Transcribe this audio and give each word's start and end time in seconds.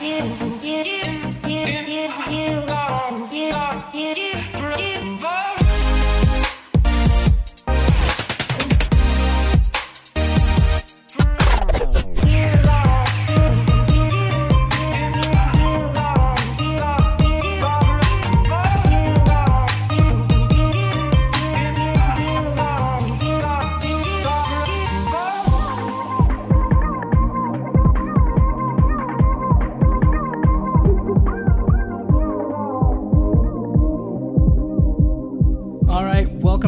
All 0.00 0.47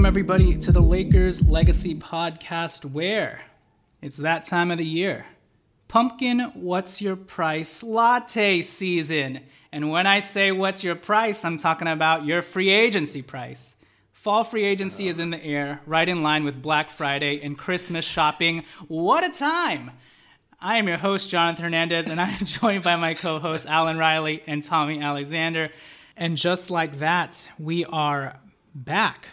welcome 0.01 0.09
everybody 0.09 0.57
to 0.57 0.73
the 0.73 0.81
Lakers 0.81 1.47
Legacy 1.47 1.95
Podcast, 1.95 2.87
where 2.87 3.43
it's 4.01 4.17
that 4.17 4.47
time 4.47 4.71
of 4.71 4.79
the 4.79 4.85
year. 4.87 5.27
Pumpkin, 5.89 6.41
what's 6.55 7.03
your 7.03 7.17
price 7.17 7.83
latte 7.83 8.63
season. 8.63 9.41
And 9.71 9.91
when 9.91 10.07
I 10.07 10.21
say 10.21 10.53
what's 10.53 10.83
your 10.83 10.95
price, 10.95 11.45
I'm 11.45 11.59
talking 11.59 11.87
about 11.87 12.25
your 12.25 12.41
free 12.41 12.71
agency 12.71 13.21
price. 13.21 13.77
Fall 14.11 14.43
free 14.43 14.65
agency 14.65 15.07
is 15.07 15.19
in 15.19 15.29
the 15.29 15.45
air, 15.45 15.83
right 15.85 16.09
in 16.09 16.23
line 16.23 16.45
with 16.45 16.63
Black 16.63 16.89
Friday 16.89 17.39
and 17.43 17.59
Christmas 17.59 18.07
shopping. 18.07 18.65
What 18.89 19.23
a 19.23 19.39
time! 19.39 19.91
I 20.59 20.79
am 20.79 20.89
your 20.89 20.97
host, 20.97 21.29
Jonathan 21.29 21.65
Hernandez, 21.65 22.09
and 22.09 22.19
I 22.19 22.31
am 22.31 22.39
joined 22.47 22.85
by 22.85 22.97
my 22.97 23.13
co 23.13 23.39
hosts, 23.39 23.67
Alan 23.67 23.99
Riley 23.99 24.43
and 24.47 24.63
Tommy 24.63 25.03
Alexander. 25.03 25.69
And 26.17 26.39
just 26.39 26.71
like 26.71 27.01
that, 27.01 27.51
we 27.59 27.85
are 27.85 28.41
back 28.75 29.29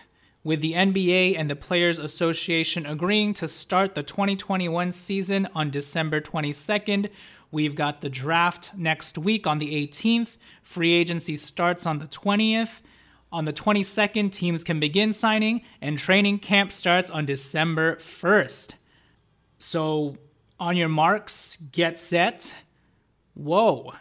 with 0.48 0.62
the 0.62 0.72
NBA 0.72 1.38
and 1.38 1.50
the 1.50 1.58
Players 1.58 2.00
Association 2.00 2.86
agreeing 2.86 3.34
to 3.34 3.50
start 3.50 3.96
the 3.96 4.02
2021 4.02 4.94
season 4.94 5.46
on 5.54 5.70
December 5.70 6.22
22nd. 6.22 7.10
We've 7.52 7.76
got 7.76 8.00
the 8.00 8.08
draft 8.08 8.72
next 8.74 9.18
week 9.18 9.46
on 9.46 9.60
the 9.60 9.76
18th. 9.90 10.38
Free 10.64 10.94
agency 10.94 11.36
starts 11.36 11.86
on 11.86 11.98
the 11.98 12.06
20th. 12.06 12.80
On 13.30 13.44
the 13.44 13.52
22nd, 13.52 14.32
teams 14.32 14.64
can 14.64 14.80
begin 14.80 15.12
signing, 15.12 15.64
and 15.82 16.00
training 16.00 16.40
camp 16.40 16.72
starts 16.72 17.10
on 17.10 17.26
December 17.26 17.98
1st. 17.98 18.76
So, 19.60 20.16
on 20.62 20.78
your 20.78 20.88
marks, 20.88 21.58
get 21.74 21.98
set. 21.98 22.56
Whoa. 23.34 23.96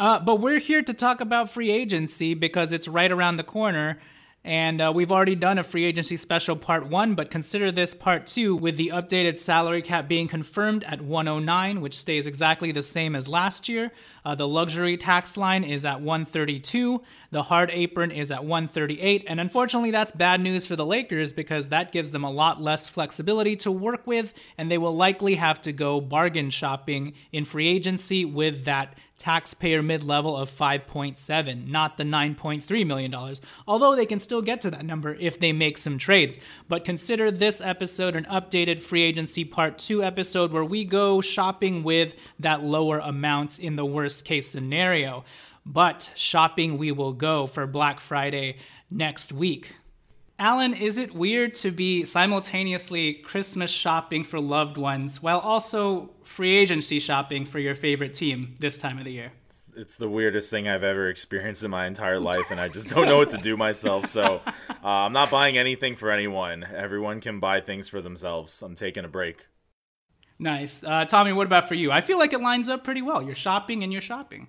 Uh, 0.00 0.18
but 0.18 0.40
we're 0.40 0.58
here 0.58 0.82
to 0.82 0.92
talk 0.92 1.20
about 1.20 1.48
free 1.48 1.70
agency 1.70 2.34
because 2.34 2.72
it's 2.72 2.88
right 2.88 3.12
around 3.12 3.36
the 3.36 3.44
corner. 3.44 4.00
And 4.46 4.80
uh, 4.80 4.92
we've 4.94 5.10
already 5.10 5.34
done 5.34 5.58
a 5.58 5.64
free 5.64 5.82
agency 5.82 6.16
special 6.16 6.54
part 6.54 6.86
one, 6.86 7.16
but 7.16 7.32
consider 7.32 7.72
this 7.72 7.94
part 7.94 8.28
two 8.28 8.54
with 8.54 8.76
the 8.76 8.92
updated 8.94 9.40
salary 9.40 9.82
cap 9.82 10.06
being 10.06 10.28
confirmed 10.28 10.84
at 10.84 11.00
109, 11.00 11.80
which 11.80 11.98
stays 11.98 12.28
exactly 12.28 12.70
the 12.70 12.80
same 12.80 13.16
as 13.16 13.26
last 13.26 13.68
year. 13.68 13.90
Uh, 14.24 14.36
the 14.36 14.46
luxury 14.46 14.96
tax 14.96 15.36
line 15.36 15.64
is 15.64 15.84
at 15.84 16.00
132. 16.00 17.02
The 17.32 17.42
hard 17.42 17.72
apron 17.72 18.12
is 18.12 18.30
at 18.30 18.44
138. 18.44 19.24
And 19.26 19.40
unfortunately, 19.40 19.90
that's 19.90 20.12
bad 20.12 20.40
news 20.40 20.64
for 20.64 20.76
the 20.76 20.86
Lakers 20.86 21.32
because 21.32 21.70
that 21.70 21.90
gives 21.90 22.12
them 22.12 22.22
a 22.22 22.30
lot 22.30 22.62
less 22.62 22.88
flexibility 22.88 23.56
to 23.56 23.72
work 23.72 24.06
with, 24.06 24.32
and 24.56 24.70
they 24.70 24.78
will 24.78 24.94
likely 24.94 25.34
have 25.34 25.60
to 25.62 25.72
go 25.72 26.00
bargain 26.00 26.50
shopping 26.50 27.14
in 27.32 27.44
free 27.44 27.66
agency 27.66 28.24
with 28.24 28.64
that 28.64 28.96
taxpayer 29.18 29.82
mid 29.82 30.04
level 30.04 30.36
of 30.36 30.50
5.7, 30.50 31.68
not 31.68 31.96
the 31.96 32.04
9.3 32.04 32.86
million 32.86 33.10
dollars. 33.10 33.40
Although 33.66 33.96
they 33.96 34.06
can 34.06 34.18
still 34.18 34.42
get 34.42 34.60
to 34.62 34.70
that 34.70 34.84
number 34.84 35.14
if 35.14 35.38
they 35.38 35.52
make 35.52 35.78
some 35.78 35.98
trades. 35.98 36.38
But 36.68 36.84
consider 36.84 37.30
this 37.30 37.60
episode 37.60 38.16
an 38.16 38.26
updated 38.26 38.80
free 38.80 39.02
agency 39.02 39.44
part 39.44 39.78
2 39.78 40.02
episode 40.02 40.52
where 40.52 40.64
we 40.64 40.84
go 40.84 41.20
shopping 41.20 41.82
with 41.82 42.14
that 42.40 42.62
lower 42.62 42.98
amount 42.98 43.58
in 43.58 43.76
the 43.76 43.86
worst 43.86 44.24
case 44.24 44.48
scenario. 44.48 45.24
But 45.64 46.12
shopping 46.14 46.78
we 46.78 46.92
will 46.92 47.12
go 47.12 47.46
for 47.46 47.66
Black 47.66 48.00
Friday 48.00 48.58
next 48.90 49.32
week. 49.32 49.72
Alan, 50.38 50.74
is 50.74 50.98
it 50.98 51.14
weird 51.14 51.54
to 51.54 51.70
be 51.70 52.04
simultaneously 52.04 53.14
Christmas 53.14 53.70
shopping 53.70 54.22
for 54.22 54.38
loved 54.38 54.76
ones 54.76 55.22
while 55.22 55.38
also 55.38 56.10
free 56.26 56.56
agency 56.56 56.98
shopping 56.98 57.46
for 57.46 57.58
your 57.58 57.74
favorite 57.74 58.14
team 58.14 58.54
this 58.60 58.78
time 58.78 58.98
of 58.98 59.04
the 59.04 59.12
year? 59.12 59.32
It's 59.76 59.96
the 59.96 60.08
weirdest 60.08 60.50
thing 60.50 60.68
I've 60.68 60.82
ever 60.82 61.08
experienced 61.08 61.62
in 61.62 61.70
my 61.70 61.86
entire 61.86 62.18
life, 62.18 62.50
and 62.50 62.60
I 62.60 62.68
just 62.68 62.88
don't 62.88 63.06
know 63.06 63.18
what 63.18 63.30
to 63.30 63.38
do 63.38 63.56
myself. 63.56 64.06
So 64.06 64.40
uh, 64.46 64.88
I'm 64.88 65.12
not 65.12 65.30
buying 65.30 65.58
anything 65.58 65.96
for 65.96 66.10
anyone. 66.10 66.64
Everyone 66.64 67.20
can 67.20 67.40
buy 67.40 67.60
things 67.60 67.88
for 67.88 68.00
themselves. 68.00 68.62
I'm 68.62 68.74
taking 68.74 69.04
a 69.04 69.08
break. 69.08 69.46
Nice. 70.38 70.84
Uh, 70.84 71.04
Tommy, 71.04 71.32
what 71.32 71.46
about 71.46 71.68
for 71.68 71.74
you? 71.74 71.90
I 71.90 72.00
feel 72.00 72.18
like 72.18 72.32
it 72.32 72.40
lines 72.40 72.68
up 72.68 72.84
pretty 72.84 73.02
well. 73.02 73.22
You're 73.22 73.34
shopping 73.34 73.82
and 73.82 73.92
you're 73.92 74.02
shopping. 74.02 74.48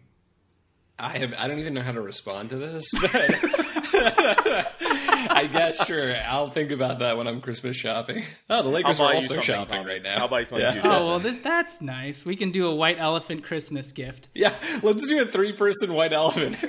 I 1.00 1.18
have 1.20 1.34
I 1.38 1.48
don't 1.48 1.60
even 1.60 1.74
know 1.76 1.84
how 1.84 1.92
to 1.92 2.02
respond 2.02 2.50
to 2.50 2.58
this, 2.58 2.92
but 3.00 3.12
I 5.30 5.48
guess 5.52 5.86
sure. 5.86 6.16
I'll 6.26 6.50
think 6.50 6.72
about 6.72 7.00
that 7.00 7.18
when 7.18 7.28
I'm 7.28 7.42
Christmas 7.42 7.76
shopping. 7.76 8.24
Oh, 8.50 8.64
the 8.64 8.70
Lakers 8.70 9.00
are 9.00 9.14
also 9.14 9.42
shopping 9.42 9.76
Tommy. 9.76 9.90
right 9.90 10.04
now. 10.04 10.20
I'll 10.20 10.28
buy 10.28 10.40
you 10.40 10.46
something 10.46 10.76
Yeah. 10.76 10.82
Oh, 10.84 11.06
well, 11.08 11.20
th- 11.20 11.42
that's 11.44 11.82
nice. 11.82 12.26
We 12.26 12.36
can 12.36 12.52
do 12.52 12.68
a 12.68 12.76
white 12.76 12.98
elephant 13.00 13.44
Christmas 13.44 13.92
gift. 13.92 14.30
Yeah, 14.34 14.54
let's 14.84 15.06
do 15.08 15.22
a 15.22 15.26
three-person 15.26 15.94
white 15.94 16.14
elephant. 16.14 16.58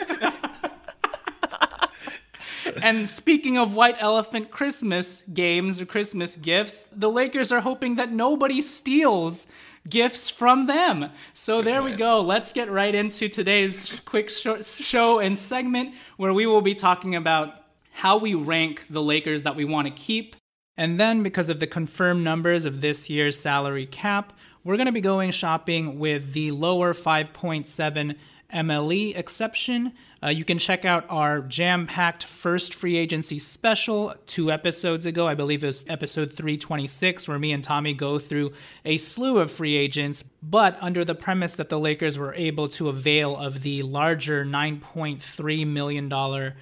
And 2.82 3.08
speaking 3.08 3.56
of 3.56 3.74
white 3.74 3.96
elephant 3.98 4.50
Christmas 4.50 5.22
games 5.32 5.80
or 5.80 5.86
Christmas 5.86 6.36
gifts, 6.36 6.86
the 6.92 7.10
Lakers 7.10 7.50
are 7.50 7.60
hoping 7.60 7.96
that 7.96 8.12
nobody 8.12 8.60
steals 8.60 9.46
gifts 9.88 10.28
from 10.28 10.66
them. 10.66 11.10
So 11.34 11.62
there 11.62 11.82
we 11.82 11.92
go. 11.92 12.20
Let's 12.20 12.52
get 12.52 12.70
right 12.70 12.94
into 12.94 13.28
today's 13.28 13.98
quick 14.04 14.28
sho- 14.28 14.60
show 14.62 15.18
and 15.18 15.38
segment 15.38 15.94
where 16.18 16.32
we 16.34 16.46
will 16.46 16.60
be 16.60 16.74
talking 16.74 17.14
about 17.16 17.54
how 17.98 18.16
we 18.16 18.32
rank 18.32 18.84
the 18.88 19.02
Lakers 19.02 19.42
that 19.42 19.56
we 19.56 19.64
want 19.64 19.88
to 19.88 19.92
keep. 19.92 20.36
And 20.76 21.00
then, 21.00 21.24
because 21.24 21.48
of 21.48 21.58
the 21.58 21.66
confirmed 21.66 22.22
numbers 22.22 22.64
of 22.64 22.80
this 22.80 23.10
year's 23.10 23.36
salary 23.36 23.86
cap, 23.86 24.32
we're 24.62 24.76
going 24.76 24.86
to 24.86 24.92
be 24.92 25.00
going 25.00 25.32
shopping 25.32 25.98
with 25.98 26.32
the 26.32 26.52
lower 26.52 26.94
5.7 26.94 28.14
MLE 28.52 29.16
exception. 29.16 29.92
Uh, 30.22 30.28
you 30.28 30.44
can 30.44 30.58
check 30.58 30.84
out 30.84 31.04
our 31.08 31.40
jam 31.42 31.86
packed 31.86 32.24
first 32.24 32.74
free 32.74 32.96
agency 32.96 33.38
special 33.38 34.14
two 34.26 34.50
episodes 34.50 35.06
ago. 35.06 35.28
I 35.28 35.34
believe 35.34 35.62
it 35.62 35.66
was 35.66 35.84
episode 35.86 36.32
326, 36.32 37.28
where 37.28 37.38
me 37.38 37.52
and 37.52 37.62
Tommy 37.62 37.92
go 37.92 38.18
through 38.18 38.52
a 38.84 38.96
slew 38.96 39.38
of 39.38 39.50
free 39.50 39.76
agents, 39.76 40.24
but 40.42 40.76
under 40.80 41.04
the 41.04 41.14
premise 41.14 41.54
that 41.54 41.68
the 41.68 41.78
Lakers 41.78 42.18
were 42.18 42.34
able 42.34 42.68
to 42.68 42.88
avail 42.88 43.36
of 43.36 43.62
the 43.62 43.82
larger 43.82 44.44
$9.3 44.44 45.66
million 45.66 46.08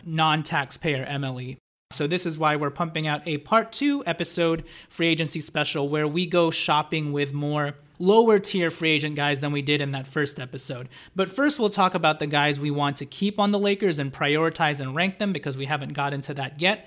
non 0.04 0.42
taxpayer 0.42 1.06
MLE. 1.06 1.56
So, 1.92 2.08
this 2.08 2.26
is 2.26 2.36
why 2.36 2.56
we're 2.56 2.70
pumping 2.70 3.06
out 3.06 3.26
a 3.26 3.38
part 3.38 3.72
two 3.72 4.02
episode 4.06 4.64
free 4.88 5.06
agency 5.06 5.40
special 5.40 5.88
where 5.88 6.08
we 6.08 6.26
go 6.26 6.50
shopping 6.50 7.12
with 7.12 7.32
more 7.32 7.74
lower 7.98 8.38
tier 8.38 8.70
free 8.70 8.90
agent 8.90 9.16
guys 9.16 9.40
than 9.40 9.52
we 9.52 9.62
did 9.62 9.80
in 9.80 9.92
that 9.92 10.06
first 10.06 10.38
episode. 10.38 10.88
But 11.14 11.30
first, 11.30 11.58
we'll 11.58 11.70
talk 11.70 11.94
about 11.94 12.18
the 12.18 12.26
guys 12.26 12.60
we 12.60 12.70
want 12.70 12.96
to 12.98 13.06
keep 13.06 13.38
on 13.38 13.50
the 13.50 13.58
Lakers 13.58 13.98
and 13.98 14.12
prioritize 14.12 14.80
and 14.80 14.94
rank 14.94 15.18
them 15.18 15.32
because 15.32 15.56
we 15.56 15.66
haven't 15.66 15.92
got 15.92 16.12
into 16.12 16.34
that 16.34 16.60
yet. 16.60 16.86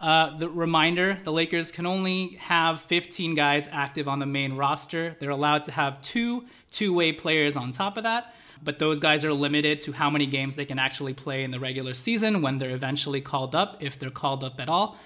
Uh, 0.00 0.36
the 0.38 0.48
reminder 0.48 1.18
the 1.24 1.32
Lakers 1.32 1.70
can 1.70 1.84
only 1.84 2.38
have 2.40 2.80
15 2.80 3.34
guys 3.34 3.68
active 3.70 4.08
on 4.08 4.18
the 4.18 4.26
main 4.26 4.54
roster. 4.54 5.14
They're 5.20 5.30
allowed 5.30 5.64
to 5.64 5.72
have 5.72 6.00
two 6.00 6.46
two 6.70 6.94
way 6.94 7.12
players 7.12 7.56
on 7.56 7.72
top 7.72 7.96
of 7.96 8.04
that, 8.04 8.32
but 8.62 8.78
those 8.78 9.00
guys 9.00 9.24
are 9.24 9.32
limited 9.32 9.80
to 9.80 9.92
how 9.92 10.08
many 10.08 10.24
games 10.24 10.56
they 10.56 10.64
can 10.64 10.78
actually 10.78 11.12
play 11.12 11.42
in 11.42 11.50
the 11.50 11.60
regular 11.60 11.94
season 11.94 12.40
when 12.40 12.58
they're 12.58 12.70
eventually 12.70 13.20
called 13.20 13.54
up, 13.54 13.76
if 13.80 13.98
they're 13.98 14.10
called 14.10 14.42
up 14.42 14.60
at 14.60 14.68
all. 14.68 14.96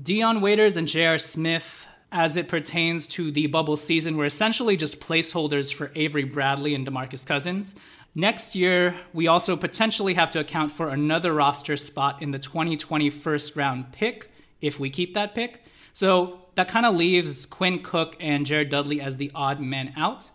Dion 0.00 0.40
Waiters 0.40 0.76
and 0.76 0.88
J.R. 0.88 1.18
Smith, 1.18 1.86
as 2.14 2.36
it 2.36 2.46
pertains 2.46 3.08
to 3.08 3.32
the 3.32 3.48
bubble 3.48 3.76
season, 3.76 4.16
were 4.16 4.24
essentially 4.24 4.76
just 4.76 5.00
placeholders 5.00 5.74
for 5.74 5.90
Avery 5.96 6.22
Bradley 6.22 6.72
and 6.72 6.86
Demarcus 6.86 7.26
Cousins. 7.26 7.74
Next 8.14 8.54
year, 8.54 8.94
we 9.12 9.26
also 9.26 9.56
potentially 9.56 10.14
have 10.14 10.30
to 10.30 10.38
account 10.38 10.70
for 10.70 10.88
another 10.88 11.34
roster 11.34 11.76
spot 11.76 12.22
in 12.22 12.30
the 12.30 12.38
2020 12.38 13.10
first 13.10 13.56
round 13.56 13.90
pick 13.90 14.30
if 14.60 14.78
we 14.78 14.90
keep 14.90 15.14
that 15.14 15.34
pick. 15.34 15.64
So 15.92 16.38
that 16.54 16.68
kind 16.68 16.86
of 16.86 16.94
leaves 16.94 17.46
Quinn 17.46 17.82
Cook 17.82 18.16
and 18.20 18.46
Jared 18.46 18.70
Dudley 18.70 19.00
as 19.00 19.16
the 19.16 19.32
odd 19.34 19.60
men 19.60 19.92
out. 19.96 20.30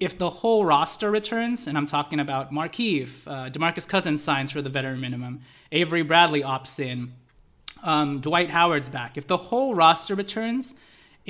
If 0.00 0.16
the 0.16 0.30
whole 0.30 0.64
roster 0.64 1.10
returns, 1.10 1.66
and 1.66 1.76
I'm 1.76 1.84
talking 1.84 2.18
about 2.18 2.50
Markieff, 2.50 3.26
uh, 3.26 3.50
Demarcus 3.50 3.86
Cousins 3.86 4.22
signs 4.22 4.50
for 4.50 4.62
the 4.62 4.70
veteran 4.70 5.02
minimum, 5.02 5.42
Avery 5.70 6.00
Bradley 6.00 6.42
opts 6.42 6.80
in, 6.80 7.12
um, 7.82 8.20
Dwight 8.20 8.48
Howard's 8.48 8.88
back. 8.88 9.18
If 9.18 9.26
the 9.26 9.36
whole 9.36 9.74
roster 9.74 10.14
returns, 10.14 10.74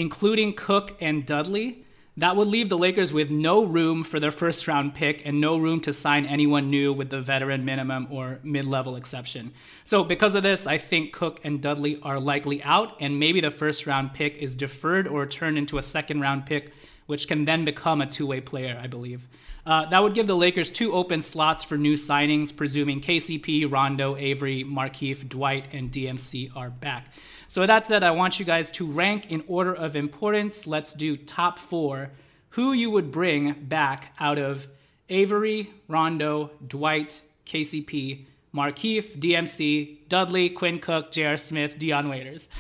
including 0.01 0.55
Cook 0.55 0.97
and 1.03 1.27
Dudley, 1.27 1.85
that 2.17 2.35
would 2.35 2.49
leave 2.49 2.71
the 2.71 2.79
Lakers 2.79 3.13
with 3.13 3.31
no 3.31 3.63
room 3.63 4.03
for 4.03 4.19
their 4.19 4.31
first 4.31 4.67
round 4.67 4.95
pick 4.95 5.27
and 5.27 5.43
no 5.43 5.59
room 5.59 5.79
to 5.83 5.93
sign 5.93 6.25
anyone 6.25 6.71
new 6.71 6.91
with 6.91 7.11
the 7.11 7.21
veteran 7.21 7.67
minimum 7.67 8.09
or 8.11 8.41
mid 8.43 8.65
level 8.65 8.97
exception. 8.97 9.53
So, 9.85 10.03
because 10.03 10.35
of 10.35 10.43
this, 10.43 10.67
I 10.67 10.79
think 10.79 11.13
Cook 11.13 11.41
and 11.45 11.61
Dudley 11.61 12.01
are 12.03 12.19
likely 12.19 12.63
out, 12.63 12.97
and 12.99 13.21
maybe 13.21 13.43
the 13.43 13.51
first 13.51 13.87
round 13.87 14.15
pick 14.15 14.39
is 14.39 14.55
deferred 14.55 15.07
or 15.07 15.27
turned 15.27 15.59
into 15.59 15.77
a 15.77 15.83
second 15.83 16.23
round 16.23 16.47
pick, 16.47 16.73
which 17.05 17.29
can 17.29 17.45
then 17.45 17.67
become 17.67 18.01
a 18.01 18.07
two 18.07 18.27
way 18.27 18.41
player, 18.41 18.81
I 18.83 18.87
believe. 18.87 19.29
Uh, 19.67 19.85
that 19.91 20.03
would 20.03 20.15
give 20.15 20.27
the 20.27 20.37
Lakers 20.37 20.71
two 20.71 20.95
open 20.95 21.21
slots 21.21 21.63
for 21.63 21.77
new 21.77 21.95
signings, 21.95 22.57
presuming 22.57 23.03
KCP, 23.03 23.71
Rondo, 23.71 24.17
Avery, 24.17 24.65
Markieff, 24.65 25.29
Dwight, 25.29 25.67
and 25.73 25.93
DMC 25.93 26.57
are 26.57 26.71
back. 26.71 27.07
So, 27.51 27.63
with 27.63 27.69
that 27.69 27.85
said, 27.85 28.05
I 28.05 28.13
want 28.13 28.39
you 28.39 28.45
guys 28.45 28.71
to 28.71 28.87
rank 28.87 29.33
in 29.33 29.43
order 29.49 29.75
of 29.75 29.97
importance. 29.97 30.69
Let's 30.69 30.95
do 30.95 31.17
top 31.17 31.59
four. 31.59 32.13
Who 32.51 32.73
you 32.73 32.93
would 32.93 33.11
bring 33.11 33.55
back 33.65 34.15
out 34.21 34.39
of 34.39 34.69
Avery, 35.09 35.73
Rondo, 35.89 36.53
Dwight, 36.65 37.21
KCP, 37.47 38.27
Markieff, 38.55 39.19
DMC, 39.19 40.09
Dudley, 40.09 40.49
Quinn 40.51 40.79
Cook, 40.79 41.11
J.R. 41.11 41.37
Smith, 41.37 41.77
Dion 41.77 42.09
Waiters. 42.09 42.49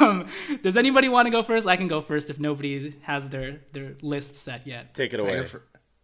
Um, 0.00 0.28
does 0.62 0.78
anybody 0.78 1.10
want 1.10 1.26
to 1.26 1.30
go 1.30 1.42
first? 1.42 1.66
I 1.66 1.76
can 1.76 1.86
go 1.86 2.00
first 2.00 2.30
if 2.30 2.40
nobody 2.40 2.94
has 3.02 3.28
their, 3.28 3.60
their 3.72 3.96
list 4.00 4.34
set 4.34 4.66
yet. 4.66 4.94
Take 4.94 5.12
it 5.12 5.20
away. 5.20 5.46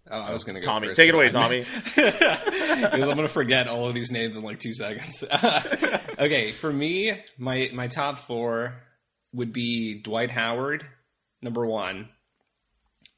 Oh, 0.08 0.20
I 0.20 0.30
was 0.32 0.44
going 0.44 0.54
to 0.54 0.60
go 0.60 0.66
Tommy, 0.66 0.88
first. 0.88 0.96
take 0.96 1.08
it 1.08 1.14
away, 1.14 1.30
Tommy. 1.30 1.64
because 1.84 3.08
I'm 3.08 3.16
going 3.16 3.22
to 3.22 3.28
forget 3.28 3.66
all 3.68 3.88
of 3.88 3.94
these 3.94 4.12
names 4.12 4.36
in 4.36 4.42
like 4.44 4.60
two 4.60 4.72
seconds. 4.72 5.24
okay, 6.18 6.52
for 6.52 6.72
me, 6.72 7.18
my 7.38 7.70
my 7.72 7.88
top 7.88 8.18
four 8.18 8.74
would 9.32 9.52
be 9.52 10.00
Dwight 10.00 10.30
Howard, 10.30 10.86
number 11.42 11.66
one, 11.66 12.08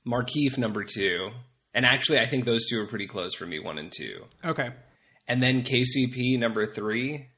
Markieff, 0.06 0.56
number 0.56 0.84
two, 0.84 1.30
and 1.74 1.84
actually, 1.84 2.18
I 2.20 2.26
think 2.26 2.44
those 2.44 2.66
two 2.66 2.80
are 2.80 2.86
pretty 2.86 3.06
close 3.06 3.34
for 3.34 3.44
me, 3.46 3.58
one 3.58 3.78
and 3.78 3.92
two, 3.92 4.24
Okay. 4.44 4.70
and 5.26 5.42
then 5.42 5.62
KCP, 5.62 6.38
number 6.38 6.66
three. 6.66 7.28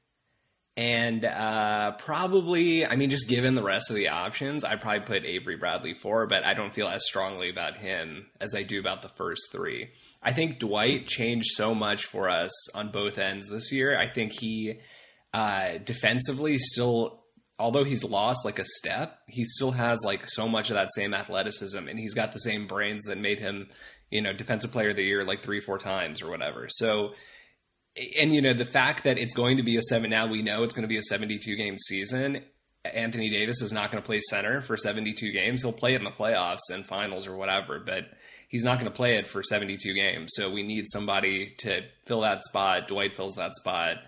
And 0.77 1.25
uh, 1.25 1.93
probably, 1.99 2.87
I 2.87 2.97
mean, 2.97 3.11
just 3.11 3.29
given 3.29 3.55
the 3.55 3.63
rest 3.63 3.91
of 3.91 3.97
the 3.97 4.09
options, 4.09 4.65
I'd 4.65 4.81
probably 4.81 5.01
put 5.01 5.25
Avery 5.27 5.57
Bradley 5.57 5.95
four, 5.95 6.27
but 6.27 6.45
I 6.45 6.55
don't 6.55 6.75
feel 6.75 6.89
as 6.89 7.05
strongly 7.05 7.51
about 7.51 7.77
him 7.77 8.29
as 8.41 8.55
I 8.55 8.63
do 8.63 8.81
about 8.81 9.03
the 9.03 9.09
first 9.09 9.51
three. 9.53 9.91
I 10.23 10.33
think 10.33 10.59
Dwight 10.59 11.07
changed 11.07 11.49
so 11.55 11.75
much 11.75 12.07
for 12.07 12.31
us 12.31 12.53
on 12.75 12.91
both 12.91 13.19
ends 13.19 13.51
this 13.51 13.73
year. 13.73 13.99
I 13.99 14.07
think 14.07 14.33
he 14.41 14.79
uh, 15.35 15.79
defensively 15.85 16.57
still, 16.59 17.25
although 17.59 17.85
he's 17.85 18.05
lost 18.05 18.45
like 18.45 18.59
a 18.59 18.65
step, 18.65 19.19
he 19.27 19.45
still 19.45 19.73
has 19.73 19.99
like 20.05 20.29
so 20.29 20.49
much 20.49 20.71
of 20.71 20.75
that 20.75 20.93
same 20.95 21.13
athleticism, 21.13 21.89
and 21.89 21.99
he's 21.99 22.15
got 22.15 22.33
the 22.33 22.39
same 22.39 22.67
brains 22.67 23.05
that 23.05 23.19
made 23.19 23.39
him, 23.39 23.69
you 24.11 24.23
know, 24.23 24.33
defensive 24.33 24.73
player 24.73 24.91
of 24.91 24.97
the 24.97 25.05
year 25.05 25.25
like 25.25 25.43
three, 25.43 25.61
four 25.61 25.79
times 25.79 26.23
or 26.23 26.31
whatever. 26.31 26.69
So 26.69 27.13
and 28.19 28.35
you 28.35 28.41
know 28.41 28.53
the 28.53 28.65
fact 28.65 29.05
that 29.05 29.19
it's 29.19 29.35
going 29.35 29.57
to 29.57 29.63
be 29.63 29.77
a 29.77 29.83
seven 29.83 30.11
now 30.11 30.27
we 30.27 30.43
know 30.43 30.63
it's 30.63 30.75
going 30.75 30.83
to 30.83 30.89
be 30.89 30.99
a 30.99 31.03
72 31.03 31.57
game 31.57 31.77
season 31.77 32.43
anthony 32.85 33.29
davis 33.31 33.61
is 33.61 33.73
not 33.73 33.91
going 33.91 34.03
to 34.03 34.07
play 34.07 34.21
center 34.21 34.61
for 34.61 34.77
72 34.77 35.33
games 35.33 35.63
he'll 35.63 35.73
play 35.73 35.95
it 35.95 35.99
in 35.99 36.05
the 36.05 36.11
playoffs 36.11 36.71
and 36.73 36.87
finals 36.87 37.27
or 37.27 37.37
whatever 37.37 37.79
but 37.79 38.07
he's 38.49 38.65
not 38.65 38.79
going 38.79 38.91
to 38.91 38.97
play 38.97 39.17
it 39.17 39.27
for 39.27 39.43
72 39.43 39.93
games 39.95 40.31
so 40.35 40.51
we 40.51 40.63
need 40.63 40.85
somebody 40.89 41.55
to 41.59 41.83
fill 42.07 42.21
that 42.23 42.43
spot 42.45 42.89
dwight 42.89 43.15
fills 43.15 43.35
that 43.35 43.55
spot 43.55 43.99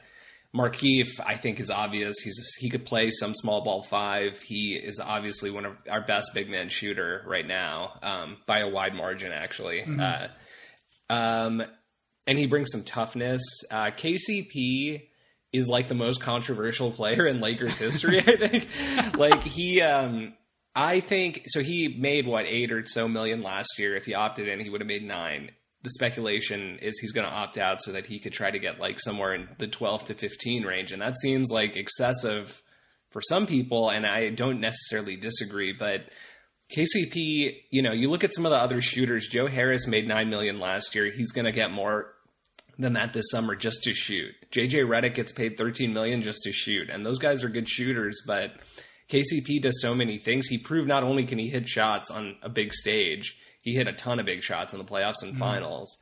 Markieff, 0.55 1.19
I 1.25 1.34
think, 1.34 1.61
is 1.61 1.70
obvious. 1.70 2.20
He's 2.20 2.55
he 2.58 2.69
could 2.69 2.84
play 2.84 3.08
some 3.11 3.34
small 3.34 3.64
ball 3.64 3.82
five. 3.82 4.38
He 4.40 4.75
is 4.75 5.00
obviously 5.00 5.50
one 5.50 5.64
of 5.64 5.76
our 5.88 6.02
best 6.02 6.32
big 6.34 6.50
man 6.50 6.69
shooter 6.69 7.25
right 7.26 7.46
now, 7.46 7.99
um, 8.02 8.37
by 8.46 8.58
a 8.58 8.69
wide 8.69 8.94
margin, 8.94 9.32
actually. 9.32 9.81
Mm-hmm. 9.81 10.00
Uh, 10.00 10.29
um, 11.08 11.62
and 12.26 12.38
he 12.38 12.46
brings 12.46 12.70
some 12.70 12.84
toughness. 12.84 13.42
Uh, 13.70 13.86
KCP 13.86 15.08
is 15.52 15.69
like 15.69 15.88
the 15.88 15.94
most 15.94 16.20
controversial 16.20 16.90
player 16.90 17.26
in 17.26 17.40
Lakers 17.40 17.76
history. 17.76 18.19
I 18.26 18.36
think, 18.36 19.16
like 19.16 19.42
he, 19.42 19.80
um, 19.82 20.34
I 20.74 21.00
think 21.00 21.42
so. 21.46 21.60
He 21.60 21.88
made 21.88 22.26
what 22.26 22.46
eight 22.46 22.72
or 22.72 22.86
so 22.86 23.08
million 23.08 23.42
last 23.42 23.78
year. 23.78 23.94
If 23.94 24.06
he 24.06 24.14
opted 24.14 24.48
in, 24.48 24.60
he 24.60 24.70
would 24.70 24.80
have 24.80 24.88
made 24.88 25.04
nine. 25.04 25.50
The 25.82 25.90
speculation 25.90 26.78
is 26.80 26.98
he's 26.98 27.12
going 27.12 27.26
to 27.26 27.34
opt 27.34 27.58
out 27.58 27.82
so 27.82 27.92
that 27.92 28.06
he 28.06 28.20
could 28.20 28.32
try 28.32 28.50
to 28.50 28.58
get 28.58 28.78
like 28.78 29.00
somewhere 29.00 29.34
in 29.34 29.48
the 29.58 29.66
twelve 29.66 30.04
to 30.04 30.14
fifteen 30.14 30.64
range, 30.64 30.92
and 30.92 31.02
that 31.02 31.19
seems 31.19 31.50
like 31.50 31.76
excessive 31.76 32.62
for 33.10 33.20
some 33.20 33.46
people. 33.46 33.90
And 33.90 34.06
I 34.06 34.30
don't 34.30 34.60
necessarily 34.60 35.16
disagree, 35.16 35.72
but. 35.72 36.04
KCP, 36.74 37.62
you 37.70 37.82
know, 37.82 37.92
you 37.92 38.08
look 38.08 38.24
at 38.24 38.34
some 38.34 38.46
of 38.46 38.50
the 38.50 38.58
other 38.58 38.80
shooters. 38.80 39.28
Joe 39.28 39.46
Harris 39.46 39.86
made 39.86 40.08
nine 40.08 40.30
million 40.30 40.58
last 40.58 40.94
year. 40.94 41.06
He's 41.06 41.32
going 41.32 41.44
to 41.44 41.52
get 41.52 41.70
more 41.70 42.14
than 42.79 42.94
that 42.94 43.12
this 43.12 43.31
summer 43.31 43.55
just 43.55 43.82
to 43.82 43.93
shoot. 43.93 44.34
JJ 44.50 44.86
Redick 44.86 45.14
gets 45.14 45.32
paid 45.32 45.56
13 45.56 45.93
million 45.93 46.22
just 46.22 46.41
to 46.44 46.52
shoot, 46.52 46.88
and 46.88 47.05
those 47.05 47.19
guys 47.19 47.44
are 47.44 47.48
good 47.48 47.69
shooters. 47.69 48.22
But 48.26 48.55
KCP 49.10 49.60
does 49.60 49.81
so 49.81 49.94
many 49.94 50.19
things. 50.19 50.48
He 50.48 50.58
proved 50.58 50.88
not 50.88 51.02
only 51.02 51.24
can 51.24 51.38
he 51.38 51.48
hit 51.48 51.69
shots 51.69 52.10
on 52.10 52.36
a 52.43 52.48
big 52.48 52.72
stage, 52.72 53.36
he 53.60 53.74
hit 53.74 53.86
a 53.86 53.93
ton 53.93 54.19
of 54.19 54.26
big 54.26 54.43
shots 54.43 54.72
in 54.72 54.79
the 54.79 54.84
playoffs 54.84 55.22
and 55.22 55.34
mm. 55.34 55.38
finals. 55.38 55.96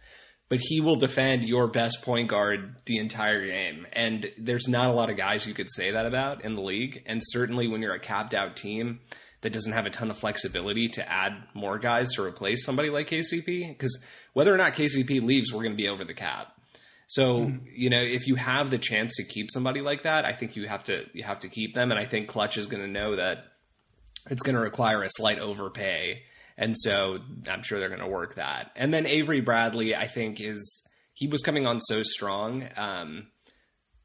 But 0.49 0.61
he 0.63 0.81
will 0.81 0.97
defend 0.97 1.45
your 1.45 1.69
best 1.69 2.05
point 2.05 2.29
guard 2.29 2.77
the 2.87 2.99
entire 2.99 3.47
game. 3.47 3.87
And 3.93 4.33
there's 4.37 4.67
not 4.67 4.91
a 4.91 4.93
lot 4.93 5.09
of 5.09 5.17
guys 5.17 5.47
you 5.47 5.55
could 5.55 5.71
say 5.71 5.93
that 5.93 6.07
about 6.07 6.45
in 6.45 6.57
the 6.57 6.61
league. 6.61 7.05
And 7.07 7.21
certainly 7.23 7.69
when 7.69 7.83
you're 7.83 7.95
a 7.95 8.01
capped 8.01 8.35
out 8.35 8.57
team, 8.57 8.99
that 9.43 9.53
doesn't 9.53 9.73
have 9.73 9.87
a 9.87 9.91
ton 9.91 10.11
of 10.11 10.19
flexibility 10.19 10.89
to 10.89 11.11
add 11.11 11.35
more 11.55 11.79
guys 11.79 12.13
to 12.13 12.23
replace 12.23 12.65
somebody 12.65 12.91
like 12.91 13.09
KCP. 13.09 13.69
Because 13.69 14.07
whether 14.33 14.55
or 14.55 14.59
not 14.59 14.75
KCP 14.75 15.23
leaves, 15.23 15.53
we're 15.53 15.63
going 15.63 15.73
to 15.73 15.83
be 15.83 15.89
over 15.89 16.05
the 16.05 16.15
cap. 16.15 16.53
So 17.11 17.47
mm. 17.47 17.61
you 17.75 17.91
know, 17.91 18.01
if 18.01 18.29
you 18.29 18.37
have 18.37 18.71
the 18.71 18.79
chance 18.79 19.17
to 19.17 19.25
keep 19.25 19.51
somebody 19.51 19.81
like 19.81 20.03
that, 20.03 20.25
I 20.25 20.33
think 20.33 20.55
you 20.55 20.69
have 20.69 20.85
to 20.85 21.07
you 21.13 21.25
have 21.25 21.41
to 21.41 21.49
keep 21.49 21.75
them. 21.75 21.91
And 21.91 21.99
I 21.99 22.05
think 22.05 22.29
Clutch 22.29 22.57
is 22.57 22.67
going 22.67 22.83
to 22.83 22.89
know 22.89 23.17
that 23.17 23.47
it's 24.31 24.43
going 24.43 24.55
to 24.55 24.61
require 24.61 25.03
a 25.03 25.09
slight 25.11 25.41
overpay, 25.41 26.23
and 26.57 26.77
so 26.79 27.19
I'm 27.49 27.63
sure 27.63 27.81
they're 27.81 27.89
going 27.89 28.01
to 28.01 28.07
work 28.07 28.37
that. 28.37 28.71
And 28.77 28.95
then 28.95 29.07
Avery 29.07 29.41
Bradley, 29.41 29.97
I 29.97 30.07
think 30.07 30.41
is 30.41 30.89
he 31.15 31.27
was 31.27 31.43
coming 31.43 31.67
on 31.67 31.81
so 31.81 32.05
strong. 32.05 32.69
Um, 32.77 33.27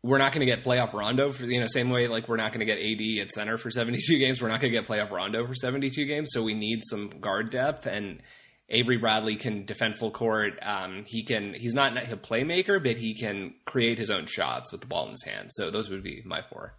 we're 0.05 0.19
not 0.19 0.31
going 0.33 0.45
to 0.45 0.45
get 0.45 0.63
playoff 0.63 0.93
Rondo 0.93 1.31
for 1.31 1.45
you 1.45 1.59
know 1.59 1.65
same 1.67 1.89
way 1.89 2.07
like 2.07 2.29
we're 2.29 2.37
not 2.37 2.53
going 2.53 2.59
to 2.59 2.65
get 2.65 2.77
AD 2.77 3.23
at 3.23 3.31
center 3.31 3.57
for 3.57 3.71
72 3.71 4.19
games. 4.19 4.39
We're 4.39 4.49
not 4.49 4.61
going 4.61 4.71
to 4.71 4.79
get 4.79 4.87
playoff 4.87 5.09
Rondo 5.09 5.47
for 5.47 5.55
72 5.55 6.05
games. 6.05 6.29
So 6.31 6.43
we 6.43 6.53
need 6.53 6.81
some 6.83 7.09
guard 7.09 7.49
depth 7.49 7.87
and 7.87 8.21
Avery 8.69 8.97
Bradley 8.97 9.35
can 9.35 9.65
defend 9.65 9.97
full 9.97 10.11
court. 10.11 10.59
Um, 10.61 11.05
he 11.07 11.23
can 11.23 11.55
he's 11.55 11.73
not 11.73 11.97
a 11.97 12.17
playmaker, 12.17 12.81
but 12.81 12.97
he 12.97 13.15
can 13.15 13.55
create 13.65 13.97
his 13.97 14.11
own 14.11 14.27
shots 14.27 14.71
with 14.71 14.81
the 14.81 14.87
ball 14.87 15.05
in 15.05 15.11
his 15.11 15.23
hand. 15.25 15.47
So 15.51 15.71
those 15.71 15.89
would 15.89 16.03
be 16.03 16.21
my 16.23 16.41
four. 16.41 16.75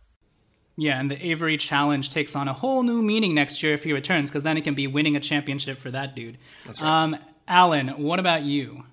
Yeah, 0.77 1.01
and 1.01 1.11
the 1.11 1.27
Avery 1.27 1.57
challenge 1.57 2.11
takes 2.11 2.37
on 2.37 2.49
a 2.49 2.53
whole 2.53 2.83
new 2.83 3.03
meaning 3.03 3.35
next 3.35 3.63
year 3.63 3.73
if 3.73 3.83
he 3.83 3.93
returns, 3.93 4.31
because 4.31 4.43
then 4.43 4.57
it 4.59 4.63
can 4.63 4.75
be 4.75 4.87
winning 4.87 5.17
a 5.17 5.21
championship 5.21 5.79
for 5.79 5.91
that 5.91 6.15
dude. 6.15 6.37
That's 6.67 6.83
right. 6.83 7.03
Um, 7.03 7.17
Alan, 7.49 7.89
what 8.03 8.19
about 8.19 8.43
you? 8.43 8.85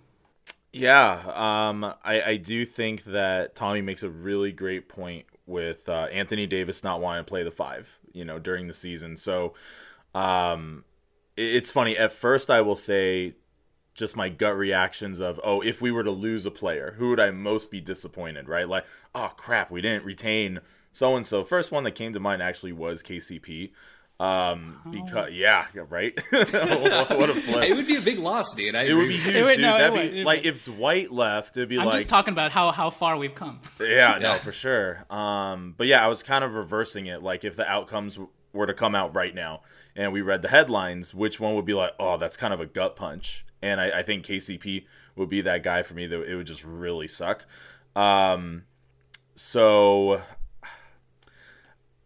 Yeah, 0.73 1.21
um, 1.35 1.83
I, 2.03 2.21
I 2.23 2.37
do 2.37 2.65
think 2.65 3.03
that 3.05 3.55
Tommy 3.55 3.81
makes 3.81 4.01
a 4.01 4.09
really 4.09 4.51
great 4.51 4.89
point 4.89 5.25
with 5.45 5.87
uh, 5.87 6.07
Anthony 6.11 6.47
Davis 6.47 6.83
not 6.83 6.99
wanting 6.99 7.23
to 7.23 7.29
play 7.29 7.43
the 7.43 7.51
five, 7.51 7.99
you 8.11 8.25
know, 8.25 8.39
during 8.39 8.67
the 8.67 8.73
season. 8.73 9.15
So, 9.15 9.53
um, 10.15 10.83
it's 11.37 11.69
funny. 11.71 11.97
At 11.97 12.11
first, 12.11 12.49
I 12.49 12.61
will 12.61 12.75
say 12.75 13.35
just 13.93 14.17
my 14.17 14.29
gut 14.29 14.57
reactions 14.57 15.19
of, 15.21 15.39
oh, 15.43 15.61
if 15.61 15.81
we 15.81 15.91
were 15.91 16.03
to 16.03 16.11
lose 16.11 16.45
a 16.45 16.51
player, 16.51 16.95
who 16.97 17.09
would 17.09 17.19
I 17.19 17.29
most 17.31 17.69
be 17.69 17.79
disappointed, 17.81 18.49
right? 18.49 18.67
Like, 18.67 18.85
oh, 19.13 19.31
crap, 19.37 19.69
we 19.69 19.81
didn't 19.81 20.05
retain 20.05 20.59
so 20.91 21.15
and 21.15 21.25
so. 21.25 21.43
First 21.43 21.71
one 21.71 21.83
that 21.83 21.91
came 21.95 22.13
to 22.13 22.19
mind 22.19 22.41
actually 22.41 22.73
was 22.73 23.03
KCP. 23.03 23.73
Um, 24.19 24.79
because 24.89 25.33
yeah, 25.33 25.65
right. 25.89 26.13
what 26.31 27.29
a 27.29 27.33
flip! 27.33 27.69
It 27.69 27.75
would 27.75 27.87
be 27.87 27.97
a 27.97 28.01
big 28.01 28.19
loss, 28.19 28.53
dude. 28.53 28.75
I 28.75 28.83
it 28.83 28.93
would 28.93 29.07
be 29.07 29.17
huge, 29.17 29.43
would, 29.43 29.55
dude. 29.55 29.61
No, 29.61 29.77
That'd 29.77 30.11
be 30.11 30.23
like 30.23 30.45
if 30.45 30.63
Dwight 30.63 31.11
left, 31.11 31.57
it'd 31.57 31.67
be 31.67 31.77
I'm 31.77 31.85
like. 31.85 31.93
I'm 31.93 31.99
just 31.99 32.09
talking 32.09 32.31
about 32.31 32.51
how 32.51 32.71
how 32.71 32.89
far 32.89 33.17
we've 33.17 33.35
come. 33.35 33.59
Yeah, 33.79 34.19
no, 34.21 34.35
for 34.35 34.51
sure. 34.51 35.03
Um, 35.09 35.73
but 35.77 35.87
yeah, 35.87 36.05
I 36.05 36.07
was 36.07 36.21
kind 36.21 36.43
of 36.43 36.53
reversing 36.53 37.07
it. 37.07 37.23
Like 37.23 37.43
if 37.43 37.55
the 37.55 37.69
outcomes 37.69 38.19
were 38.53 38.67
to 38.67 38.73
come 38.73 38.93
out 38.93 39.15
right 39.15 39.33
now, 39.33 39.61
and 39.95 40.13
we 40.13 40.21
read 40.21 40.43
the 40.43 40.49
headlines, 40.49 41.13
which 41.13 41.39
one 41.39 41.55
would 41.55 41.65
be 41.65 41.73
like, 41.73 41.93
oh, 41.99 42.17
that's 42.17 42.37
kind 42.37 42.53
of 42.53 42.59
a 42.59 42.67
gut 42.67 42.95
punch, 42.95 43.45
and 43.61 43.81
I, 43.81 43.99
I 43.99 44.03
think 44.03 44.25
KCP 44.25 44.85
would 45.15 45.29
be 45.29 45.41
that 45.41 45.63
guy 45.63 45.81
for 45.81 45.95
me. 45.95 46.05
That 46.05 46.21
it 46.21 46.35
would 46.35 46.47
just 46.47 46.63
really 46.63 47.07
suck. 47.07 47.45
Um, 47.95 48.63
so 49.35 50.21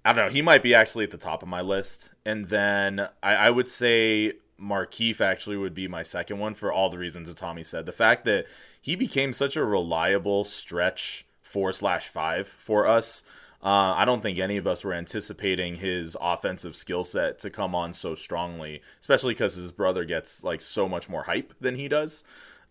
I 0.08 0.14
don't 0.14 0.28
know. 0.28 0.32
He 0.32 0.42
might 0.42 0.64
be 0.64 0.74
actually 0.74 1.04
at 1.04 1.12
the 1.12 1.18
top 1.18 1.44
of 1.44 1.50
my 1.50 1.60
list, 1.60 2.12
and 2.26 2.46
then 2.46 3.10
I, 3.22 3.36
I 3.36 3.50
would 3.50 3.68
say 3.68 4.36
Markieff 4.58 5.20
actually 5.20 5.58
would 5.58 5.74
be 5.74 5.90
my 5.90 6.02
second 6.02 6.40
one 6.40 6.54
for 6.54 6.72
all 6.72 6.90
the 6.90 6.98
reasons 6.98 7.28
that 7.28 7.36
Tommy 7.36 7.62
said. 7.62 7.86
The 7.86 7.92
fact 7.92 8.24
that 8.24 8.46
he 8.82 8.96
became 8.96 9.34
such 9.34 9.58
a 9.58 9.66
reliable 9.66 10.46
stretch 10.46 11.26
four 11.42 11.74
slash 11.74 12.08
five 12.08 12.48
for 12.48 12.88
us. 12.88 13.26
Uh, 13.62 13.96
I 13.98 14.06
don't 14.06 14.22
think 14.22 14.40
any 14.40 14.56
of 14.56 14.66
us 14.66 14.86
were 14.86 14.94
anticipating 14.94 15.76
his 15.76 16.16
offensive 16.22 16.78
skill 16.78 17.04
set 17.04 17.38
to 17.40 17.50
come 17.50 17.76
on 17.76 17.94
so 17.94 18.16
strongly, 18.16 18.82
especially 19.02 19.34
because 19.34 19.56
his 19.56 19.74
brother 19.74 20.06
gets 20.06 20.42
like 20.42 20.62
so 20.62 20.88
much 20.88 21.10
more 21.10 21.24
hype 21.24 21.54
than 21.60 21.76
he 21.76 21.90
does. 21.90 22.24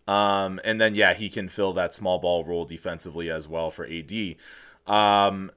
Um, 0.07 0.59
and 0.63 0.81
then 0.81 0.95
yeah, 0.95 1.13
he 1.13 1.29
can 1.29 1.49
fill 1.49 1.73
that 1.73 1.93
small 1.93 2.17
ball 2.17 2.43
role 2.43 2.65
defensively 2.65 3.29
as 3.29 3.47
well 3.47 3.69
for 3.69 3.85
AD. 3.85 4.37
Um, 4.87 5.51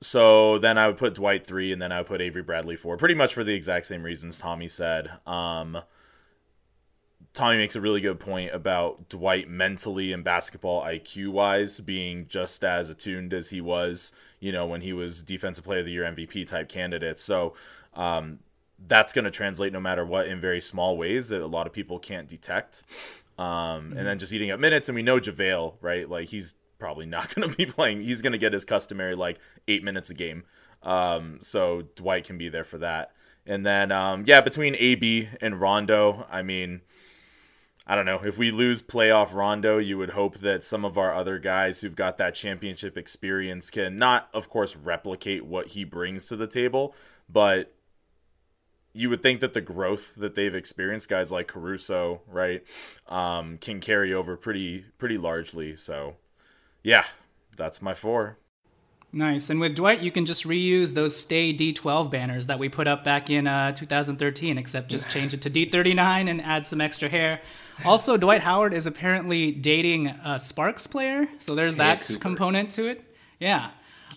so 0.00 0.58
then 0.58 0.78
I 0.78 0.86
would 0.86 0.96
put 0.96 1.14
Dwight 1.14 1.46
three, 1.46 1.72
and 1.72 1.82
then 1.82 1.92
I 1.92 1.98
would 1.98 2.06
put 2.06 2.20
Avery 2.20 2.42
Bradley 2.42 2.76
four, 2.76 2.96
pretty 2.96 3.14
much 3.14 3.34
for 3.34 3.44
the 3.44 3.54
exact 3.54 3.86
same 3.86 4.02
reasons 4.02 4.38
Tommy 4.38 4.68
said. 4.68 5.10
Um, 5.26 5.78
Tommy 7.34 7.58
makes 7.58 7.76
a 7.76 7.80
really 7.80 8.00
good 8.00 8.18
point 8.18 8.52
about 8.52 9.08
Dwight 9.08 9.48
mentally 9.48 10.12
and 10.12 10.24
basketball 10.24 10.82
IQ 10.82 11.28
wise 11.28 11.78
being 11.80 12.26
just 12.26 12.64
as 12.64 12.90
attuned 12.90 13.32
as 13.32 13.50
he 13.50 13.60
was, 13.60 14.12
you 14.40 14.50
know, 14.50 14.66
when 14.66 14.80
he 14.80 14.92
was 14.92 15.22
Defensive 15.22 15.64
Player 15.64 15.80
of 15.80 15.84
the 15.84 15.92
Year 15.92 16.04
MVP 16.04 16.46
type 16.46 16.68
candidate. 16.68 17.18
So 17.18 17.54
um, 17.94 18.40
that's 18.86 19.12
going 19.12 19.24
to 19.24 19.30
translate 19.30 19.72
no 19.72 19.80
matter 19.80 20.04
what 20.04 20.26
in 20.26 20.40
very 20.40 20.60
small 20.60 20.96
ways 20.96 21.28
that 21.28 21.40
a 21.40 21.46
lot 21.46 21.66
of 21.66 21.72
people 21.72 21.98
can't 21.98 22.28
detect. 22.28 22.82
Um, 23.38 23.46
mm-hmm. 23.46 23.98
And 23.98 24.06
then 24.06 24.18
just 24.18 24.32
eating 24.32 24.50
up 24.50 24.58
minutes, 24.58 24.88
and 24.88 24.96
we 24.96 25.02
know 25.02 25.20
JaVale, 25.20 25.74
right? 25.80 26.08
Like 26.08 26.28
he's 26.28 26.54
probably 26.78 27.06
not 27.06 27.34
going 27.34 27.50
to 27.50 27.56
be 27.56 27.66
playing. 27.66 28.02
He's 28.02 28.22
going 28.22 28.32
to 28.32 28.38
get 28.38 28.52
his 28.52 28.64
customary 28.64 29.14
like 29.14 29.38
eight 29.66 29.82
minutes 29.82 30.10
a 30.10 30.14
game. 30.14 30.44
Um, 30.82 31.38
so 31.40 31.82
Dwight 31.96 32.24
can 32.24 32.38
be 32.38 32.48
there 32.48 32.64
for 32.64 32.78
that. 32.78 33.12
And 33.46 33.64
then, 33.64 33.90
um, 33.90 34.24
yeah, 34.26 34.40
between 34.40 34.76
AB 34.78 35.28
and 35.40 35.60
Rondo, 35.60 36.26
I 36.30 36.42
mean, 36.42 36.82
I 37.86 37.94
don't 37.94 38.04
know. 38.04 38.20
If 38.22 38.36
we 38.36 38.50
lose 38.50 38.82
playoff 38.82 39.34
Rondo, 39.34 39.78
you 39.78 39.96
would 39.96 40.10
hope 40.10 40.38
that 40.38 40.62
some 40.62 40.84
of 40.84 40.98
our 40.98 41.14
other 41.14 41.38
guys 41.38 41.80
who've 41.80 41.96
got 41.96 42.18
that 42.18 42.34
championship 42.34 42.98
experience 42.98 43.70
can 43.70 43.96
not, 43.96 44.28
of 44.34 44.50
course, 44.50 44.76
replicate 44.76 45.46
what 45.46 45.68
he 45.68 45.84
brings 45.84 46.26
to 46.26 46.36
the 46.36 46.46
table, 46.46 46.94
but 47.26 47.72
you 48.92 49.08
would 49.08 49.22
think 49.22 49.40
that 49.40 49.54
the 49.54 49.62
growth 49.62 50.14
that 50.16 50.34
they've 50.34 50.54
experienced, 50.54 51.08
guys 51.08 51.32
like 51.32 51.46
Caruso, 51.46 52.20
right, 52.26 52.62
um, 53.06 53.56
can 53.56 53.80
carry 53.80 54.12
over 54.12 54.36
pretty 54.36 54.84
pretty 54.98 55.16
largely. 55.16 55.74
So 55.74 56.16
yeah, 56.82 57.04
that's 57.56 57.82
my 57.82 57.94
four. 57.94 58.38
Nice. 59.10 59.48
And 59.48 59.58
with 59.58 59.74
Dwight, 59.74 60.02
you 60.02 60.10
can 60.10 60.26
just 60.26 60.44
reuse 60.46 60.92
those 60.92 61.16
Stay 61.16 61.54
D12 61.54 62.10
banners 62.10 62.46
that 62.46 62.58
we 62.58 62.68
put 62.68 62.86
up 62.86 63.04
back 63.04 63.30
in 63.30 63.46
uh, 63.46 63.72
2013, 63.72 64.58
except 64.58 64.90
just 64.90 65.10
change 65.14 65.32
it 65.32 65.40
to 65.42 65.50
D39 65.50 66.28
and 66.28 66.42
add 66.42 66.66
some 66.66 66.80
extra 66.80 67.08
hair. 67.08 67.40
Also, 67.86 68.18
Dwight 68.18 68.42
Howard 68.42 68.74
is 68.74 68.86
apparently 68.86 69.50
dating 69.50 70.08
a 70.08 70.38
Sparks 70.38 70.86
player, 70.86 71.26
so 71.38 71.54
there's 71.54 71.76
that 71.76 72.06
Cooper. 72.06 72.20
component 72.20 72.70
to 72.72 72.86
it. 72.86 73.02
Yeah. 73.40 73.70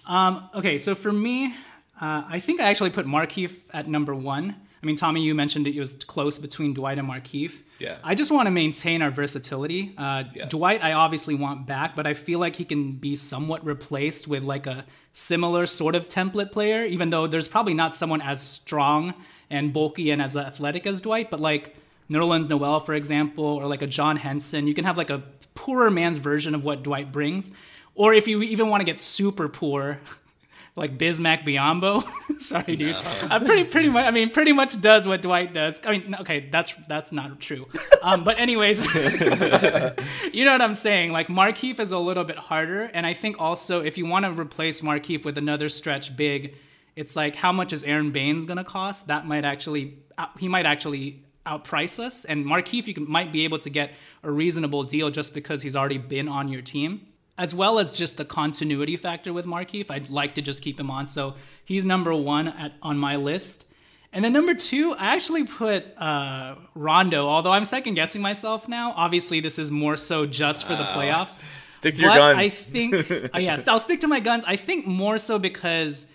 Um, 0.05 0.49
okay, 0.55 0.77
so 0.77 0.93
for 0.93 1.13
me, 1.13 1.55
uh, 2.01 2.23
I 2.27 2.39
think 2.39 2.59
I 2.59 2.69
actually 2.69 2.89
put 2.89 3.05
Markieff 3.05 3.59
at 3.73 3.87
number 3.87 4.13
one. 4.13 4.55
I 4.81 4.85
mean, 4.85 4.95
Tommy, 4.95 5.21
you 5.21 5.35
mentioned 5.35 5.67
it 5.67 5.79
was 5.79 5.95
close 5.95 6.39
between 6.39 6.73
Dwight 6.73 6.97
and 6.97 7.07
Markieff. 7.07 7.61
Yeah. 7.77 7.97
I 8.03 8.15
just 8.15 8.31
want 8.31 8.47
to 8.47 8.51
maintain 8.51 9.03
our 9.03 9.11
versatility. 9.11 9.93
Uh, 9.95 10.23
yeah. 10.33 10.45
Dwight, 10.45 10.83
I 10.83 10.93
obviously 10.93 11.35
want 11.35 11.67
back, 11.67 11.95
but 11.95 12.07
I 12.07 12.15
feel 12.15 12.39
like 12.39 12.55
he 12.55 12.65
can 12.65 12.93
be 12.93 13.15
somewhat 13.15 13.63
replaced 13.63 14.27
with 14.27 14.41
like 14.41 14.65
a 14.65 14.85
similar 15.13 15.67
sort 15.67 15.93
of 15.93 16.07
template 16.07 16.51
player, 16.51 16.83
even 16.85 17.11
though 17.11 17.27
there's 17.27 17.47
probably 17.47 17.75
not 17.75 17.95
someone 17.95 18.21
as 18.21 18.41
strong 18.41 19.13
and 19.51 19.71
bulky 19.71 20.09
and 20.09 20.21
as 20.21 20.35
athletic 20.35 20.87
as 20.87 21.01
Dwight, 21.01 21.29
but 21.29 21.39
like 21.39 21.75
Nerlens 22.09 22.49
Noel, 22.49 22.79
for 22.79 22.95
example, 22.95 23.45
or 23.45 23.67
like 23.67 23.81
a 23.81 23.87
John 23.87 24.17
Henson, 24.17 24.65
you 24.65 24.73
can 24.73 24.85
have 24.85 24.97
like 24.97 25.09
a 25.09 25.21
poorer 25.53 25.91
man's 25.91 26.17
version 26.17 26.55
of 26.55 26.63
what 26.63 26.81
Dwight 26.83 27.11
brings. 27.11 27.51
Or 27.93 28.13
if 28.13 28.27
you 28.27 28.41
even 28.41 28.69
want 28.69 28.81
to 28.81 28.85
get 28.85 28.99
super 28.99 29.47
poor, 29.47 29.99
like 30.75 30.97
Bismack 30.97 31.43
Biyombo. 31.43 32.07
Sorry, 32.41 32.75
dude. 32.75 32.91
No. 32.91 33.01
Uh, 33.29 33.39
pretty 33.39 33.65
pretty 33.65 33.89
much. 33.89 34.05
I 34.05 34.11
mean, 34.11 34.29
pretty 34.29 34.53
much 34.53 34.79
does 34.81 35.07
what 35.07 35.21
Dwight 35.21 35.53
does. 35.53 35.81
I 35.85 35.91
mean, 35.91 36.15
okay, 36.21 36.47
that's 36.51 36.73
that's 36.87 37.11
not 37.11 37.39
true. 37.39 37.67
Um, 38.01 38.23
but 38.23 38.39
anyways, 38.39 38.85
you 40.33 40.45
know 40.45 40.53
what 40.53 40.61
I'm 40.61 40.75
saying. 40.75 41.11
Like 41.11 41.27
Markieff 41.27 41.79
is 41.79 41.91
a 41.91 41.99
little 41.99 42.23
bit 42.23 42.37
harder, 42.37 42.83
and 42.93 43.05
I 43.05 43.13
think 43.13 43.35
also 43.39 43.81
if 43.81 43.97
you 43.97 44.05
want 44.05 44.25
to 44.25 44.31
replace 44.31 44.81
Markieff 44.81 45.25
with 45.25 45.37
another 45.37 45.69
stretch 45.69 46.15
big, 46.15 46.55
it's 46.95 47.15
like 47.15 47.35
how 47.35 47.51
much 47.51 47.73
is 47.73 47.83
Aron 47.83 48.11
Baynes 48.11 48.45
gonna 48.45 48.63
cost? 48.63 49.07
That 49.07 49.27
might 49.27 49.45
actually 49.45 49.97
uh, 50.17 50.27
he 50.39 50.47
might 50.47 50.65
actually 50.65 51.23
outprice 51.45 51.99
us. 51.99 52.23
And 52.23 52.45
Markieff, 52.45 52.85
you 52.87 52.93
can, 52.93 53.09
might 53.09 53.31
be 53.31 53.43
able 53.43 53.57
to 53.59 53.69
get 53.69 53.91
a 54.23 54.31
reasonable 54.31 54.83
deal 54.83 55.09
just 55.09 55.33
because 55.33 55.63
he's 55.63 55.75
already 55.75 55.97
been 55.97 56.27
on 56.27 56.47
your 56.47 56.61
team 56.61 57.07
as 57.41 57.55
well 57.55 57.79
as 57.79 57.91
just 57.91 58.17
the 58.17 58.23
continuity 58.23 58.95
factor 58.95 59.33
with 59.33 59.47
Markieff. 59.47 59.89
I'd 59.89 60.11
like 60.11 60.35
to 60.35 60.43
just 60.43 60.61
keep 60.61 60.79
him 60.79 60.91
on. 60.91 61.07
So 61.07 61.33
he's 61.65 61.83
number 61.83 62.13
one 62.13 62.49
at, 62.49 62.73
on 62.83 62.99
my 62.99 63.15
list. 63.15 63.65
And 64.13 64.23
then 64.23 64.31
number 64.31 64.53
two, 64.53 64.93
I 64.93 65.15
actually 65.15 65.45
put 65.45 65.85
uh, 65.97 66.53
Rondo, 66.75 67.25
although 67.25 67.49
I'm 67.49 67.65
second 67.65 67.95
guessing 67.95 68.21
myself 68.21 68.67
now. 68.67 68.93
Obviously, 68.95 69.39
this 69.39 69.57
is 69.57 69.71
more 69.71 69.97
so 69.97 70.27
just 70.27 70.67
for 70.67 70.75
the 70.75 70.83
playoffs. 70.83 71.39
Stick 71.71 71.95
to 71.95 72.03
your 72.03 72.13
guns. 72.13 72.37
I 72.37 72.47
think, 72.47 73.11
uh, 73.11 73.39
yes, 73.39 73.67
I'll 73.67 73.79
stick 73.79 74.01
to 74.01 74.07
my 74.07 74.19
guns. 74.19 74.43
I 74.45 74.55
think 74.55 74.85
more 74.85 75.17
so 75.17 75.39
because 75.39 76.05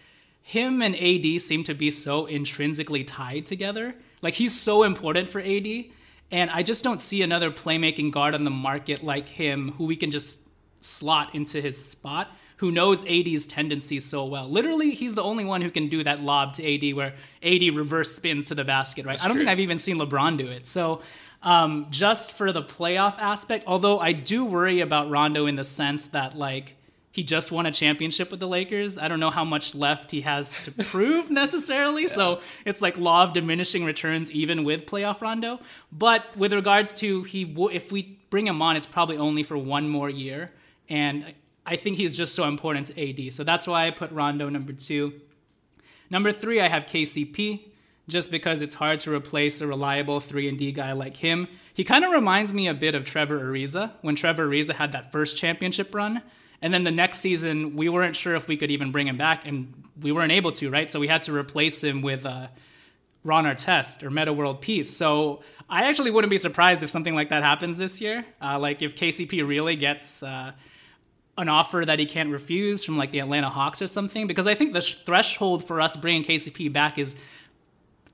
him 0.43 0.81
and 0.81 0.95
AD 0.95 1.41
seem 1.41 1.65
to 1.65 1.75
be 1.75 1.91
so 1.91 2.27
intrinsically 2.27 3.03
tied 3.03 3.47
together. 3.47 3.97
Like 4.23 4.35
he's 4.35 4.55
so 4.55 4.85
important 4.85 5.29
for 5.29 5.41
AD. 5.41 5.87
And 6.31 6.51
I 6.53 6.63
just 6.63 6.85
don't 6.85 7.01
see 7.01 7.23
another 7.23 7.51
playmaking 7.51 8.13
guard 8.13 8.37
on 8.37 8.45
the 8.45 8.51
market 8.51 9.03
like 9.03 9.29
him 9.29 9.73
who 9.73 9.87
we 9.87 9.97
can 9.97 10.13
just 10.13 10.46
slot 10.87 11.35
into 11.35 11.61
his 11.61 11.83
spot 11.83 12.31
who 12.59 12.73
knows 12.73 13.05
AD's 13.05 13.47
tendencies 13.47 14.05
so 14.05 14.25
well. 14.25 14.49
Literally, 14.49 14.91
he's 14.91 15.15
the 15.15 15.23
only 15.23 15.45
one 15.45 15.61
who 15.61 15.71
can 15.71 15.89
do 15.89 16.03
that 16.05 16.23
lob 16.23 16.55
to 16.55 16.91
AD 16.91 16.95
where 16.95 17.15
AD 17.43 17.63
reverse 17.75 18.15
spins 18.15 18.47
to 18.49 18.55
the 18.55 18.65
basket, 18.65 19.05
right? 19.05 19.13
That's 19.13 19.25
I 19.25 19.29
don't 19.29 19.37
true. 19.37 19.43
think 19.43 19.51
I've 19.51 19.61
even 19.61 19.79
seen 19.79 19.99
LeBron 19.99 20.39
do 20.39 20.47
it. 20.47 20.67
So, 20.67 21.03
um, 21.43 21.87
just 21.91 22.33
for 22.33 22.53
the 22.53 22.63
playoff 22.63 23.19
aspect, 23.19 23.65
although 23.67 23.99
I 23.99 24.13
do 24.13 24.45
worry 24.45 24.81
about 24.81 25.11
Rondo 25.11 25.47
in 25.47 25.55
the 25.55 25.65
sense 25.65 26.07
that, 26.07 26.37
like, 26.37 26.77
he 27.13 27.23
just 27.23 27.53
won 27.53 27.67
a 27.67 27.73
championship 27.73 28.31
with 28.31 28.41
the 28.41 28.49
Lakers. 28.49 28.99
I 28.99 29.09
don't 29.09 29.21
know 29.21 29.31
how 29.31 29.45
much 29.45 29.75
left 29.75 30.11
he 30.11 30.23
has 30.23 30.63
to 30.65 30.73
prove 30.85 31.31
necessarily. 31.31 32.03
yeah. 32.03 32.09
So 32.09 32.41
it's 32.65 32.83
like 32.83 32.99
law 32.99 33.23
of 33.23 33.33
diminishing 33.33 33.85
returns 33.85 34.31
even 34.31 34.65
with 34.65 34.87
playoff 34.87 35.21
Rondo. 35.21 35.61
But 35.91 36.25
with 36.37 36.53
regards 36.53 36.93
to 36.95 37.23
he, 37.23 37.55
if 37.73 37.91
we 37.91 38.19
bring 38.29 38.47
him 38.47 38.61
on, 38.61 38.77
it's 38.77 38.87
probably 38.87 39.17
only 39.17 39.43
for 39.43 39.57
one 39.57 39.89
more 39.89 40.11
year 40.11 40.53
and 40.89 41.35
I 41.65 41.77
think 41.77 41.97
he's 41.97 42.13
just 42.13 42.35
so 42.35 42.45
important 42.45 42.89
to 42.89 43.27
AD. 43.27 43.33
So 43.33 43.45
that's 43.45 43.67
why 43.67 43.87
I 43.87 43.91
put 43.91 44.11
Rondo 44.13 44.49
number 44.49 44.73
two. 44.73 45.21
Number 46.11 46.33
three, 46.33 46.61
I 46.61 46.69
have 46.69 46.87
KCP, 46.87 47.61
just 48.09 48.31
because 48.31 48.63
it's 48.63 48.75
hard 48.75 49.01
to 49.01 49.13
replace 49.13 49.61
a 49.61 49.67
reliable 49.67 50.21
3 50.21 50.49
and 50.49 50.59
D 50.59 50.71
guy 50.71 50.93
like 50.93 51.17
him. 51.17 51.49
He 51.75 51.83
kind 51.83 52.05
of 52.05 52.13
reminds 52.13 52.53
me 52.53 52.69
a 52.69 52.75
bit 52.75 52.95
of 52.95 53.05
Trevor 53.05 53.41
Ariza 53.41 53.93
when 54.03 54.15
Trevor 54.15 54.49
Ariza 54.49 54.75
had 54.75 54.93
that 54.93 55.11
first 55.11 55.37
championship 55.37 55.95
run. 55.95 56.23
And 56.63 56.73
then 56.73 56.85
the 56.85 56.91
next 56.93 57.19
season, 57.19 57.77
we 57.77 57.89
weren't 57.89 58.17
sure 58.17 58.35
if 58.35 58.49
we 58.49 58.57
could 58.57 58.71
even 58.71 58.93
bring 58.93 59.07
him 59.07 59.19
back, 59.19 59.47
and 59.47 59.85
we 60.01 60.13
weren't 60.13 60.33
able 60.33 60.53
to, 60.53 60.71
right? 60.71 60.89
So 60.89 61.01
we 61.01 61.09
had 61.09 61.25
to 61.25 61.35
replace 61.35 61.83
him 61.83 62.01
with 62.01 62.25
uh, 62.25 62.49
Ron 63.25 63.45
Artest 63.45 64.03
or 64.03 64.11
Metta 64.11 64.33
World 64.33 64.63
Peace. 64.63 64.97
So 64.97 65.43
I 65.69 65.85
actually 65.85 66.13
wouldn't 66.13 66.31
be 66.31 66.39
surprised 66.39 66.83
if 66.83 66.91
something 66.91 67.15
like 67.15 67.29
that 67.31 67.43
happens 67.43 67.77
this 67.77 68.01
year. 68.01 68.25
Uh, 68.41 68.59
like 68.59 68.81
if 68.83 68.95
KCP 68.95 69.47
really 69.47 69.77
gets 69.77 70.23
uh, 70.23 70.53
an 71.39 71.49
offer 71.49 71.85
that 71.85 71.99
he 71.99 72.07
can't 72.07 72.31
refuse 72.31 72.83
from 72.85 72.97
like 72.97 73.11
the 73.11 73.19
Atlanta 73.19 73.51
Hawks 73.51 73.83
or 73.83 73.89
something 73.89 74.27
because 74.27 74.47
I 74.47 74.55
think 74.55 74.73
the 74.73 74.81
sh- 74.81 74.95
threshold 75.05 75.65
for 75.67 75.81
us 75.81 75.95
bringing 75.97 76.25
KCP 76.25 76.73
back 76.73 76.97
is 76.99 77.15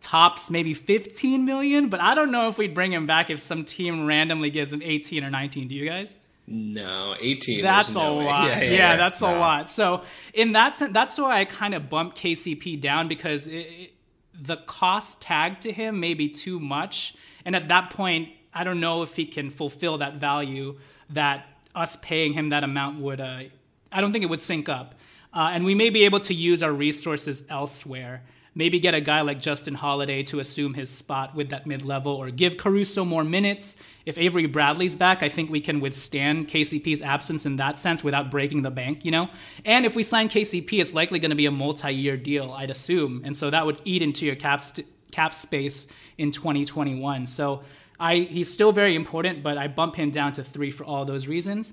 tops 0.00 0.50
maybe 0.50 0.75
15 0.75 1.45
million, 1.45 1.88
but 1.88 2.00
I 2.00 2.14
don't 2.14 2.33
know 2.33 2.49
if 2.49 2.59
we'd 2.59 2.75
bring 2.75 2.93
him 2.93 3.07
back 3.07 3.31
if 3.31 3.38
some 3.38 3.64
team 3.64 4.07
randomly 4.07 4.50
gives 4.50 4.73
him 4.73 4.83
18 4.83 5.23
or 5.25 5.31
19. 5.31 5.69
Do 5.69 5.75
you 5.76 5.88
guys? 5.88 6.17
No, 6.49 7.14
18. 7.21 7.62
That's 7.62 7.95
no 7.95 8.00
a 8.00 8.19
way. 8.19 8.25
lot. 8.26 8.49
Yeah, 8.49 8.59
Yeah, 8.59 8.62
yeah, 8.64 8.73
yeah. 8.73 8.97
that's 8.97 9.21
a 9.21 9.26
lot. 9.31 9.69
So 9.71 10.02
in 10.35 10.52
that 10.52 10.76
sense, 10.76 10.93
that's 10.93 11.17
why 11.19 11.38
I 11.41 11.45
kind 11.45 11.75
of 11.75 11.88
bumped 11.88 12.19
KCP 12.21 12.81
down 12.81 13.07
because 13.07 13.47
it, 13.47 13.52
it, 13.55 13.91
the 14.35 14.57
cost 14.57 15.21
tag 15.21 15.61
to 15.61 15.71
him 15.73 16.00
may 16.00 16.14
be 16.14 16.29
too 16.29 16.59
much, 16.59 17.14
and 17.45 17.55
at 17.55 17.69
that 17.69 17.91
point, 17.91 18.31
I 18.52 18.64
don't 18.64 18.81
know 18.81 19.02
if 19.02 19.14
he 19.14 19.25
can 19.25 19.50
fulfill 19.50 19.99
that 19.99 20.14
value 20.17 20.79
that 21.11 21.47
us 21.75 21.97
paying 21.97 22.33
him 22.33 22.50
that 22.50 22.64
amount 22.64 23.00
would. 23.00 23.21
Uh, 23.21 23.45
I 23.91 24.00
don't 24.00 24.12
think 24.12 24.25
it 24.25 24.31
would 24.31 24.43
sync 24.43 24.69
up, 24.69 24.95
uh, 25.33 25.50
and 25.52 25.64
we 25.64 25.75
may 25.75 25.91
be 25.91 26.05
able 26.05 26.21
to 26.21 26.35
use 26.35 26.62
our 26.62 26.73
resources 26.73 27.43
elsewhere. 27.49 28.23
Maybe 28.55 28.79
get 28.79 28.95
a 28.95 29.00
guy 29.00 29.23
like 29.23 29.41
Justin 29.41 29.75
Holiday 29.75 30.23
to 30.25 30.38
assume 30.38 30.75
his 30.75 30.91
spot 30.91 31.35
with 31.35 31.49
that 31.50 31.67
mid 31.67 31.83
level, 31.83 32.12
or 32.12 32.31
give 32.31 32.59
Caruso 32.59 33.02
more 33.05 33.25
minutes. 33.25 33.76
If 34.05 34.19
Avery 34.19 34.47
Bradley's 34.47 34.95
back, 34.95 35.23
I 35.23 35.31
think 35.31 35.50
we 35.50 35.61
can 35.61 35.81
withstand 35.81 36.49
KCP's 36.49 37.00
absence 37.00 37.47
in 37.47 37.57
that 37.57 37.79
sense 37.79 38.05
without 38.05 38.31
breaking 38.31 38.61
the 38.61 38.71
bank, 38.71 39.07
you 39.07 39.11
know? 39.11 39.31
And 39.64 39.87
if 39.87 39.97
we 39.97 40.02
sign 40.02 40.29
KCP, 40.29 40.81
it's 40.81 40.93
likely 40.93 41.19
going 41.19 41.31
to 41.31 41.37
be 41.37 41.47
a 41.47 41.50
multi 41.50 41.95
year 41.95 42.19
deal, 42.19 42.52
I'd 42.52 42.71
assume. 42.71 43.23
And 43.25 43.35
so 43.35 43.49
that 43.49 43.64
would 43.64 43.81
eat 43.87 44.02
into 44.02 44.26
your 44.26 44.37
cap, 44.37 44.62
st- 44.62 44.87
cap 45.12 45.33
space 45.33 45.87
in 46.19 46.31
2021. 46.31 47.26
So 47.26 47.62
I, 48.02 48.16
he's 48.16 48.52
still 48.52 48.73
very 48.73 48.97
important, 48.97 49.44
but 49.44 49.56
I 49.56 49.68
bump 49.68 49.94
him 49.94 50.11
down 50.11 50.32
to 50.32 50.42
three 50.42 50.73
for 50.73 50.82
all 50.82 51.04
those 51.04 51.28
reasons. 51.28 51.73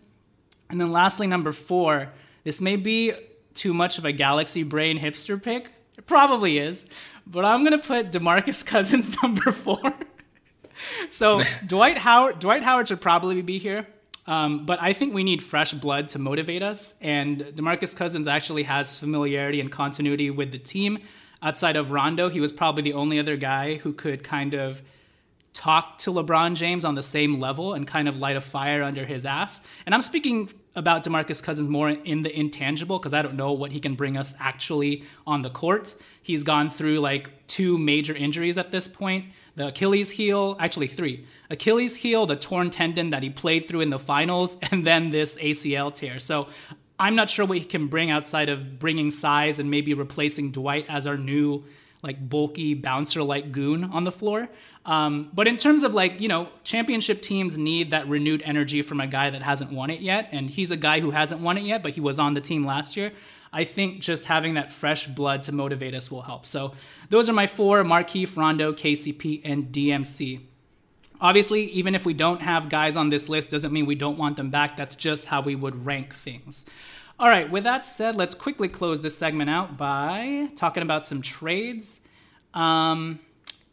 And 0.69 0.79
then 0.79 0.91
lastly, 0.91 1.25
number 1.25 1.51
four, 1.51 2.13
this 2.43 2.61
may 2.61 2.75
be 2.75 3.13
too 3.55 3.73
much 3.73 3.97
of 3.97 4.05
a 4.05 4.11
galaxy 4.11 4.61
brain 4.61 4.99
hipster 4.99 5.41
pick. 5.41 5.71
It 5.97 6.05
probably 6.05 6.59
is, 6.59 6.85
but 7.25 7.45
I'm 7.45 7.63
gonna 7.63 7.79
put 7.79 8.11
Demarcus 8.11 8.63
Cousins 8.73 9.19
number 9.23 9.51
four. 9.51 9.81
so 11.09 11.41
Dwight 11.65 11.97
Howard, 11.97 12.37
Dwight 12.37 12.61
Howard 12.61 12.89
should 12.89 13.01
probably 13.01 13.41
be 13.41 13.57
here, 13.57 13.87
um, 14.27 14.67
but 14.67 14.79
I 14.79 14.93
think 14.93 15.15
we 15.15 15.23
need 15.23 15.41
fresh 15.41 15.73
blood 15.73 16.09
to 16.09 16.19
motivate 16.19 16.61
us. 16.61 16.93
And 17.01 17.39
Demarcus 17.39 17.95
Cousins 17.95 18.27
actually 18.27 18.63
has 18.63 18.95
familiarity 18.95 19.61
and 19.61 19.71
continuity 19.71 20.29
with 20.29 20.51
the 20.51 20.59
team. 20.59 20.99
Outside 21.41 21.75
of 21.75 21.89
Rondo, 21.89 22.29
he 22.29 22.39
was 22.39 22.51
probably 22.51 22.83
the 22.83 22.93
only 22.93 23.17
other 23.17 23.35
guy 23.35 23.77
who 23.77 23.93
could 23.93 24.23
kind 24.23 24.53
of 24.53 24.83
talk 25.53 25.97
to 25.99 26.11
LeBron 26.11 26.55
James 26.55 26.85
on 26.85 26.95
the 26.95 27.03
same 27.03 27.39
level 27.39 27.73
and 27.73 27.85
kind 27.87 28.07
of 28.07 28.17
light 28.17 28.35
a 28.35 28.41
fire 28.41 28.83
under 28.83 29.05
his 29.05 29.25
ass. 29.25 29.61
And 29.85 29.93
I'm 29.93 30.01
speaking 30.01 30.49
about 30.75 31.03
DeMarcus 31.03 31.43
Cousins 31.43 31.67
more 31.67 31.89
in 31.89 32.21
the 32.21 32.37
intangible 32.37 32.99
because 32.99 33.13
I 33.13 33.21
don't 33.21 33.35
know 33.35 33.51
what 33.51 33.71
he 33.71 33.79
can 33.79 33.95
bring 33.95 34.15
us 34.15 34.33
actually 34.39 35.03
on 35.27 35.41
the 35.41 35.49
court. 35.49 35.95
He's 36.21 36.43
gone 36.43 36.69
through 36.69 36.99
like 36.99 37.47
two 37.47 37.77
major 37.77 38.15
injuries 38.15 38.57
at 38.57 38.71
this 38.71 38.87
point. 38.87 39.25
The 39.55 39.67
Achilles 39.67 40.11
heel, 40.11 40.55
actually 40.59 40.87
three. 40.87 41.25
Achilles 41.49 41.95
heel, 41.95 42.25
the 42.25 42.35
torn 42.35 42.69
tendon 42.69 43.09
that 43.09 43.23
he 43.23 43.29
played 43.29 43.65
through 43.65 43.81
in 43.81 43.89
the 43.89 43.99
finals, 43.99 44.57
and 44.71 44.85
then 44.85 45.09
this 45.09 45.35
ACL 45.35 45.93
tear. 45.93 46.19
So 46.19 46.47
I'm 46.99 47.15
not 47.15 47.29
sure 47.29 47.45
what 47.45 47.57
he 47.57 47.65
can 47.65 47.87
bring 47.87 48.11
outside 48.11 48.49
of 48.49 48.79
bringing 48.79 49.11
size 49.11 49.59
and 49.59 49.69
maybe 49.71 49.93
replacing 49.93 50.51
Dwight 50.51 50.85
as 50.87 51.07
our 51.07 51.17
new 51.17 51.65
like 52.01 52.29
bulky 52.29 52.73
bouncer 52.73 53.23
like 53.23 53.51
goon 53.51 53.83
on 53.83 54.03
the 54.03 54.11
floor. 54.11 54.47
Um, 54.85 55.29
but 55.33 55.47
in 55.47 55.55
terms 55.55 55.83
of 55.83 55.93
like, 55.93 56.19
you 56.21 56.27
know, 56.27 56.49
championship 56.63 57.21
teams 57.21 57.57
need 57.57 57.91
that 57.91 58.07
renewed 58.07 58.41
energy 58.43 58.81
from 58.81 58.99
a 58.99 59.07
guy 59.07 59.29
that 59.29 59.41
hasn't 59.41 59.71
won 59.71 59.89
it 59.89 60.01
yet. 60.01 60.29
And 60.31 60.49
he's 60.49 60.71
a 60.71 60.77
guy 60.77 60.99
who 60.99 61.11
hasn't 61.11 61.41
won 61.41 61.57
it 61.57 61.63
yet, 61.63 61.83
but 61.83 61.91
he 61.91 62.01
was 62.01 62.17
on 62.17 62.33
the 62.33 62.41
team 62.41 62.65
last 62.65 62.97
year. 62.97 63.11
I 63.51 63.63
think 63.63 63.99
just 63.99 64.25
having 64.25 64.53
that 64.55 64.71
fresh 64.71 65.07
blood 65.07 65.43
to 65.43 65.51
motivate 65.51 65.95
us 65.95 66.11
will 66.11 66.21
help. 66.21 66.45
So 66.45 66.73
those 67.09 67.29
are 67.29 67.33
my 67.33 67.47
four 67.47 67.83
Markieff, 67.83 68.37
Rondo, 68.37 68.73
KCP, 68.73 69.41
and 69.43 69.71
DMC. 69.71 70.41
Obviously, 71.21 71.63
even 71.71 71.95
if 71.95 72.05
we 72.05 72.13
don't 72.13 72.41
have 72.41 72.69
guys 72.69 72.95
on 72.95 73.09
this 73.09 73.27
list, 73.27 73.49
doesn't 73.49 73.73
mean 73.73 73.85
we 73.85 73.95
don't 73.95 74.17
want 74.17 74.37
them 74.37 74.49
back. 74.49 74.77
That's 74.77 74.95
just 74.95 75.25
how 75.25 75.41
we 75.41 75.55
would 75.55 75.85
rank 75.85 76.13
things. 76.13 76.65
All 77.19 77.27
right, 77.27 77.51
with 77.51 77.65
that 77.65 77.85
said, 77.85 78.15
let's 78.15 78.33
quickly 78.33 78.69
close 78.69 79.01
this 79.01 79.17
segment 79.17 79.49
out 79.49 79.77
by 79.77 80.49
talking 80.55 80.83
about 80.83 81.05
some 81.05 81.21
trades. 81.21 81.99
Um, 82.53 83.19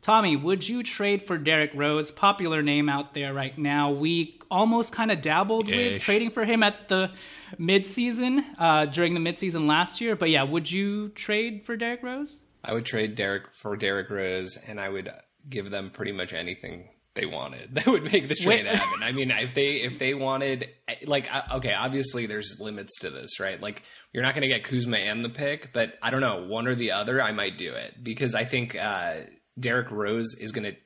Tommy, 0.06 0.36
would 0.36 0.68
you 0.68 0.84
trade 0.84 1.20
for 1.20 1.36
Derrick 1.36 1.72
Rose? 1.74 2.12
Popular 2.12 2.62
name 2.62 2.88
out 2.88 3.12
there 3.12 3.34
right 3.34 3.58
now. 3.58 3.90
We 3.90 4.38
almost 4.52 4.92
kind 4.92 5.10
of 5.10 5.20
dabbled 5.20 5.66
with 5.66 6.00
trading 6.00 6.30
for 6.30 6.44
him 6.44 6.62
at 6.62 6.88
the 6.88 7.10
midseason, 7.58 8.44
uh, 8.56 8.86
during 8.86 9.14
the 9.14 9.20
midseason 9.20 9.66
last 9.66 10.00
year. 10.00 10.14
But 10.14 10.30
yeah, 10.30 10.44
would 10.44 10.70
you 10.70 11.08
trade 11.08 11.66
for 11.66 11.76
Derrick 11.76 12.04
Rose? 12.04 12.40
I 12.62 12.72
would 12.72 12.84
trade 12.84 13.16
Derrick 13.16 13.52
for 13.52 13.76
Derrick 13.76 14.08
Rose, 14.08 14.56
and 14.68 14.78
I 14.78 14.90
would 14.90 15.10
give 15.50 15.72
them 15.72 15.90
pretty 15.90 16.12
much 16.12 16.32
anything 16.32 16.88
they 17.14 17.26
wanted 17.26 17.70
that 17.74 17.88
would 17.88 18.04
make 18.04 18.28
the 18.28 18.36
trade 18.36 18.64
happen. 18.64 19.02
I 19.02 19.10
mean, 19.10 19.32
if 19.32 19.54
they 19.54 19.72
if 19.78 19.98
they 19.98 20.14
wanted, 20.14 20.68
like, 21.04 21.28
okay, 21.52 21.72
obviously 21.72 22.26
there's 22.26 22.60
limits 22.60 23.00
to 23.00 23.10
this, 23.10 23.40
right? 23.40 23.60
Like, 23.60 23.82
you're 24.12 24.22
not 24.22 24.34
going 24.34 24.42
to 24.42 24.54
get 24.54 24.62
Kuzma 24.62 24.98
and 24.98 25.24
the 25.24 25.30
pick, 25.30 25.72
but 25.72 25.94
I 26.00 26.12
don't 26.12 26.20
know, 26.20 26.44
one 26.46 26.68
or 26.68 26.76
the 26.76 26.92
other, 26.92 27.20
I 27.20 27.32
might 27.32 27.58
do 27.58 27.72
it 27.72 28.04
because 28.04 28.36
I 28.36 28.44
think 28.44 28.76
uh, 28.76 29.14
Derrick 29.58 29.90
Rose 29.90 30.34
is 30.38 30.52
going 30.52 30.72
to. 30.72 30.76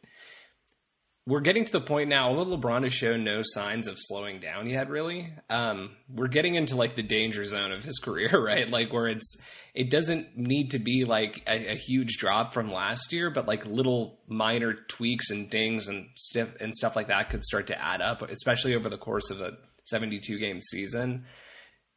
We're 1.26 1.40
getting 1.40 1.64
to 1.64 1.72
the 1.72 1.80
point 1.80 2.08
now, 2.08 2.28
although 2.28 2.56
LeBron 2.56 2.82
has 2.82 2.94
shown 2.94 3.22
no 3.22 3.42
signs 3.44 3.86
of 3.86 3.96
slowing 3.98 4.40
down 4.40 4.68
yet, 4.68 4.88
really. 4.88 5.32
Um, 5.48 5.90
we're 6.08 6.28
getting 6.28 6.54
into 6.54 6.76
like 6.76 6.96
the 6.96 7.02
danger 7.02 7.44
zone 7.44 7.72
of 7.72 7.84
his 7.84 7.98
career, 8.02 8.30
right? 8.42 8.68
Like 8.68 8.92
where 8.92 9.06
it's 9.06 9.36
it 9.74 9.90
doesn't 9.90 10.36
need 10.36 10.70
to 10.72 10.78
be 10.78 11.04
like 11.04 11.42
a, 11.46 11.72
a 11.72 11.76
huge 11.76 12.16
drop 12.16 12.52
from 12.52 12.72
last 12.72 13.12
year, 13.12 13.30
but 13.30 13.46
like 13.46 13.66
little 13.66 14.18
minor 14.26 14.74
tweaks 14.74 15.30
and 15.30 15.48
dings 15.48 15.88
and 15.88 16.08
stuff 16.14 16.56
and 16.60 16.74
stuff 16.74 16.96
like 16.96 17.08
that 17.08 17.30
could 17.30 17.44
start 17.44 17.66
to 17.68 17.80
add 17.80 18.00
up, 18.00 18.22
especially 18.22 18.74
over 18.74 18.88
the 18.88 18.98
course 18.98 19.30
of 19.30 19.40
a 19.40 19.56
72 19.84 20.38
game 20.38 20.60
season. 20.60 21.24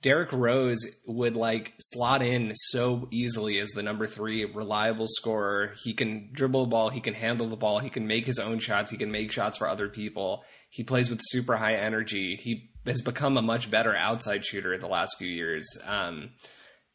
Derrick 0.03 0.31
Rose 0.31 0.85
would 1.07 1.35
like 1.35 1.73
slot 1.79 2.21
in 2.21 2.53
so 2.55 3.07
easily 3.09 3.57
as 3.57 3.69
the 3.69 3.81
number 3.81 4.05
three 4.05 4.45
reliable 4.45 5.07
scorer. 5.07 5.73
He 5.83 5.93
can 5.93 6.29
dribble 6.33 6.65
the 6.65 6.69
ball, 6.69 6.89
he 6.89 6.99
can 6.99 7.13
handle 7.13 7.47
the 7.47 7.55
ball, 7.55 7.79
he 7.79 7.89
can 7.89 8.05
make 8.05 8.25
his 8.25 8.37
own 8.37 8.59
shots, 8.59 8.91
he 8.91 8.97
can 8.97 9.11
make 9.11 9.31
shots 9.31 9.57
for 9.57 9.67
other 9.67 9.89
people. 9.89 10.43
He 10.69 10.83
plays 10.83 11.09
with 11.09 11.19
super 11.23 11.55
high 11.55 11.75
energy. 11.75 12.35
He 12.35 12.71
has 12.85 13.01
become 13.01 13.37
a 13.37 13.41
much 13.41 13.71
better 13.71 13.95
outside 13.95 14.45
shooter 14.45 14.73
in 14.73 14.81
the 14.81 14.87
last 14.87 15.15
few 15.17 15.27
years. 15.27 15.65
Um, 15.87 16.31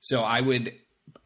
so 0.01 0.23
I 0.23 0.43
would 0.43 0.75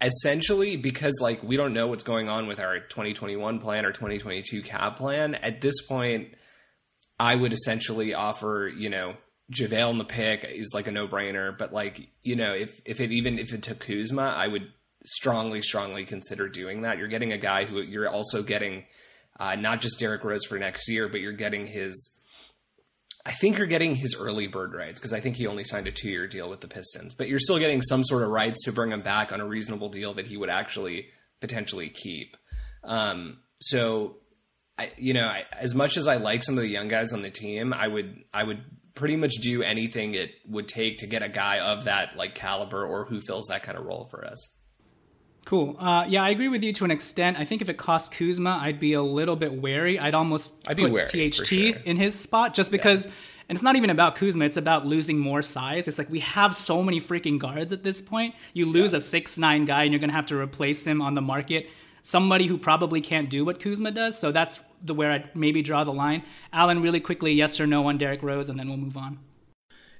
essentially 0.00 0.76
because 0.76 1.18
like 1.20 1.42
we 1.42 1.56
don't 1.56 1.74
know 1.74 1.88
what's 1.88 2.04
going 2.04 2.28
on 2.28 2.46
with 2.46 2.60
our 2.60 2.78
2021 2.78 3.58
plan 3.58 3.84
or 3.84 3.90
2022 3.90 4.62
cap 4.62 4.96
plan 4.96 5.34
at 5.34 5.60
this 5.60 5.84
point 5.86 6.28
I 7.18 7.36
would 7.36 7.52
essentially 7.52 8.14
offer, 8.14 8.68
you 8.74 8.90
know, 8.90 9.14
JaVale 9.52 9.90
in 9.90 9.98
the 9.98 10.04
pick 10.04 10.44
is 10.44 10.72
like 10.74 10.86
a 10.86 10.92
no 10.92 11.06
brainer. 11.06 11.56
But 11.56 11.72
like, 11.72 12.08
you 12.22 12.36
know, 12.36 12.52
if 12.54 12.80
if 12.84 13.00
it 13.00 13.12
even 13.12 13.38
if 13.38 13.52
it 13.52 13.62
took 13.62 13.80
Kuzma, 13.80 14.22
I 14.22 14.48
would 14.48 14.72
strongly, 15.04 15.62
strongly 15.62 16.04
consider 16.04 16.48
doing 16.48 16.82
that. 16.82 16.98
You're 16.98 17.08
getting 17.08 17.32
a 17.32 17.38
guy 17.38 17.64
who 17.64 17.80
you're 17.80 18.08
also 18.08 18.42
getting 18.42 18.84
uh, 19.38 19.56
not 19.56 19.80
just 19.80 19.98
Derrick 19.98 20.24
Rose 20.24 20.44
for 20.44 20.58
next 20.58 20.88
year, 20.88 21.08
but 21.08 21.20
you're 21.20 21.32
getting 21.32 21.66
his. 21.66 22.18
I 23.24 23.30
think 23.30 23.56
you're 23.56 23.68
getting 23.68 23.94
his 23.94 24.16
early 24.18 24.48
bird 24.48 24.74
rights 24.74 24.98
because 24.98 25.12
I 25.12 25.20
think 25.20 25.36
he 25.36 25.46
only 25.46 25.62
signed 25.62 25.86
a 25.86 25.92
two 25.92 26.08
year 26.08 26.26
deal 26.26 26.50
with 26.50 26.60
the 26.60 26.68
Pistons, 26.68 27.14
but 27.14 27.28
you're 27.28 27.38
still 27.38 27.58
getting 27.58 27.80
some 27.80 28.02
sort 28.04 28.24
of 28.24 28.30
rights 28.30 28.64
to 28.64 28.72
bring 28.72 28.90
him 28.90 29.02
back 29.02 29.32
on 29.32 29.40
a 29.40 29.46
reasonable 29.46 29.90
deal 29.90 30.14
that 30.14 30.26
he 30.26 30.36
would 30.36 30.48
actually 30.48 31.06
potentially 31.40 31.88
keep. 31.88 32.36
Um, 32.82 33.38
so 33.60 34.16
I, 34.76 34.90
you 34.96 35.14
know, 35.14 35.26
I, 35.26 35.44
as 35.56 35.72
much 35.72 35.96
as 35.96 36.08
I 36.08 36.16
like 36.16 36.42
some 36.42 36.56
of 36.56 36.62
the 36.62 36.68
young 36.68 36.88
guys 36.88 37.12
on 37.12 37.22
the 37.22 37.30
team, 37.30 37.72
I 37.72 37.86
would, 37.86 38.24
I 38.34 38.42
would 38.42 38.64
pretty 38.94 39.16
much 39.16 39.32
do 39.34 39.62
anything 39.62 40.14
it 40.14 40.34
would 40.48 40.68
take 40.68 40.98
to 40.98 41.06
get 41.06 41.22
a 41.22 41.28
guy 41.28 41.58
of 41.58 41.84
that 41.84 42.16
like 42.16 42.34
caliber 42.34 42.84
or 42.84 43.04
who 43.06 43.20
fills 43.20 43.46
that 43.46 43.62
kind 43.62 43.78
of 43.78 43.84
role 43.84 44.06
for 44.10 44.24
us. 44.24 44.62
Cool. 45.44 45.76
Uh, 45.78 46.04
yeah, 46.06 46.22
I 46.22 46.30
agree 46.30 46.48
with 46.48 46.62
you 46.62 46.72
to 46.74 46.84
an 46.84 46.90
extent. 46.90 47.38
I 47.38 47.44
think 47.44 47.62
if 47.62 47.68
it 47.68 47.76
cost 47.76 48.12
Kuzma, 48.12 48.60
I'd 48.62 48.78
be 48.78 48.92
a 48.92 49.02
little 49.02 49.34
bit 49.34 49.52
wary. 49.52 49.98
I'd 49.98 50.14
almost 50.14 50.52
I'd 50.68 50.76
be 50.76 50.84
put 50.84 50.92
wary, 50.92 51.30
THT 51.30 51.46
sure. 51.46 51.76
in 51.84 51.96
his 51.96 52.18
spot 52.18 52.54
just 52.54 52.70
because. 52.70 53.08
And 53.48 53.56
it's 53.56 53.62
not 53.62 53.74
even 53.74 53.90
about 53.90 54.14
Kuzma; 54.14 54.44
it's 54.44 54.56
about 54.56 54.86
losing 54.86 55.18
more 55.18 55.42
size. 55.42 55.88
It's 55.88 55.98
like 55.98 56.08
we 56.08 56.20
have 56.20 56.56
so 56.56 56.82
many 56.82 57.00
freaking 57.00 57.38
guards 57.38 57.72
at 57.72 57.82
this 57.82 58.00
point. 58.00 58.34
You 58.54 58.66
lose 58.66 58.94
a 58.94 59.00
six 59.00 59.36
nine 59.36 59.64
guy, 59.64 59.82
and 59.82 59.92
you're 59.92 60.00
gonna 60.00 60.12
have 60.12 60.26
to 60.26 60.38
replace 60.38 60.86
him 60.86 61.02
on 61.02 61.14
the 61.14 61.20
market. 61.20 61.68
Somebody 62.04 62.46
who 62.46 62.56
probably 62.56 63.00
can't 63.00 63.28
do 63.28 63.44
what 63.44 63.60
Kuzma 63.60 63.90
does. 63.90 64.16
So 64.16 64.30
that's 64.30 64.60
the 64.82 64.94
where 64.94 65.10
I'd 65.10 65.34
maybe 65.36 65.62
draw 65.62 65.84
the 65.84 65.92
line. 65.92 66.22
Alan, 66.52 66.82
really 66.82 67.00
quickly, 67.00 67.32
yes 67.32 67.60
or 67.60 67.66
no 67.66 67.86
on 67.86 67.98
Derrick 67.98 68.22
Rose, 68.22 68.48
and 68.48 68.58
then 68.58 68.68
we'll 68.68 68.76
move 68.76 68.96
on. 68.96 69.18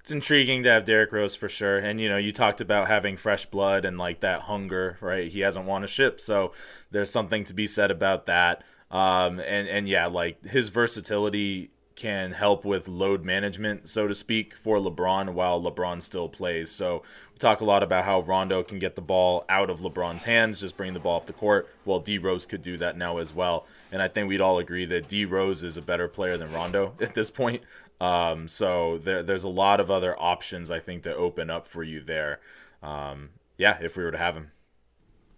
it's 0.00 0.10
intriguing 0.10 0.62
to 0.64 0.70
have 0.70 0.84
Derrick 0.84 1.12
Rose 1.12 1.36
for 1.36 1.48
sure. 1.48 1.78
And 1.78 2.00
you 2.00 2.08
know, 2.08 2.16
you 2.16 2.32
talked 2.32 2.60
about 2.60 2.88
having 2.88 3.16
fresh 3.16 3.46
blood 3.46 3.84
and 3.84 3.98
like 3.98 4.20
that 4.20 4.42
hunger, 4.42 4.98
right? 5.00 5.30
He 5.30 5.40
hasn't 5.40 5.66
won 5.66 5.84
a 5.84 5.88
ship, 5.88 6.20
so 6.20 6.52
there's 6.90 7.10
something 7.10 7.44
to 7.44 7.54
be 7.54 7.66
said 7.66 7.90
about 7.90 8.26
that. 8.26 8.64
Um, 8.90 9.38
and 9.40 9.68
and 9.68 9.88
yeah, 9.88 10.06
like 10.06 10.44
his 10.44 10.68
versatility 10.68 11.70
can 12.02 12.32
help 12.32 12.64
with 12.64 12.88
load 12.88 13.24
management, 13.24 13.88
so 13.88 14.08
to 14.08 14.14
speak, 14.14 14.56
for 14.56 14.78
LeBron 14.78 15.34
while 15.34 15.62
LeBron 15.62 16.02
still 16.02 16.28
plays. 16.28 16.68
So 16.68 17.04
we 17.32 17.38
talk 17.38 17.60
a 17.60 17.64
lot 17.64 17.84
about 17.84 18.02
how 18.02 18.22
Rondo 18.22 18.64
can 18.64 18.80
get 18.80 18.96
the 18.96 19.00
ball 19.00 19.44
out 19.48 19.70
of 19.70 19.78
LeBron's 19.78 20.24
hands, 20.24 20.62
just 20.62 20.76
bring 20.76 20.94
the 20.94 20.98
ball 20.98 21.18
up 21.18 21.26
the 21.26 21.32
court. 21.32 21.70
Well, 21.84 22.00
D 22.00 22.18
Rose 22.18 22.44
could 22.44 22.60
do 22.60 22.76
that 22.78 22.98
now 22.98 23.18
as 23.18 23.32
well. 23.32 23.68
And 23.92 24.02
I 24.02 24.08
think 24.08 24.28
we'd 24.28 24.40
all 24.40 24.58
agree 24.58 24.84
that 24.86 25.08
D 25.08 25.24
Rose 25.24 25.62
is 25.62 25.76
a 25.76 25.82
better 25.82 26.08
player 26.08 26.36
than 26.36 26.50
Rondo 26.52 26.94
at 27.00 27.14
this 27.14 27.30
point. 27.30 27.62
Um, 28.00 28.48
so 28.48 28.98
there, 28.98 29.22
there's 29.22 29.44
a 29.44 29.48
lot 29.48 29.78
of 29.78 29.88
other 29.88 30.20
options 30.20 30.72
I 30.72 30.80
think 30.80 31.04
that 31.04 31.14
open 31.14 31.50
up 31.50 31.68
for 31.68 31.84
you 31.84 32.00
there. 32.00 32.40
Um, 32.82 33.28
yeah, 33.56 33.78
if 33.80 33.96
we 33.96 34.02
were 34.02 34.10
to 34.10 34.18
have 34.18 34.36
him. 34.36 34.50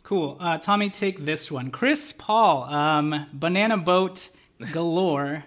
Cool. 0.02 0.38
Uh, 0.40 0.56
Tommy, 0.56 0.88
take 0.88 1.26
this 1.26 1.52
one. 1.52 1.70
Chris 1.70 2.10
Paul, 2.10 2.64
um, 2.64 3.26
banana 3.34 3.76
boat 3.76 4.30
galore. 4.72 5.44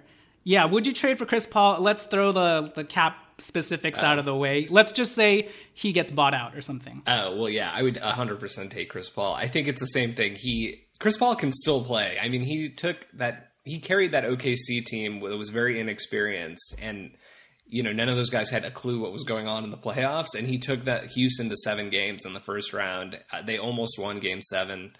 Yeah, 0.47 0.63
would 0.63 0.87
you 0.87 0.93
trade 0.93 1.17
for 1.17 1.25
Chris 1.25 1.45
Paul? 1.45 1.81
Let's 1.81 2.03
throw 2.03 2.31
the 2.31 2.71
the 2.73 2.85
cap 2.85 3.17
specifics 3.37 3.99
out 3.99 4.17
of 4.17 4.23
the 4.23 4.33
way. 4.33 4.65
Let's 4.69 4.93
just 4.93 5.13
say 5.13 5.49
he 5.73 5.91
gets 5.91 6.09
bought 6.09 6.33
out 6.33 6.55
or 6.55 6.61
something. 6.61 7.01
Oh 7.05 7.35
well, 7.35 7.49
yeah, 7.49 7.69
I 7.73 7.83
would 7.83 7.95
100% 7.95 8.69
take 8.71 8.89
Chris 8.89 9.09
Paul. 9.09 9.33
I 9.33 9.49
think 9.49 9.67
it's 9.67 9.81
the 9.81 9.87
same 9.87 10.13
thing. 10.13 10.35
He 10.35 10.85
Chris 10.99 11.17
Paul 11.17 11.35
can 11.35 11.51
still 11.51 11.83
play. 11.83 12.17
I 12.21 12.29
mean, 12.29 12.43
he 12.43 12.69
took 12.69 13.05
that 13.11 13.51
he 13.65 13.79
carried 13.79 14.13
that 14.13 14.23
OKC 14.23 14.85
team 14.85 15.19
that 15.19 15.35
was 15.35 15.49
very 15.49 15.81
inexperienced 15.81 16.79
and 16.81 17.11
you 17.69 17.83
know, 17.83 17.91
none 17.91 18.07
of 18.07 18.15
those 18.15 18.29
guys 18.29 18.49
had 18.49 18.63
a 18.63 18.71
clue 18.71 19.01
what 19.01 19.11
was 19.11 19.23
going 19.23 19.45
on 19.45 19.65
in 19.65 19.71
the 19.71 19.77
playoffs, 19.77 20.35
and 20.37 20.47
he 20.47 20.57
took 20.57 20.85
that 20.85 21.11
Houston 21.11 21.49
to 21.49 21.57
seven 21.57 21.89
games 21.89 22.25
in 22.25 22.31
the 22.33 22.39
first 22.39 22.71
round. 22.71 23.19
Uh, 23.29 23.41
they 23.41 23.57
almost 23.57 23.99
won 23.99 24.19
Game 24.19 24.41
Seven. 24.41 24.95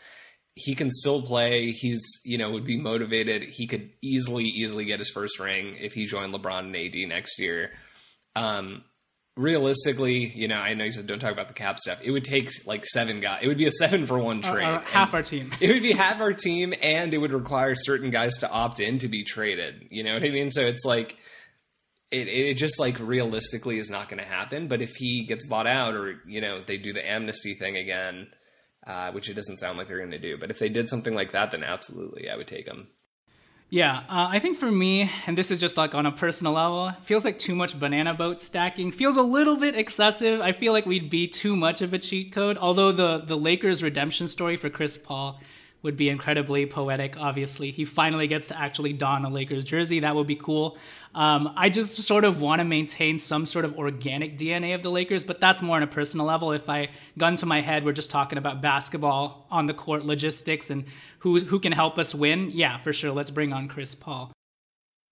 He 0.58 0.76
can 0.76 0.90
still 0.90 1.22
play. 1.22 1.72
He's 1.72 2.04
you 2.26 2.38
know 2.38 2.52
would 2.52 2.66
be 2.66 2.78
motivated. 2.78 3.44
He 3.44 3.68
could 3.68 3.90
easily 4.02 4.46
easily 4.46 4.86
get 4.86 5.00
his 5.00 5.10
first 5.10 5.40
ring 5.40 5.76
if 5.80 5.94
he 5.94 6.06
joined 6.06 6.34
LeBron 6.34 6.60
and 6.60 6.76
AD 6.76 7.08
next 7.08 7.40
year. 7.40 7.72
Um, 8.36 8.84
realistically, 9.38 10.26
you 10.36 10.48
know, 10.48 10.58
I 10.58 10.74
know 10.74 10.84
you 10.84 10.92
said 10.92 11.08
don't 11.08 11.20
talk 11.20 11.32
about 11.32 11.48
the 11.48 11.54
cap 11.54 11.80
stuff. 11.80 12.00
It 12.04 12.12
would 12.12 12.26
take 12.26 12.50
like 12.66 12.86
seven 12.86 13.20
guys. 13.20 13.40
It 13.44 13.48
would 13.48 13.58
be 13.58 13.68
a 13.68 13.72
seven 13.72 14.06
for 14.08 14.20
one 14.20 14.42
trade. 14.42 14.66
Uh, 14.66 14.78
uh, 14.78 14.82
half 14.82 15.14
our 15.14 15.24
team. 15.24 15.52
It 15.62 15.72
would 15.72 15.84
be 15.84 15.94
half 15.94 16.20
our 16.20 16.34
team, 16.34 16.74
and 16.82 17.14
it 17.14 17.20
would 17.20 17.34
require 17.34 17.76
certain 17.76 18.10
guys 18.10 18.38
to 18.40 18.50
opt 18.50 18.80
in 18.80 19.00
to 19.00 19.08
be 19.08 19.24
traded. 19.24 19.88
You 19.90 20.04
know 20.04 20.14
what 20.14 20.24
I 20.24 20.30
mean? 20.30 20.52
So 20.52 20.62
it's 20.62 20.84
like 20.84 21.18
it, 22.12 22.28
it 22.28 22.58
just 22.58 22.80
like 22.80 23.00
realistically 23.00 23.80
is 23.80 23.90
not 23.90 24.10
going 24.10 24.22
to 24.22 24.28
happen. 24.28 24.68
But 24.68 24.82
if 24.82 24.96
he 24.96 25.26
gets 25.26 25.48
bought 25.48 25.68
out, 25.68 25.96
or 25.96 26.22
you 26.26 26.42
know 26.42 26.62
they 26.66 26.78
do 26.78 26.94
the 26.94 27.08
amnesty 27.08 27.54
thing 27.54 27.78
again, 27.78 28.28
uh, 28.88 29.12
which 29.12 29.30
it 29.30 29.34
doesn't 29.34 29.58
sound 29.58 29.78
like 29.78 29.88
they're 29.88 30.00
going 30.00 30.12
to 30.12 30.18
do, 30.18 30.38
but 30.38 30.50
if 30.50 30.60
they 30.60 30.70
did 30.70 30.90
something 30.90 31.14
like 31.14 31.34
that, 31.34 31.52
then 31.52 31.64
absolutely, 31.64 32.30
I 32.30 32.36
would 32.36 32.48
take 32.48 32.66
him. 32.66 32.88
Yeah, 33.70 33.98
uh, 34.08 34.30
I 34.30 34.40
think 34.40 34.58
for 34.58 34.72
me, 34.72 35.10
and 35.26 35.38
this 35.38 35.52
is 35.52 35.60
just 35.60 35.76
like 35.76 35.94
on 35.94 36.06
a 36.06 36.12
personal 36.12 36.54
level, 36.54 36.94
feels 37.02 37.26
like 37.26 37.38
too 37.38 37.54
much 37.54 37.78
banana 37.78 38.14
boat 38.14 38.40
stacking. 38.40 38.92
Feels 38.92 39.18
a 39.18 39.22
little 39.22 39.58
bit 39.58 39.76
excessive. 39.76 40.40
I 40.40 40.54
feel 40.54 40.72
like 40.72 40.86
we'd 40.86 41.10
be 41.10 41.28
too 41.28 41.54
much 41.54 41.82
of 41.82 41.94
a 41.94 42.00
cheat 42.00 42.32
code. 42.32 42.58
Although 42.58 42.94
the 42.94 43.18
the 43.18 43.36
Lakers 43.36 43.84
redemption 43.84 44.28
story 44.28 44.56
for 44.56 44.70
Chris 44.70 44.98
Paul 44.98 45.42
would 45.84 45.98
be 45.98 46.08
incredibly 46.08 46.66
poetic. 46.66 47.20
Obviously, 47.20 47.72
he 47.72 47.84
finally 47.84 48.28
gets 48.28 48.48
to 48.48 48.58
actually 48.58 48.94
don 48.94 49.26
a 49.26 49.30
Lakers 49.30 49.66
jersey. 49.66 50.00
That 50.00 50.16
would 50.16 50.28
be 50.28 50.36
cool. 50.36 50.78
Um, 51.18 51.52
I 51.56 51.70
just 51.70 51.96
sort 52.04 52.26
of 52.26 52.42
want 52.42 52.60
to 52.60 52.64
maintain 52.64 53.18
some 53.18 53.48
sort 53.48 53.66
of 53.66 53.80
organic 53.80 54.38
DNA 54.38 54.76
of 54.76 54.84
the 54.84 54.92
Lakers, 54.92 55.24
but 55.24 55.42
that's 55.42 55.64
more 55.64 55.76
on 55.76 55.82
a 55.82 55.88
personal 55.88 56.28
level. 56.28 56.52
If 56.52 56.70
I 56.70 56.90
gun 57.18 57.36
to 57.38 57.48
my 57.48 57.60
head, 57.60 57.84
we're 57.84 57.92
just 57.92 58.12
talking 58.12 58.38
about 58.38 58.62
basketball 58.62 59.48
on 59.50 59.66
the 59.66 59.74
court 59.74 60.06
logistics 60.06 60.70
and 60.70 60.86
who 61.20 61.40
who 61.40 61.60
can 61.60 61.72
help 61.72 61.98
us 61.98 62.14
win. 62.14 62.52
Yeah, 62.52 62.78
for 62.78 62.94
sure. 62.94 63.12
Let's 63.12 63.32
bring 63.32 63.52
on 63.52 63.68
Chris 63.68 63.96
Paul. 63.96 64.32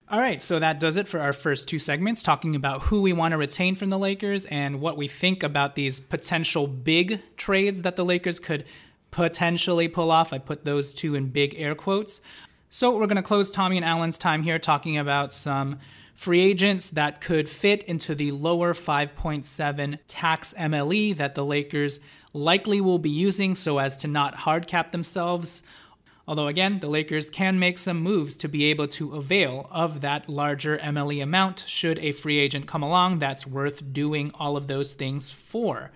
All 0.08 0.20
right, 0.20 0.40
so 0.40 0.60
that 0.60 0.78
does 0.78 0.96
it 0.96 1.08
for 1.08 1.18
our 1.18 1.32
first 1.32 1.68
two 1.68 1.80
segments, 1.80 2.22
talking 2.22 2.54
about 2.54 2.82
who 2.82 3.02
we 3.02 3.12
want 3.12 3.32
to 3.32 3.36
retain 3.36 3.74
from 3.74 3.90
the 3.90 3.98
Lakers 3.98 4.44
and 4.44 4.80
what 4.80 4.96
we 4.96 5.08
think 5.08 5.42
about 5.42 5.74
these 5.74 5.98
potential 5.98 6.68
big 6.68 7.20
trades 7.36 7.82
that 7.82 7.96
the 7.96 8.04
Lakers 8.04 8.38
could 8.38 8.64
potentially 9.10 9.88
pull 9.88 10.12
off. 10.12 10.32
I 10.32 10.38
put 10.38 10.64
those 10.64 10.94
two 10.94 11.16
in 11.16 11.30
big 11.30 11.56
air 11.58 11.74
quotes. 11.74 12.20
So 12.68 12.96
we're 12.96 13.06
going 13.06 13.16
to 13.16 13.22
close 13.22 13.50
Tommy 13.50 13.76
and 13.76 13.86
Alan's 13.86 14.18
time 14.18 14.42
here 14.42 14.58
talking 14.58 14.98
about 14.98 15.32
some 15.32 15.78
free 16.14 16.40
agents 16.40 16.88
that 16.90 17.20
could 17.20 17.48
fit 17.48 17.84
into 17.84 18.14
the 18.14 18.32
lower 18.32 18.74
5.7 18.74 19.98
tax 20.08 20.52
MLE 20.58 21.16
that 21.16 21.36
the 21.36 21.44
Lakers 21.44 22.00
likely 22.32 22.80
will 22.80 22.98
be 22.98 23.10
using 23.10 23.54
so 23.54 23.78
as 23.78 23.96
to 23.98 24.08
not 24.08 24.34
hard 24.34 24.66
cap 24.66 24.90
themselves. 24.90 25.62
Although, 26.26 26.48
again, 26.48 26.80
the 26.80 26.88
Lakers 26.88 27.30
can 27.30 27.60
make 27.60 27.78
some 27.78 28.00
moves 28.00 28.34
to 28.36 28.48
be 28.48 28.64
able 28.64 28.88
to 28.88 29.14
avail 29.14 29.68
of 29.70 30.00
that 30.00 30.28
larger 30.28 30.76
MLE 30.78 31.22
amount 31.22 31.64
should 31.68 32.00
a 32.00 32.10
free 32.10 32.38
agent 32.38 32.66
come 32.66 32.82
along 32.82 33.20
that's 33.20 33.46
worth 33.46 33.92
doing 33.92 34.32
all 34.34 34.56
of 34.56 34.66
those 34.66 34.92
things 34.92 35.30
for. 35.30 35.92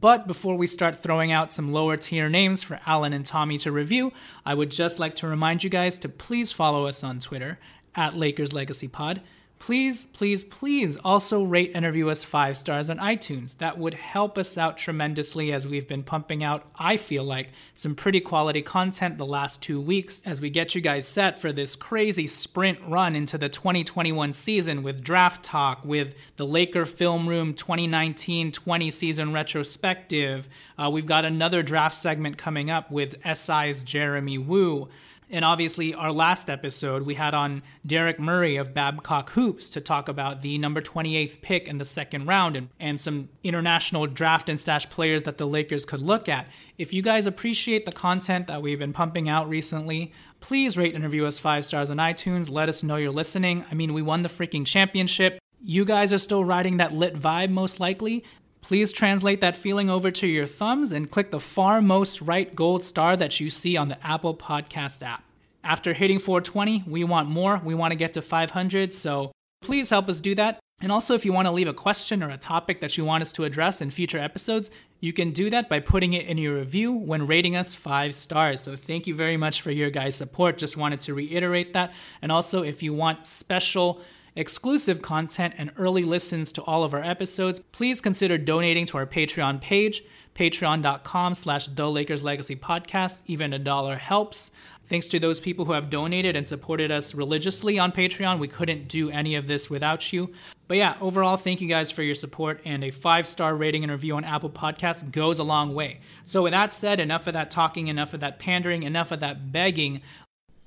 But 0.00 0.26
before 0.26 0.56
we 0.56 0.66
start 0.66 0.98
throwing 0.98 1.30
out 1.30 1.52
some 1.52 1.72
lower 1.72 1.96
tier 1.96 2.28
names 2.28 2.64
for 2.64 2.80
Alan 2.84 3.12
and 3.12 3.24
Tommy 3.24 3.58
to 3.58 3.70
review, 3.70 4.12
I 4.44 4.52
would 4.52 4.70
just 4.70 4.98
like 4.98 5.14
to 5.16 5.28
remind 5.28 5.62
you 5.62 5.70
guys 5.70 6.00
to 6.00 6.08
please 6.08 6.50
follow 6.50 6.86
us 6.86 7.04
on 7.04 7.20
Twitter 7.20 7.60
at 7.94 8.16
Lakers 8.16 8.52
Legacy 8.52 8.88
Pod 8.88 9.20
please, 9.64 10.04
please, 10.04 10.42
please 10.42 10.98
also 10.98 11.42
rate 11.42 11.72
and 11.74 11.86
review 11.86 12.10
us 12.10 12.22
five 12.22 12.54
stars 12.54 12.90
on 12.90 12.98
iTunes. 12.98 13.56
That 13.56 13.78
would 13.78 13.94
help 13.94 14.36
us 14.36 14.58
out 14.58 14.76
tremendously 14.76 15.54
as 15.54 15.66
we've 15.66 15.88
been 15.88 16.02
pumping 16.02 16.44
out, 16.44 16.66
I 16.76 16.98
feel 16.98 17.24
like, 17.24 17.48
some 17.74 17.94
pretty 17.94 18.20
quality 18.20 18.60
content 18.60 19.16
the 19.16 19.24
last 19.24 19.62
two 19.62 19.80
weeks 19.80 20.22
as 20.26 20.38
we 20.38 20.50
get 20.50 20.74
you 20.74 20.82
guys 20.82 21.08
set 21.08 21.40
for 21.40 21.50
this 21.50 21.76
crazy 21.76 22.26
sprint 22.26 22.78
run 22.86 23.16
into 23.16 23.38
the 23.38 23.48
2021 23.48 24.34
season 24.34 24.82
with 24.82 25.02
draft 25.02 25.42
talk, 25.42 25.82
with 25.82 26.14
the 26.36 26.44
Laker 26.44 26.84
Film 26.84 27.26
Room 27.26 27.54
2019 27.54 28.52
20 28.52 28.90
season 28.90 29.32
retrospective. 29.32 30.46
Uh, 30.78 30.90
we've 30.90 31.06
got 31.06 31.24
another 31.24 31.62
draft 31.62 31.96
segment 31.96 32.36
coming 32.36 32.68
up 32.68 32.90
with 32.90 33.16
SI's 33.24 33.82
Jeremy 33.82 34.36
Woo. 34.36 34.90
And 35.30 35.44
obviously, 35.44 35.94
our 35.94 36.12
last 36.12 36.50
episode, 36.50 37.02
we 37.02 37.14
had 37.14 37.34
on 37.34 37.62
Derek 37.86 38.20
Murray 38.20 38.56
of 38.56 38.74
Babcock 38.74 39.30
Hoops 39.30 39.70
to 39.70 39.80
talk 39.80 40.08
about 40.08 40.42
the 40.42 40.58
number 40.58 40.80
28th 40.80 41.40
pick 41.40 41.66
in 41.66 41.78
the 41.78 41.84
second 41.84 42.26
round 42.26 42.56
and, 42.56 42.68
and 42.78 43.00
some 43.00 43.28
international 43.42 44.06
draft 44.06 44.48
and 44.48 44.60
stash 44.60 44.88
players 44.90 45.22
that 45.24 45.38
the 45.38 45.46
Lakers 45.46 45.84
could 45.84 46.00
look 46.00 46.28
at. 46.28 46.46
If 46.78 46.92
you 46.92 47.02
guys 47.02 47.26
appreciate 47.26 47.86
the 47.86 47.92
content 47.92 48.46
that 48.48 48.62
we've 48.62 48.78
been 48.78 48.92
pumping 48.92 49.28
out 49.28 49.48
recently, 49.48 50.12
please 50.40 50.76
rate 50.76 50.94
and 50.94 51.02
review 51.02 51.26
us 51.26 51.38
five 51.38 51.64
stars 51.64 51.90
on 51.90 51.96
iTunes. 51.96 52.50
Let 52.50 52.68
us 52.68 52.82
know 52.82 52.96
you're 52.96 53.10
listening. 53.10 53.64
I 53.70 53.74
mean, 53.74 53.94
we 53.94 54.02
won 54.02 54.22
the 54.22 54.28
freaking 54.28 54.66
championship. 54.66 55.38
You 55.62 55.86
guys 55.86 56.12
are 56.12 56.18
still 56.18 56.44
riding 56.44 56.76
that 56.76 56.92
lit 56.92 57.18
vibe, 57.18 57.50
most 57.50 57.80
likely. 57.80 58.24
Please 58.64 58.92
translate 58.92 59.42
that 59.42 59.54
feeling 59.54 59.90
over 59.90 60.10
to 60.10 60.26
your 60.26 60.46
thumbs 60.46 60.90
and 60.90 61.10
click 61.10 61.30
the 61.30 61.38
far 61.38 61.82
most 61.82 62.22
right 62.22 62.56
gold 62.56 62.82
star 62.82 63.14
that 63.14 63.38
you 63.38 63.50
see 63.50 63.76
on 63.76 63.88
the 63.88 64.06
Apple 64.06 64.34
Podcast 64.34 65.02
app. 65.02 65.22
After 65.62 65.92
hitting 65.92 66.18
420, 66.18 66.84
we 66.86 67.04
want 67.04 67.28
more. 67.28 67.60
We 67.62 67.74
want 67.74 67.92
to 67.92 67.96
get 67.96 68.14
to 68.14 68.22
500, 68.22 68.94
so 68.94 69.32
please 69.60 69.90
help 69.90 70.08
us 70.08 70.22
do 70.22 70.34
that. 70.36 70.60
And 70.80 70.90
also, 70.90 71.14
if 71.14 71.26
you 71.26 71.32
want 71.34 71.46
to 71.46 71.52
leave 71.52 71.68
a 71.68 71.74
question 71.74 72.22
or 72.22 72.30
a 72.30 72.38
topic 72.38 72.80
that 72.80 72.96
you 72.96 73.04
want 73.04 73.20
us 73.20 73.34
to 73.34 73.44
address 73.44 73.82
in 73.82 73.90
future 73.90 74.18
episodes, 74.18 74.70
you 74.98 75.12
can 75.12 75.32
do 75.32 75.50
that 75.50 75.68
by 75.68 75.80
putting 75.80 76.14
it 76.14 76.26
in 76.26 76.38
your 76.38 76.54
review 76.54 76.90
when 76.90 77.26
rating 77.26 77.56
us 77.56 77.74
five 77.74 78.14
stars. 78.14 78.62
So, 78.62 78.76
thank 78.76 79.06
you 79.06 79.14
very 79.14 79.36
much 79.36 79.60
for 79.60 79.72
your 79.72 79.90
guys' 79.90 80.16
support. 80.16 80.56
Just 80.56 80.78
wanted 80.78 81.00
to 81.00 81.12
reiterate 81.12 81.74
that. 81.74 81.92
And 82.22 82.32
also, 82.32 82.62
if 82.62 82.82
you 82.82 82.94
want 82.94 83.26
special 83.26 84.00
exclusive 84.36 85.02
content, 85.02 85.54
and 85.56 85.70
early 85.76 86.04
listens 86.04 86.52
to 86.52 86.62
all 86.62 86.84
of 86.84 86.94
our 86.94 87.02
episodes, 87.02 87.60
please 87.72 88.00
consider 88.00 88.38
donating 88.38 88.86
to 88.86 88.98
our 88.98 89.06
Patreon 89.06 89.60
page, 89.60 90.02
patreon.com 90.34 91.34
slash 91.34 91.68
Podcast. 91.68 93.22
Even 93.26 93.52
a 93.52 93.58
dollar 93.58 93.96
helps. 93.96 94.50
Thanks 94.86 95.08
to 95.08 95.18
those 95.18 95.40
people 95.40 95.64
who 95.64 95.72
have 95.72 95.88
donated 95.88 96.36
and 96.36 96.46
supported 96.46 96.90
us 96.90 97.14
religiously 97.14 97.78
on 97.78 97.90
Patreon. 97.90 98.38
We 98.38 98.48
couldn't 98.48 98.86
do 98.86 99.08
any 99.10 99.34
of 99.34 99.46
this 99.46 99.70
without 99.70 100.12
you. 100.12 100.32
But 100.68 100.76
yeah, 100.76 100.96
overall, 101.00 101.38
thank 101.38 101.62
you 101.62 101.68
guys 101.68 101.90
for 101.90 102.02
your 102.02 102.14
support, 102.14 102.60
and 102.66 102.84
a 102.84 102.90
five 102.90 103.26
star 103.26 103.54
rating 103.54 103.82
and 103.82 103.92
review 103.92 104.16
on 104.16 104.24
Apple 104.24 104.50
Podcasts 104.50 105.10
goes 105.10 105.38
a 105.38 105.44
long 105.44 105.74
way. 105.74 106.00
So, 106.24 106.42
with 106.42 106.52
that 106.52 106.74
said, 106.74 107.00
enough 107.00 107.26
of 107.26 107.32
that 107.32 107.50
talking, 107.50 107.88
enough 107.88 108.12
of 108.12 108.20
that 108.20 108.38
pandering, 108.38 108.82
enough 108.82 109.10
of 109.10 109.20
that 109.20 109.52
begging. 109.52 110.02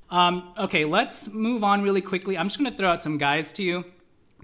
Um, 0.10 0.54
okay, 0.58 0.86
let's 0.86 1.28
move 1.30 1.64
on 1.64 1.82
really 1.82 2.02
quickly. 2.02 2.38
I'm 2.38 2.48
just 2.48 2.58
going 2.58 2.72
to 2.72 2.78
throw 2.78 2.90
out 2.90 3.04
some 3.04 3.18
guys 3.18 3.52
to 3.54 3.64
you 3.64 3.86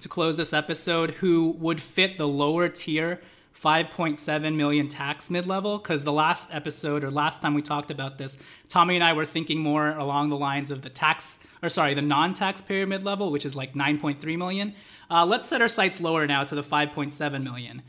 to 0.01 0.09
close 0.09 0.35
this 0.35 0.53
episode 0.53 1.11
who 1.11 1.51
would 1.59 1.81
fit 1.81 2.17
the 2.17 2.27
lower 2.27 2.67
tier 2.67 3.21
5.7 3.59 4.55
million 4.55 4.87
tax 4.89 5.29
mid 5.29 5.47
level 5.47 5.77
because 5.77 6.03
the 6.03 6.11
last 6.11 6.53
episode 6.53 7.03
or 7.03 7.11
last 7.11 7.41
time 7.41 7.53
we 7.53 7.61
talked 7.61 7.91
about 7.91 8.17
this, 8.17 8.37
Tommy 8.67 8.95
and 8.95 9.03
I 9.03 9.13
were 9.13 9.25
thinking 9.25 9.59
more 9.59 9.89
along 9.89 10.29
the 10.29 10.37
lines 10.37 10.71
of 10.71 10.81
the 10.81 10.89
tax 10.89 11.39
or 11.61 11.69
sorry, 11.69 11.93
the 11.93 12.01
non 12.01 12.33
taxpayer 12.33 12.85
mid 12.85 13.03
level, 13.03 13.31
which 13.31 13.45
is 13.45 13.55
like 13.55 13.73
9.3 13.73 14.37
million. 14.37 14.75
Uh, 15.09 15.25
let's 15.25 15.47
set 15.47 15.61
our 15.61 15.67
sights 15.67 16.01
lower 16.01 16.27
now 16.27 16.43
to 16.43 16.55
the 16.55 16.63
5.7 16.63 17.43
million. 17.43 17.83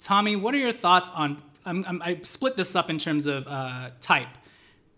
Tommy, 0.00 0.34
what 0.36 0.54
are 0.54 0.58
your 0.58 0.72
thoughts 0.72 1.10
on? 1.10 1.40
I 1.64 2.20
split 2.24 2.56
this 2.56 2.76
up 2.76 2.90
in 2.90 2.98
terms 2.98 3.26
of 3.26 3.46
uh, 3.46 3.90
type 4.00 4.28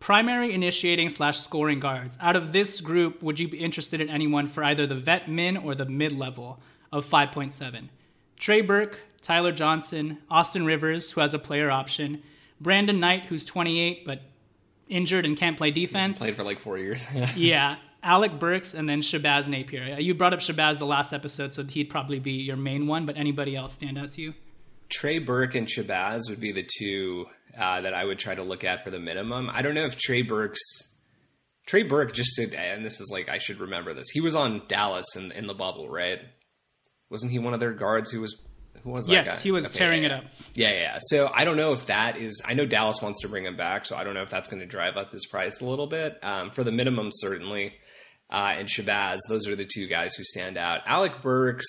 primary 0.00 0.52
initiating 0.52 1.08
slash 1.08 1.40
scoring 1.40 1.80
guards. 1.80 2.18
Out 2.20 2.36
of 2.36 2.52
this 2.52 2.80
group, 2.80 3.22
would 3.22 3.40
you 3.40 3.48
be 3.48 3.58
interested 3.58 4.00
in 4.00 4.08
anyone 4.08 4.46
for 4.46 4.62
either 4.64 4.86
the 4.86 4.94
vet 4.94 5.28
min 5.28 5.56
or 5.56 5.74
the 5.74 5.86
mid 5.86 6.12
level 6.12 6.60
of 6.92 7.04
5.7? 7.06 7.88
Trey 8.36 8.60
Burke, 8.60 9.00
Tyler 9.22 9.52
Johnson, 9.52 10.18
Austin 10.30 10.66
Rivers, 10.66 11.10
who 11.10 11.20
has 11.20 11.34
a 11.34 11.38
player 11.38 11.70
option, 11.70 12.22
Brandon 12.60 13.00
Knight, 13.00 13.24
who's 13.24 13.44
28 13.44 14.06
but 14.06 14.20
injured 14.88 15.24
and 15.24 15.36
can't 15.36 15.56
play 15.56 15.70
defense. 15.70 16.18
Played 16.18 16.36
for 16.36 16.44
like 16.44 16.60
four 16.60 16.78
years. 16.78 17.04
yeah, 17.36 17.76
Alec 18.02 18.38
Burks, 18.38 18.74
and 18.74 18.88
then 18.88 19.00
Shabazz 19.00 19.48
Napier. 19.48 19.94
Uh, 19.94 19.98
you 19.98 20.14
brought 20.14 20.32
up 20.32 20.40
Shabazz 20.40 20.78
the 20.78 20.86
last 20.86 21.12
episode, 21.12 21.52
so 21.52 21.64
he'd 21.64 21.90
probably 21.90 22.18
be 22.18 22.32
your 22.32 22.56
main 22.56 22.86
one. 22.86 23.06
But 23.06 23.16
anybody 23.16 23.56
else 23.56 23.72
stand 23.72 23.98
out 23.98 24.12
to 24.12 24.22
you? 24.22 24.34
Trey 24.88 25.18
Burke 25.18 25.56
and 25.56 25.66
Shabazz 25.66 26.30
would 26.30 26.40
be 26.40 26.52
the 26.52 26.66
two 26.78 27.26
uh, 27.58 27.80
that 27.82 27.94
I 27.94 28.04
would 28.04 28.18
try 28.18 28.34
to 28.34 28.42
look 28.42 28.64
at 28.64 28.84
for 28.84 28.90
the 28.90 28.98
minimum. 28.98 29.50
I 29.52 29.62
don't 29.62 29.74
know 29.74 29.84
if 29.84 29.96
Trey 29.96 30.22
Burke's 30.22 30.60
Trey 31.66 31.82
Burke 31.82 32.12
just 32.12 32.36
did, 32.36 32.54
and 32.54 32.84
this 32.84 33.00
is 33.00 33.10
like 33.12 33.28
I 33.28 33.38
should 33.38 33.58
remember 33.58 33.92
this. 33.94 34.10
He 34.10 34.20
was 34.20 34.34
on 34.34 34.62
Dallas 34.68 35.16
in 35.16 35.32
in 35.32 35.46
the 35.46 35.54
bubble, 35.54 35.88
right? 35.88 36.20
Wasn't 37.10 37.32
he 37.32 37.38
one 37.38 37.54
of 37.54 37.60
their 37.60 37.72
guards 37.72 38.10
who 38.10 38.20
was 38.20 38.40
who 38.82 38.90
was 38.90 39.06
that 39.06 39.12
yes, 39.12 39.36
guy? 39.38 39.42
he 39.42 39.50
was 39.52 39.66
Okay, 39.66 39.78
tearing 39.78 40.02
yeah, 40.02 40.08
it 40.08 40.10
yeah. 40.12 40.18
up. 40.18 40.24
Yeah, 40.54 40.70
yeah. 40.72 40.98
So 41.00 41.30
I 41.34 41.44
don't 41.44 41.56
know 41.56 41.72
if 41.72 41.86
that 41.86 42.18
is. 42.18 42.40
I 42.46 42.54
know 42.54 42.66
Dallas 42.66 43.02
wants 43.02 43.22
to 43.22 43.28
bring 43.28 43.44
him 43.44 43.56
back, 43.56 43.84
so 43.84 43.96
I 43.96 44.04
don't 44.04 44.14
know 44.14 44.22
if 44.22 44.30
that's 44.30 44.48
going 44.48 44.60
to 44.60 44.66
drive 44.66 44.96
up 44.96 45.10
his 45.12 45.26
price 45.26 45.60
a 45.60 45.66
little 45.66 45.86
bit. 45.86 46.18
Um, 46.22 46.50
for 46.50 46.62
the 46.62 46.72
minimum, 46.72 47.08
certainly. 47.12 47.74
Uh, 48.28 48.54
and 48.58 48.68
Shabazz, 48.68 49.18
those 49.28 49.46
are 49.46 49.54
the 49.54 49.68
two 49.72 49.86
guys 49.86 50.14
who 50.16 50.24
stand 50.24 50.56
out. 50.56 50.80
Alec 50.84 51.22
Burks, 51.22 51.64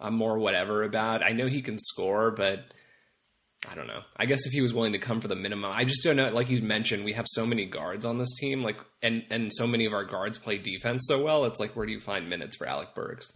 I'm 0.00 0.14
more 0.14 0.38
whatever 0.38 0.82
about. 0.82 1.22
I 1.22 1.30
know 1.30 1.46
he 1.46 1.62
can 1.62 1.78
score, 1.78 2.32
but 2.32 2.74
I 3.68 3.74
don't 3.74 3.86
know. 3.86 4.02
I 4.16 4.24
guess 4.24 4.46
if 4.46 4.52
he 4.52 4.62
was 4.62 4.72
willing 4.72 4.92
to 4.92 4.98
come 4.98 5.20
for 5.20 5.28
the 5.28 5.36
minimum, 5.36 5.70
I 5.74 5.84
just 5.84 6.02
don't 6.02 6.16
know. 6.16 6.30
Like 6.30 6.48
you 6.48 6.62
mentioned, 6.62 7.04
we 7.04 7.12
have 7.12 7.26
so 7.28 7.46
many 7.46 7.66
guards 7.66 8.06
on 8.06 8.18
this 8.18 8.34
team, 8.38 8.62
like 8.62 8.78
and 9.02 9.24
and 9.30 9.52
so 9.52 9.66
many 9.66 9.84
of 9.84 9.92
our 9.92 10.04
guards 10.04 10.38
play 10.38 10.56
defense 10.56 11.04
so 11.06 11.22
well. 11.22 11.44
It's 11.44 11.60
like 11.60 11.76
where 11.76 11.84
do 11.84 11.92
you 11.92 12.00
find 12.00 12.28
minutes 12.28 12.56
for 12.56 12.66
Alec 12.66 12.94
Burks? 12.94 13.28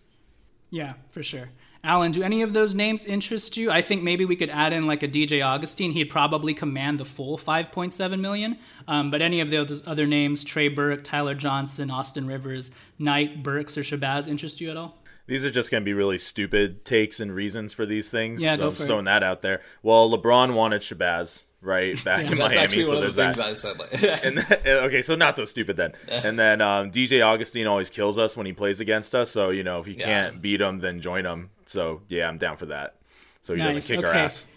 Yeah, 0.71 0.95
for 1.11 1.23
sure. 1.23 1.51
Alan, 1.85 2.13
do 2.13 2.23
any 2.23 2.41
of 2.41 2.55
those 2.55 2.75
names 2.75 3.05
interest 3.05 3.59
you? 3.59 3.71
I 3.71 3.83
think 3.83 4.03
maybe 4.03 4.25
we 4.25 4.37
could 4.37 4.49
add 4.49 4.73
in 4.73 4.87
like 4.87 5.03
a 5.03 5.09
DJ 5.09 5.45
Augustin. 5.45 5.91
He'd 5.91 6.07
probably 6.07 6.55
command 6.55 6.99
the 6.99 7.05
full 7.05 7.37
5.7 7.37 8.21
million. 8.21 8.59
Um, 8.89 9.11
but 9.11 9.21
any 9.21 9.41
of 9.41 9.51
those 9.51 9.87
other 9.87 10.07
names, 10.07 10.43
Trey 10.45 10.69
Burke, 10.69 11.05
Tyler 11.05 11.35
Johnson, 11.35 11.91
Austin 11.91 12.27
Rivers, 12.27 12.71
Knight, 12.99 13.43
Burks, 13.43 13.77
or 13.77 13.83
Shabazz, 13.83 14.27
interest 14.27 14.63
you 14.63 14.71
at 14.71 14.79
all? 14.79 14.97
These 15.27 15.45
are 15.45 15.51
just 15.51 15.71
going 15.71 15.83
to 15.83 15.85
be 15.85 15.95
really 15.95 16.19
stupid 16.19 16.85
takes 16.85 17.19
and 17.19 17.35
reasons 17.35 17.73
for 17.73 17.87
these 17.87 18.11
things. 18.11 18.43
Yeah, 18.43 18.57
so 18.57 18.65
I'm 18.65 18.71
just 18.71 18.83
it. 18.83 18.87
throwing 18.87 19.07
that 19.07 19.23
out 19.23 19.41
there. 19.43 19.63
Well, 19.83 20.11
LeBron 20.11 20.55
wanted 20.55 20.83
Shabazz 20.83 21.47
right 21.63 22.03
back 22.05 22.31
in 22.31 22.37
That's 22.37 22.55
Miami, 22.55 22.85
so 22.85 23.01
there's 23.01 23.15
the 23.15 23.23
that. 23.23 23.39
I 23.41 23.55
said. 23.55 23.79
Like, 23.79 24.03
and 24.25 24.37
then, 24.39 24.85
okay, 24.85 25.01
so 25.01 25.15
not 25.17 25.35
so 25.37 25.47
stupid 25.47 25.77
then. 25.79 25.93
And 26.11 26.39
then 26.39 26.61
um, 26.61 26.91
DJ 26.91 27.25
Augustin 27.25 27.67
always 27.67 27.89
kills 27.89 28.19
us 28.19 28.37
when 28.37 28.45
he 28.45 28.53
plays 28.53 28.81
against 28.81 29.15
us. 29.15 29.31
So 29.31 29.49
you 29.51 29.63
know, 29.65 29.79
if 29.81 29.89
you 29.89 29.95
Yeah. 29.95 30.05
can't 30.05 30.43
beat 30.43 30.61
him, 30.61 30.81
then 30.81 31.01
join 31.01 31.25
him. 31.25 31.49
So 31.65 32.03
yeah, 32.09 32.29
I'm 32.29 32.37
down 32.37 32.59
for 32.59 32.67
that. 32.67 32.97
So 33.41 33.55
he 33.55 33.61
Nice, 33.63 33.75
doesn't 33.77 33.97
kick 33.97 34.05
our 34.05 34.13
ass. 34.15 34.49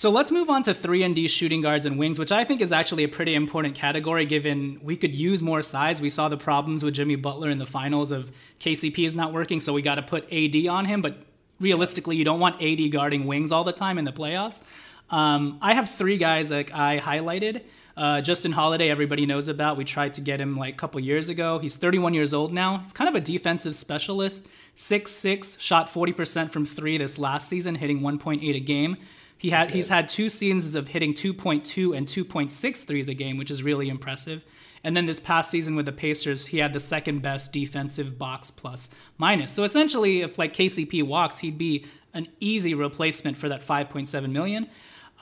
So 0.00 0.08
let's 0.08 0.30
move 0.30 0.48
on 0.48 0.62
to 0.62 0.72
3 0.72 1.02
and 1.02 1.14
D 1.14 1.28
shooting 1.28 1.60
guards 1.60 1.84
and 1.84 1.98
wings, 1.98 2.18
which 2.18 2.32
I 2.32 2.42
think 2.42 2.62
is 2.62 2.72
actually 2.72 3.04
a 3.04 3.08
pretty 3.08 3.34
important 3.34 3.74
category 3.74 4.24
given 4.24 4.80
we 4.82 4.96
could 4.96 5.14
use 5.14 5.42
more 5.42 5.60
sides. 5.60 6.00
We 6.00 6.08
saw 6.08 6.30
the 6.30 6.38
problems 6.38 6.82
with 6.82 6.94
Jimmy 6.94 7.16
Butler 7.16 7.50
in 7.50 7.58
the 7.58 7.66
finals 7.66 8.10
of 8.10 8.32
KCP 8.60 9.04
is 9.04 9.14
not 9.14 9.34
working, 9.34 9.60
so 9.60 9.74
we 9.74 9.82
got 9.82 9.96
to 9.96 10.02
put 10.02 10.24
AD 10.32 10.66
on 10.68 10.86
him, 10.86 11.02
but 11.02 11.18
realistically 11.60 12.16
you 12.16 12.24
don't 12.24 12.40
want 12.40 12.62
AD 12.62 12.90
guarding 12.90 13.26
wings 13.26 13.52
all 13.52 13.62
the 13.62 13.74
time 13.74 13.98
in 13.98 14.06
the 14.06 14.10
playoffs. 14.10 14.62
Um, 15.10 15.58
I 15.60 15.74
have 15.74 15.90
three 15.90 16.16
guys 16.16 16.50
like 16.50 16.72
I 16.72 16.98
highlighted. 16.98 17.62
Uh, 17.94 18.22
Justin 18.22 18.52
Holiday, 18.52 18.88
everybody 18.88 19.26
knows 19.26 19.48
about. 19.48 19.76
We 19.76 19.84
tried 19.84 20.14
to 20.14 20.22
get 20.22 20.40
him 20.40 20.56
like 20.56 20.72
a 20.72 20.76
couple 20.78 20.98
years 21.00 21.28
ago. 21.28 21.58
He's 21.58 21.76
31 21.76 22.14
years 22.14 22.32
old 22.32 22.54
now. 22.54 22.78
He's 22.78 22.94
kind 22.94 23.10
of 23.10 23.16
a 23.16 23.20
defensive 23.20 23.76
specialist. 23.76 24.46
6'6", 24.78 25.60
shot 25.60 25.88
40% 25.88 26.48
from 26.48 26.64
three 26.64 26.96
this 26.96 27.18
last 27.18 27.50
season, 27.50 27.74
hitting 27.74 28.00
1.8 28.00 28.56
a 28.56 28.60
game. 28.60 28.96
He 29.40 29.48
had 29.48 29.70
he's 29.70 29.88
had 29.88 30.10
two 30.10 30.28
seasons 30.28 30.74
of 30.74 30.88
hitting 30.88 31.14
2.2 31.14 31.96
and 31.96 32.06
2.6 32.06 32.84
threes 32.84 33.08
a 33.08 33.14
game, 33.14 33.38
which 33.38 33.50
is 33.50 33.62
really 33.62 33.88
impressive. 33.88 34.44
And 34.84 34.94
then 34.94 35.06
this 35.06 35.18
past 35.18 35.50
season 35.50 35.76
with 35.76 35.86
the 35.86 35.92
Pacers, 35.92 36.44
he 36.44 36.58
had 36.58 36.74
the 36.74 36.80
second 36.80 37.22
best 37.22 37.50
defensive 37.50 38.18
box 38.18 38.50
plus 38.50 38.90
minus. 39.16 39.50
So 39.50 39.64
essentially, 39.64 40.20
if 40.20 40.38
like 40.38 40.52
KCP 40.52 41.02
walks, 41.04 41.38
he'd 41.38 41.56
be 41.56 41.86
an 42.12 42.28
easy 42.38 42.74
replacement 42.74 43.38
for 43.38 43.48
that 43.48 43.66
5.7 43.66 44.30
million. 44.30 44.68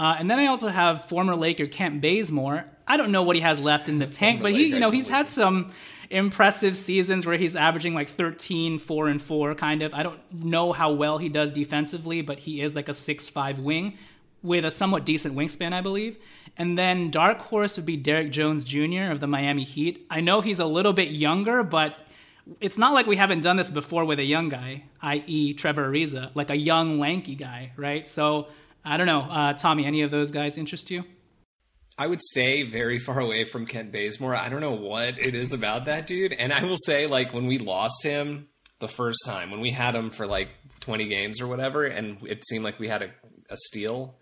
Uh, 0.01 0.17
and 0.19 0.29
then 0.29 0.41
I 0.41 0.47
also 0.47 0.67
have 0.67 1.05
former 1.05 1.37
Laker 1.37 1.69
Kent 1.69 2.01
Bazemore. 2.01 2.65
I 2.89 2.97
don't 2.97 3.13
know 3.13 3.23
what 3.23 3.37
he 3.37 3.43
has 3.43 3.61
left 3.61 3.89
in 3.89 4.01
the 4.01 4.07
tank, 4.09 4.43
but 4.43 4.51
he, 4.51 4.67
you 4.67 4.81
know, 4.81 4.91
he's 4.91 5.09
had 5.09 5.29
some 5.29 5.71
impressive 6.11 6.77
seasons 6.77 7.27
where 7.27 7.37
he's 7.37 7.57
averaging 7.57 7.93
like 7.93 8.09
13, 8.09 8.79
4 8.79 9.09
and 9.09 9.23
4 9.23 9.55
kind 9.55 9.83
of. 9.83 9.95
I 9.95 10.03
don't 10.03 10.21
know 10.33 10.73
how 10.73 10.93
well 10.93 11.19
he 11.19 11.29
does 11.29 11.53
defensively, 11.53 12.23
but 12.23 12.41
he 12.41 12.61
is 12.61 12.75
like 12.75 12.89
a 12.89 12.93
6-5 12.93 13.59
wing 13.59 13.99
with 14.43 14.65
a 14.65 14.71
somewhat 14.71 15.05
decent 15.05 15.35
wingspan, 15.35 15.73
I 15.73 15.81
believe. 15.81 16.17
And 16.57 16.79
then 16.79 17.11
dark 17.11 17.41
horse 17.41 17.77
would 17.77 17.87
be 17.87 17.97
Derrick 17.97 18.31
Jones 18.31 18.65
Jr. 18.65 19.11
of 19.11 19.21
the 19.21 19.27
Miami 19.27 19.65
Heat. 19.65 20.07
I 20.11 20.21
know 20.21 20.41
he's 20.41 20.61
a 20.61 20.67
little 20.67 20.93
bit 20.93 21.11
younger, 21.11 21.63
but 21.63 21.97
it's 22.61 22.79
not 22.79 22.95
like 22.95 23.07
we 23.07 23.17
haven't 23.17 23.43
done 23.43 23.57
this 23.57 23.71
before 23.71 24.05
with 24.05 24.19
a 24.19 24.25
young 24.25 24.49
guy, 24.49 24.85
i.e., 25.03 25.55
Trevor 25.55 25.91
Ariza, 25.91 26.31
like 26.35 26.51
a 26.51 26.57
young, 26.57 26.99
lanky 26.99 27.35
guy, 27.35 27.73
right? 27.77 28.09
So 28.09 28.49
I 28.85 28.97
don't 28.97 29.07
know. 29.07 29.21
Uh, 29.21 29.53
Tommy, 29.53 29.85
any 29.85 30.03
of 30.03 30.11
those 30.11 30.31
guys 30.31 30.57
interest 30.57 30.91
you? 30.91 31.05
I 31.99 32.07
would 32.07 32.23
stay 32.23 32.63
very 32.63 32.99
far 32.99 33.19
away 33.19 33.45
from 33.45 33.67
Kent 33.67 33.93
Bazemore. 33.93 34.37
I 34.37 34.49
don't 34.49 34.61
know 34.61 34.73
what 34.73 35.19
it 35.19 35.35
is 35.35 35.53
about 35.53 35.87
that 35.87 36.07
dude. 36.07 36.33
And 36.33 36.53
I 36.53 36.65
will 36.65 36.77
say, 36.77 37.07
like, 37.07 37.35
when 37.35 37.47
we 37.47 37.59
lost 37.59 38.05
him 38.05 38.47
the 38.79 38.89
first 38.89 39.19
time, 39.27 39.51
when 39.51 39.61
we 39.61 39.73
had 39.73 39.95
him 39.95 40.11
for 40.11 40.27
like 40.27 40.51
20 40.81 41.09
games 41.09 41.41
or 41.41 41.49
whatever, 41.49 41.85
and 41.85 42.19
it 42.27 42.47
seemed 42.47 42.65
like 42.65 42.79
we 42.79 42.89
had 42.89 43.03
a, 43.03 43.11
a 43.51 43.57
steal 43.57 44.15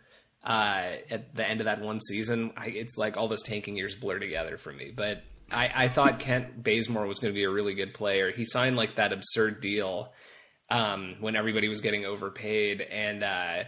uh, 0.43 0.85
at 1.11 1.35
the 1.35 1.47
end 1.47 1.61
of 1.61 1.67
that 1.67 1.81
one 1.81 2.01
season, 2.01 2.53
I, 2.57 2.69
it's 2.69 2.97
like 2.97 3.17
all 3.17 3.29
those 3.29 3.43
tanking 3.43 3.77
years 3.77 3.95
blur 3.95 4.19
together 4.19 4.57
for 4.57 4.73
me. 4.73 4.93
But 4.95 5.23
I, 5.51 5.71
I 5.75 5.89
thought 5.89 6.19
Kent 6.19 6.63
Bazemore 6.63 7.07
was 7.07 7.19
going 7.19 7.33
to 7.33 7.39
be 7.39 7.45
a 7.45 7.51
really 7.51 7.75
good 7.75 7.93
player. 7.93 8.31
He 8.31 8.45
signed 8.45 8.77
like 8.77 8.97
that 8.97 9.13
absurd 9.13 9.61
deal 9.61 10.13
um, 10.71 11.17
when 11.21 11.37
everybody 11.37 11.69
was 11.69 11.81
getting 11.81 12.07
overpaid. 12.07 12.81
And, 12.81 13.23
uh, 13.23 13.65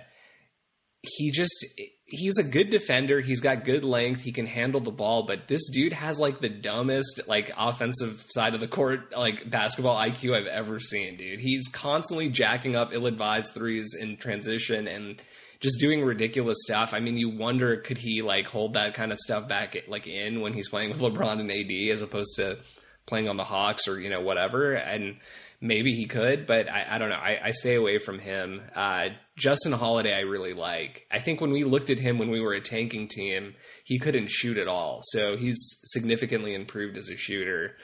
he 1.03 1.31
just 1.31 1.65
he's 2.11 2.39
a 2.39 2.43
good 2.43 2.71
defender 2.71 3.21
he's 3.21 3.41
got 3.41 3.65
good 3.65 3.85
length 3.85 4.23
he 4.23 4.33
can 4.33 4.47
handle 4.47 4.81
the 4.81 4.91
ball 4.91 5.25
but 5.25 5.47
this 5.47 5.69
dude 5.69 5.93
has 5.93 6.19
like 6.19 6.41
the 6.41 6.49
dumbest 6.49 7.21
like 7.29 7.53
offensive 7.57 8.25
side 8.31 8.55
of 8.55 8.61
the 8.61 8.69
court 8.69 9.15
like 9.17 9.49
basketball 9.49 9.97
iq 9.97 10.35
i've 10.35 10.47
ever 10.47 10.81
seen 10.81 11.17
dude. 11.17 11.41
He's 11.41 11.69
constantly 11.69 12.31
jacking 12.31 12.77
up 12.77 12.93
ill-advised 12.93 13.53
threes 13.53 13.95
in 13.99 14.17
transition 14.17 14.89
and 14.89 15.21
just 15.61 15.81
doing 15.81 16.05
ridiculous 16.05 16.59
stuff. 16.63 16.95
I 16.95 17.01
mean 17.01 17.17
you 17.17 17.29
wonder 17.29 17.77
could 17.77 17.99
he 17.99 18.23
like 18.23 18.47
hold 18.47 18.75
that 18.75 18.95
kind 18.95 19.13
of 19.13 19.19
stuff 19.19 19.49
back 19.49 19.77
like 19.89 20.07
in 20.07 20.41
when 20.41 20.55
he's 20.55 20.69
playing 20.69 20.91
with 20.91 21.01
lebron 21.01 21.41
and 21.41 21.51
ad 21.51 21.71
as 21.93 22.03
opposed 22.03 22.37
to 22.37 22.59
playing 23.07 23.29
on 23.29 23.37
the 23.37 23.45
hawks 23.45 23.89
or 23.89 24.01
you 24.01 24.09
know 24.09 24.21
whatever? 24.21 24.75
And 24.75 25.17
maybe 25.61 25.93
he 25.95 26.07
could, 26.07 26.47
but 26.47 26.69
I, 26.69 26.87
I 26.91 26.99
don't 26.99 27.09
know. 27.11 27.17
I, 27.17 27.39
I 27.47 27.51
stay 27.51 27.75
away 27.75 27.99
from 27.99 28.19
him. 28.19 28.63
Uh, 28.75 29.09
Justin 29.37 29.73
Holiday, 29.73 30.15
I 30.15 30.21
really 30.21 30.53
like. 30.55 31.07
I 31.11 31.19
think 31.19 31.41
when 31.41 31.51
we 31.51 31.65
looked 31.65 31.91
at 31.91 31.99
him 31.99 32.19
when 32.19 32.31
we 32.31 32.41
were 32.41 32.53
a 32.53 32.61
tanking 32.61 33.09
team, 33.09 33.55
he 33.85 33.99
couldn't 33.99 34.31
shoot 34.31 34.57
at 34.59 34.69
all. 34.69 35.01
So 35.05 35.37
he's 35.37 35.59
significantly 35.85 36.55
improved 36.55 36.97
as 36.97 37.09
a 37.09 37.17
shooter. 37.17 37.77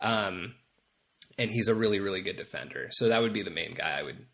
Um, 0.00 0.54
and 1.38 1.50
he's 1.50 1.68
a 1.68 1.74
really, 1.74 2.00
really 2.00 2.20
good 2.22 2.36
defender. 2.36 2.88
So 2.92 3.08
that 3.08 3.22
would 3.22 3.32
be 3.32 3.42
the 3.42 3.50
main 3.50 3.74
guy 3.74 3.98
I 3.98 4.02
would 4.02 4.26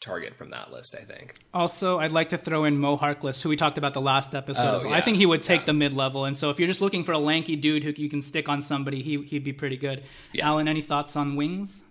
target 0.00 0.36
from 0.36 0.50
that 0.50 0.72
list, 0.72 0.94
I 0.98 1.04
think. 1.04 1.34
Also, 1.54 1.98
I'd 1.98 2.12
like 2.12 2.28
to 2.30 2.38
throw 2.38 2.64
in 2.64 2.78
Mo 2.78 2.96
Harkless, 2.96 3.42
who 3.42 3.48
we 3.48 3.56
talked 3.56 3.78
about 3.78 3.92
the 3.94 4.00
last 4.00 4.34
episode. 4.34 4.74
Oh, 4.74 4.78
So 4.78 4.88
yeah. 4.88 4.94
I 4.96 5.00
think 5.00 5.16
he 5.16 5.26
would 5.26 5.42
take 5.42 5.60
Yeah. 5.62 5.66
the 5.66 5.72
mid 5.74 5.92
level. 5.92 6.24
And 6.24 6.36
so 6.36 6.50
if 6.50 6.58
you're 6.58 6.68
just 6.68 6.80
looking 6.80 7.02
for 7.04 7.12
a 7.12 7.18
lanky 7.18 7.56
dude 7.56 7.82
who 7.84 7.92
you 7.96 8.08
can 8.08 8.22
stick 8.22 8.48
on 8.48 8.62
somebody, 8.62 9.02
he, 9.02 9.22
he'd 9.22 9.44
be 9.44 9.52
pretty 9.52 9.76
good. 9.76 10.04
Yeah. 10.32 10.48
Alan, 10.48 10.68
any 10.68 10.80
thoughts 10.82 11.16
on 11.16 11.34
wings? 11.36 11.82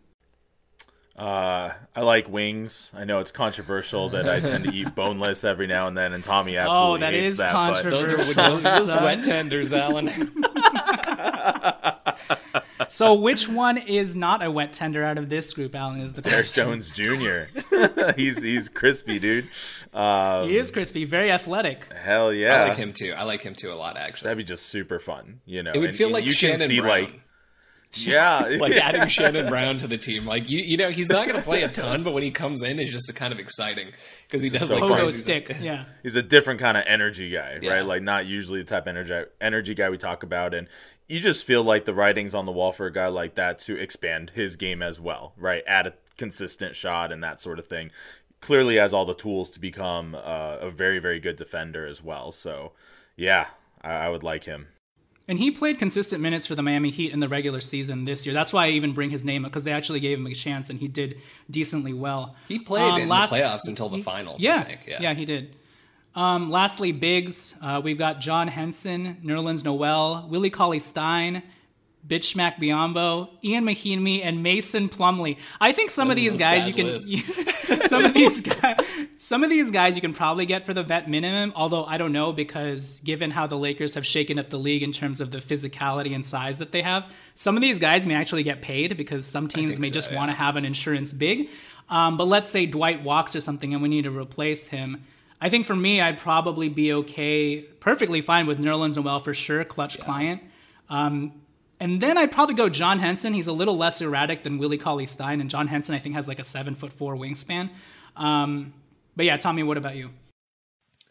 Uh, 1.17 1.71
I 1.95 2.01
like 2.01 2.27
wings. 2.29 2.91
I 2.95 3.05
know 3.05 3.19
it's 3.19 3.31
controversial 3.31 4.09
that 4.09 4.27
I 4.27 4.41
tend 4.41 4.65
to 4.65 4.71
eat 4.71 4.93
boneless 4.95 5.45
every 5.45 5.65
now 5.65 5.87
and 5.87 5.97
then, 5.97 6.11
and 6.11 6.21
Tommy 6.23 6.57
absolutely 6.57 6.89
Oh, 6.91 6.97
that 6.99 7.13
hates 7.13 7.31
is 7.33 7.37
that. 7.39 7.51
controversial. 7.53 8.17
Those 8.17 8.37
are 8.37 8.59
those, 8.59 8.63
those 8.63 8.93
wet 9.01 9.23
tenders, 9.23 9.71
Alan. 9.73 10.09
So 12.89 13.13
which 13.13 13.47
one 13.49 13.77
is 13.77 14.15
not 14.15 14.43
a 14.43 14.49
wet 14.51 14.71
tender 14.71 15.03
out 15.03 15.17
of 15.17 15.27
this 15.29 15.53
group, 15.53 15.75
Alan, 15.75 15.99
is 16.01 16.13
the 16.13 16.21
But 16.21 16.31
Derrick. 16.31 16.51
Jones 16.51 16.91
Jr. 16.91 17.45
he's 18.15 18.41
he's 18.41 18.69
crispy, 18.69 19.17
dude. 19.19 19.47
Um, 19.93 20.47
He 20.47 20.57
is 20.57 20.71
crispy, 20.71 21.03
very 21.03 21.31
athletic. 21.31 21.91
hell 21.93 22.31
yeah, 22.31 22.63
I 22.63 22.67
like 22.69 22.77
him 22.77 22.93
too. 22.93 23.13
I 23.17 23.23
like 23.23 23.41
him 23.41 23.55
too 23.55 23.71
a 23.71 23.75
lot, 23.75 23.97
actually. 23.97 24.25
That'd 24.27 24.37
be 24.37 24.43
just 24.43 24.67
super 24.67 24.99
fun, 24.99 25.41
you 25.45 25.63
know. 25.63 25.71
It 25.73 25.79
would 25.79 25.89
and- 25.89 25.97
feel 25.97 26.07
and 26.07 26.13
like 26.13 26.25
you 26.25 26.31
Shannon 26.31 26.57
can 26.59 26.67
see 26.67 26.79
Brown. 26.79 26.89
like 26.89 27.21
Yeah, 27.95 28.39
like 28.59 28.73
adding 28.73 29.07
Shannon 29.07 29.47
Brown 29.47 29.77
to 29.79 29.87
the 29.87 29.97
team. 29.97 30.25
Like 30.25 30.49
you, 30.49 30.59
you 30.59 30.77
know, 30.77 30.89
he's 30.89 31.09
not 31.09 31.27
going 31.27 31.37
to 31.37 31.43
play 31.43 31.63
a 31.63 31.69
ton, 31.69 32.03
but 32.03 32.13
when 32.13 32.23
he 32.23 32.31
comes 32.31 32.61
in, 32.61 32.79
it's 32.79 32.91
just 32.91 33.13
kind 33.15 33.31
of 33.33 33.39
exciting 33.39 33.91
because 34.27 34.43
he 34.43 34.49
does 34.49 34.63
is 34.63 34.67
so 34.69 34.77
like. 34.77 34.91
Pogo 34.99 35.11
stick. 35.11 35.47
stuff. 35.47 35.61
Yeah. 35.61 35.85
he's 36.03 36.15
a 36.15 36.23
different 36.23 36.59
kind 36.59 36.77
of 36.77 36.83
energy 36.87 37.29
guy, 37.29 37.59
Yeah. 37.61 37.73
right? 37.73 37.85
Like 37.85 38.01
not 38.03 38.25
usually 38.25 38.61
the 38.61 38.67
type 38.67 38.83
of 38.83 38.87
energy 38.89 39.29
energy 39.39 39.73
guy 39.75 39.89
we 39.89 39.97
talk 39.97 40.23
about, 40.23 40.53
and 40.53 40.67
you 41.07 41.19
just 41.19 41.45
feel 41.45 41.63
like 41.63 41.85
the 41.85 41.93
writing's 41.93 42.33
on 42.35 42.45
the 42.45 42.51
wall 42.51 42.71
for 42.71 42.85
a 42.87 42.91
guy 42.91 43.07
like 43.07 43.35
that 43.35 43.59
to 43.59 43.77
expand 43.77 44.31
his 44.31 44.55
game 44.55 44.81
as 44.81 44.99
well, 44.99 45.33
right? 45.37 45.63
Add 45.67 45.87
a 45.87 45.93
consistent 46.17 46.75
shot 46.75 47.11
and 47.11 47.23
that 47.23 47.39
sort 47.39 47.59
of 47.59 47.67
thing. 47.67 47.91
Clearly 48.41 48.75
has 48.75 48.93
all 48.93 49.05
the 49.05 49.13
tools 49.13 49.49
to 49.51 49.59
become 49.59 50.15
uh, 50.15 50.57
a 50.61 50.69
very 50.69 50.99
very 50.99 51.19
good 51.19 51.35
defender 51.35 51.85
as 51.87 52.03
well. 52.03 52.31
So 52.31 52.73
yeah, 53.15 53.47
I, 53.81 53.91
I 53.91 54.09
would 54.09 54.23
like 54.23 54.43
him. 54.43 54.67
And 55.27 55.39
he 55.39 55.49
played 55.49 55.79
consistent 55.79 56.21
minutes 56.21 56.45
for 56.45 56.53
the 56.53 56.61
Miami 56.61 56.91
Heat 56.91 57.11
in 57.11 57.19
the 57.19 57.27
regular 57.27 57.59
season 57.59 58.05
this 58.05 58.25
year. 58.27 58.33
That's 58.33 58.53
why 58.53 58.67
I 58.67 58.69
even 58.71 58.93
bring 58.93 59.09
his 59.09 59.25
name 59.25 59.43
up 59.43 59.51
because 59.51 59.63
they 59.63 59.71
actually 59.71 59.99
gave 59.99 60.19
him 60.19 60.27
a 60.27 60.33
chance 60.35 60.69
and 60.69 60.79
he 60.79 60.87
did 60.87 61.19
decently 61.49 61.93
well. 61.93 62.35
He 62.47 62.59
played 62.59 62.83
Um, 62.93 63.01
in 63.01 63.09
last- 63.09 63.31
the 63.31 63.37
playoffs 63.39 63.67
until 63.67 63.89
the 63.89 64.03
finals. 64.03 64.43
Yeah, 64.43 64.61
think. 64.63 64.81
yeah, 64.87 65.13
he 65.15 65.25
did. 65.25 65.55
Um, 66.15 66.51
lastly, 66.51 66.91
bigs. 66.91 67.55
Uh, 67.61 67.81
we've 67.83 67.97
got 67.97 68.21
John 68.21 68.47
Henson, 68.47 69.17
Nerlens 69.23 69.63
Noel, 69.63 70.27
Willie 70.29 70.49
Cauley 70.51 70.79
Stein, 70.79 71.41
Bismack 72.07 72.55
Biyombo, 72.57 73.29
Ian 73.43 73.65
Mahinmi, 73.65 74.21
and 74.23 74.43
Mason 74.43 74.89
Plumlee. 74.89 75.37
I 75.59 75.71
think 75.71 75.91
some 75.91 76.11
of 76.11 76.15
these 76.15 76.37
guys 76.37 76.67
you 76.67 76.73
can, 76.73 76.99
some 77.87 78.05
of 78.05 78.13
these 78.13 78.41
guys, 78.61 78.77
some 79.17 79.43
of 79.43 79.49
these 79.49 79.71
guys 79.71 79.95
you 79.95 80.01
can 80.01 80.13
probably 80.13 80.45
get 80.45 80.65
for 80.65 80.73
the 80.73 80.83
vet 80.83 81.09
minimum. 81.09 81.51
Although 81.55 81.85
I 81.85 81.97
don't 81.97 82.11
know 82.11 82.31
because 82.31 83.01
given 83.03 83.31
how 83.31 83.47
the 83.47 83.57
Lakers 83.57 83.95
have 83.95 84.05
shaken 84.05 84.37
up 84.37 84.49
the 84.49 84.59
league 84.59 84.83
in 84.83 84.91
terms 84.91 85.19
of 85.19 85.31
the 85.31 85.39
physicality 85.39 86.13
and 86.13 86.25
size 86.25 86.59
that 86.59 86.71
they 86.71 86.83
have, 86.83 87.05
some 87.35 87.55
of 87.55 87.61
these 87.61 87.79
guys 87.79 88.05
may 88.05 88.13
actually 88.13 88.43
get 88.43 88.61
paid 88.61 88.95
because 88.97 89.25
some 89.25 89.47
teams 89.47 89.79
may 89.79 89.87
so, 89.87 89.93
just 89.93 90.11
yeah. 90.11 90.17
want 90.17 90.29
to 90.29 90.35
have 90.35 90.55
an 90.55 90.65
insurance 90.65 91.11
big. 91.11 91.49
Um, 91.89 92.17
but 92.17 92.27
let's 92.27 92.49
say 92.49 92.65
Dwight 92.65 93.03
walks 93.03 93.35
or 93.35 93.41
something, 93.41 93.73
and 93.73 93.81
we 93.81 93.89
need 93.89 94.03
to 94.03 94.11
replace 94.11 94.67
him. 94.67 95.03
I 95.41 95.49
think 95.49 95.65
for 95.65 95.75
me, 95.75 96.01
I'd 96.01 96.17
probably 96.17 96.69
be 96.69 96.93
okay, 96.93 97.61
perfectly 97.79 98.21
fine 98.21 98.47
with 98.47 98.59
Nerlens 98.59 98.95
Noel 98.95 99.19
for 99.19 99.33
sure, 99.33 99.63
Klutch 99.63 99.99
client. 99.99 100.41
Um, 100.89 101.33
and 101.79 102.01
then 102.01 102.17
I'd 102.17 102.31
probably 102.31 102.55
go 102.55 102.69
John 102.69 102.99
Henson. 102.99 103.33
He's 103.33 103.47
a 103.47 103.53
little 103.53 103.77
less 103.77 104.01
erratic 104.01 104.43
than 104.43 104.57
Willie 104.57 104.77
Cauley 104.77 105.05
Stein, 105.05 105.41
and 105.41 105.49
John 105.49 105.67
Henson 105.67 105.95
I 105.95 105.99
think 105.99 106.15
has 106.15 106.27
like 106.27 106.39
a 106.39 106.43
seven 106.43 106.75
foot 106.75 106.93
four 106.93 107.15
wingspan. 107.15 107.69
Um, 108.15 108.73
but 109.15 109.25
yeah, 109.25 109.37
Tommy, 109.37 109.63
what 109.63 109.77
about 109.77 109.95
you? 109.95 110.09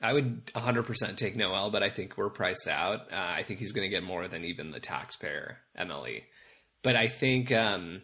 I 0.00 0.12
would 0.12 0.46
100% 0.48 1.16
take 1.16 1.35
Noel, 1.35 1.70
but 1.70 1.83
I 1.83 1.88
think 1.88 2.18
we're 2.18 2.29
priced 2.29 2.68
out. 2.68 3.12
Uh, 3.12 3.16
I 3.16 3.42
think 3.42 3.59
he's 3.59 3.72
going 3.72 3.88
to 3.88 3.94
get 3.94 4.03
more 4.03 4.29
than 4.29 4.44
even 4.44 4.70
the 4.70 4.81
taxpayer 4.81 5.59
MLE. 5.79 6.24
But 6.83 6.96
I 6.96 7.09
think 7.09 7.50
um, 7.50 8.03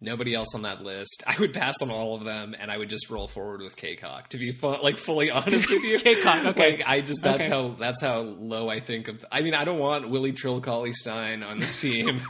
nobody 0.00 0.34
else 0.34 0.54
on 0.54 0.62
that 0.62 0.82
list. 0.82 1.22
I 1.26 1.36
would 1.40 1.52
pass 1.52 1.80
on 1.82 1.90
all 1.90 2.14
of 2.14 2.24
them, 2.24 2.54
and 2.58 2.70
I 2.70 2.78
would 2.78 2.88
just 2.88 3.10
roll 3.10 3.28
forward 3.28 3.60
with 3.62 3.76
K-Cock. 3.76 4.28
To 4.30 4.38
be 4.38 4.52
fun, 4.52 4.80
like 4.82 4.96
fully 4.96 5.30
honest 5.32 5.70
with 5.70 5.82
you, 5.82 5.98
K-Cock, 6.00 6.44
okay. 6.46 6.76
Like 6.78 6.88
I 6.88 7.00
just 7.00 7.22
that's 7.22 7.40
Okay. 7.40 7.48
how 7.50 7.68
that's 7.78 8.00
how 8.02 8.20
low 8.20 8.68
I 8.68 8.80
think 8.80 9.08
of. 9.08 9.24
I 9.30 9.42
mean, 9.42 9.54
I 9.54 9.64
don't 9.64 9.78
want 9.78 10.08
Willie 10.08 10.32
Trill 10.32 10.62
Stein 10.92 11.42
on 11.42 11.58
this 11.58 11.80
team. 11.80 12.20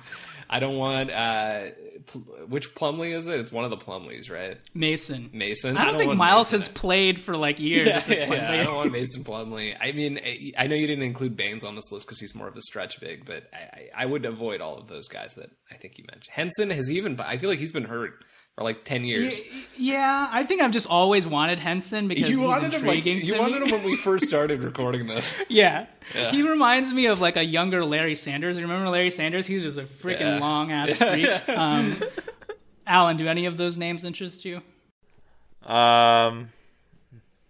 I 0.51 0.61
don't 0.61 0.77
want 0.77 1.11
uh, 1.11 1.67
which 2.49 2.75
Plumlee 2.75 3.11
is 3.13 3.27
it? 3.27 3.39
It's 3.41 3.53
one 3.53 3.65
of 3.65 3.71
the 3.71 3.77
Plumlees, 3.77 4.31
right? 4.31 4.57
Mason. 4.75 5.29
Mason. 5.33 5.77
I 5.77 5.85
don't, 5.85 5.99
think 5.99 6.15
Miles 6.17 6.53
Mason. 6.53 6.61
has 6.61 6.69
played 6.69 7.21
for 7.21 7.37
like 7.37 7.59
years 7.59 7.87
Yeah, 7.87 7.99
at 7.99 8.07
this 8.07 8.19
yeah, 8.21 8.27
point. 8.29 8.41
yeah. 8.43 8.51
I 8.53 8.63
don't 8.63 8.77
want 8.77 8.93
Mason 8.99 9.25
Plumlee. 9.25 9.77
I 9.81 9.93
mean, 9.93 10.19
I- 10.25 10.53
I 10.57 10.67
know 10.67 10.75
you 10.75 10.87
didn't 10.87 11.05
include 11.05 11.37
Baynes 11.37 11.65
on 11.65 11.75
this 11.77 11.93
list 11.93 12.07
because 12.07 12.19
he's 12.21 12.35
more 12.35 12.49
of 12.49 12.57
a 12.57 12.63
stretch 12.63 13.01
big, 13.01 13.27
but 13.27 13.45
I, 13.53 13.57
I, 13.59 13.89
I 14.03 14.07
would 14.07 14.25
avoid 14.25 14.61
all 14.61 14.79
of 14.79 14.89
those 14.89 15.09
guys 15.09 15.35
that 15.35 15.51
I 15.71 15.75
think 15.75 15.99
you 15.99 16.05
mentioned. 16.11 16.31
Henson 16.33 16.71
has 16.71 16.91
even, 16.91 17.21
I 17.21 17.37
feel 17.37 17.51
like 17.51 17.59
he's 17.59 17.73
been 17.73 17.85
hurt 17.85 18.25
for 18.59 18.65
like 18.65 18.85
10 18.85 19.05
years. 19.05 19.41
Yeah, 19.77 20.29
I 20.33 20.43
think 20.43 20.61
I've 20.61 20.73
just 20.73 20.89
always 20.89 21.27
wanted 21.29 21.61
Henson 21.61 22.09
because 22.09 22.29
You 22.29 22.39
he's 22.39 22.47
wanted 22.47 22.75
him 22.75 22.85
like 22.85 22.97
intriguing 23.07 23.19
you 23.25 23.35
to 23.35 23.39
wanted 23.39 23.63
me. 23.63 23.69
him 23.69 23.71
when 23.71 23.85
we 23.85 23.97
first 23.97 24.27
started 24.29 24.63
recording 24.65 25.07
this. 25.07 25.33
Yeah. 25.49 25.87
Yeah. 26.13 26.33
He 26.33 26.43
reminds 26.43 26.93
me 26.93 27.07
of 27.07 27.21
like 27.21 27.37
a 27.37 27.45
younger 27.45 27.85
Larry 27.85 28.17
Sanders. 28.17 28.57
You 28.57 28.63
remember 28.63 28.89
Larry 28.89 29.11
Sanders? 29.11 29.47
He's 29.47 29.63
just 29.63 29.79
a 29.79 29.85
freaking 29.85 30.21
Yeah. 30.21 30.39
long 30.41 30.73
ass 30.73 30.93
freak. 30.97 31.49
Um, 31.49 32.03
Alan, 32.85 33.17
do 33.17 33.29
any 33.29 33.47
of 33.47 33.57
those 33.59 33.79
names 33.79 34.05
interest 34.05 34.45
you? 34.45 34.61
Um, 35.65 36.49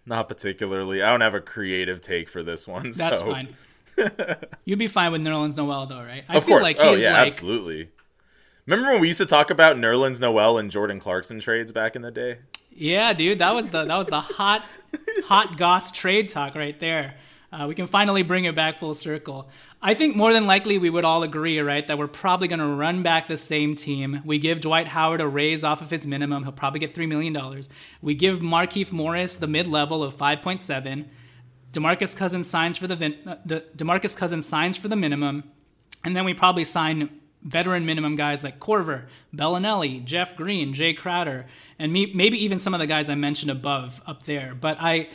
not 0.05 0.29
particularly. 0.29 1.01
I 1.01 1.09
don't 1.09 1.21
have 1.21 1.33
a 1.33 1.41
creative 1.41 2.01
take 2.01 2.29
for 2.29 2.43
this 2.43 2.67
one. 2.67 2.91
That's 2.91 3.19
so. 3.19 3.31
fine. 3.31 3.47
You'd 4.65 4.77
be 4.79 4.87
fine 4.87 5.11
with 5.11 5.21
Nerlens 5.21 5.57
Noel 5.57 5.87
though, 5.87 6.01
right? 6.03 6.23
I 6.29 6.37
Of 6.37 6.43
feel 6.45 6.55
course. 6.59 6.63
like 6.63 6.77
oh 6.79 6.93
he's 6.93 7.01
yeah, 7.03 7.13
like 7.13 7.25
absolutely. 7.25 7.89
Remember 8.69 8.91
when 8.91 9.01
we 9.01 9.07
used 9.07 9.17
to 9.17 9.25
talk 9.25 9.49
about 9.49 9.77
Nerlens 9.77 10.19
Noel 10.19 10.59
and 10.59 10.69
Jordan 10.69 10.99
Clarkson 10.99 11.39
trades 11.39 11.71
back 11.71 11.95
in 11.95 12.03
the 12.03 12.11
day? 12.11 12.37
Yeah, 12.71 13.13
dude, 13.13 13.39
that 13.39 13.55
was 13.55 13.65
the 13.65 13.83
that 13.85 13.97
was 13.97 14.05
the 14.05 14.21
hot 14.21 14.63
hot 15.25 15.57
goss 15.57 15.91
trade 15.91 16.27
talk 16.27 16.53
right 16.53 16.79
there. 16.79 17.15
Uh, 17.51 17.65
we 17.67 17.73
can 17.73 17.87
finally 17.87 18.21
bring 18.21 18.45
it 18.45 18.53
back 18.53 18.77
full 18.77 18.93
circle. 18.93 19.49
I 19.81 19.95
think 19.95 20.15
more 20.15 20.33
than 20.33 20.45
likely 20.45 20.77
we 20.77 20.91
would 20.91 21.03
all 21.03 21.23
agree, 21.23 21.59
right, 21.59 21.87
that 21.87 21.97
we're 21.97 22.07
probably 22.07 22.47
going 22.47 22.59
to 22.59 22.67
run 22.67 23.01
back 23.01 23.27
the 23.27 23.37
same 23.37 23.73
team. 23.73 24.21
We 24.23 24.37
give 24.37 24.61
Dwight 24.61 24.87
Howard 24.89 25.19
a 25.19 25.27
raise 25.27 25.63
off 25.63 25.81
of 25.81 25.89
his 25.89 26.05
minimum; 26.05 26.43
he'll 26.43 26.51
probably 26.51 26.79
get 26.79 26.91
three 26.91 27.07
million 27.07 27.33
dollars. 27.33 27.69
We 28.03 28.13
give 28.13 28.37
Markieff 28.37 28.91
Morris 28.91 29.37
the 29.37 29.47
mid 29.47 29.65
level 29.65 30.03
of 30.03 30.13
five 30.13 30.43
point 30.43 30.61
seven. 30.61 31.09
Demarcus 31.73 32.15
Cousins 32.15 32.47
signs 32.47 32.77
for 32.77 32.85
the, 32.85 33.15
uh, 33.25 33.35
the 33.43 33.65
Demarcus 33.75 34.15
Cousins 34.15 34.45
signs 34.45 34.77
for 34.77 34.89
the 34.89 34.95
minimum, 34.95 35.43
and 36.03 36.15
then 36.15 36.23
we 36.23 36.35
probably 36.35 36.65
sign 36.65 37.19
veteran 37.43 37.85
minimum 37.85 38.15
guys 38.15 38.43
like 38.43 38.59
Korver, 38.59 39.05
Belinelli, 39.35 40.03
Jeff 40.03 40.35
Green, 40.35 40.73
Jae 40.73 40.95
Crowder, 40.95 41.45
and 41.77 41.93
me, 41.93 42.11
maybe 42.13 42.43
even 42.43 42.59
some 42.59 42.73
of 42.73 42.79
the 42.79 42.87
guys 42.87 43.09
I 43.09 43.15
mentioned 43.15 43.51
above 43.51 44.01
up 44.05 44.23
there. 44.23 44.53
But 44.53 44.77
I, 44.79 45.09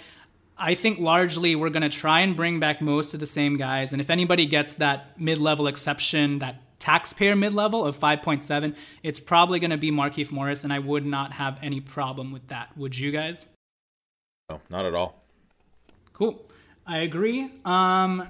I 0.56 0.74
think 0.74 0.98
largely 0.98 1.54
we're 1.54 1.70
going 1.70 1.82
to 1.82 1.88
try 1.88 2.20
and 2.20 2.36
bring 2.36 2.60
back 2.60 2.80
most 2.80 3.14
of 3.14 3.20
the 3.20 3.26
same 3.26 3.56
guys. 3.56 3.92
And 3.92 4.00
if 4.00 4.10
anybody 4.10 4.46
gets 4.46 4.74
that 4.74 5.20
mid-level 5.20 5.66
exception, 5.66 6.38
that 6.38 6.56
taxpayer 6.78 7.36
mid-level 7.36 7.84
of 7.84 7.98
5.7, 7.98 8.74
it's 9.02 9.20
probably 9.20 9.58
going 9.60 9.70
to 9.70 9.76
be 9.76 9.90
Markieff 9.90 10.30
Morris, 10.30 10.64
and 10.64 10.72
I 10.72 10.78
would 10.78 11.04
not 11.04 11.32
have 11.32 11.58
any 11.62 11.80
problem 11.80 12.32
with 12.32 12.48
that. 12.48 12.76
Would 12.76 12.96
you 12.98 13.10
guys? 13.10 13.46
No, 14.48 14.60
not 14.70 14.86
at 14.86 14.94
all. 14.94 15.22
Cool. 16.12 16.42
I 16.86 16.98
agree. 16.98 17.50
Um, 17.64 18.28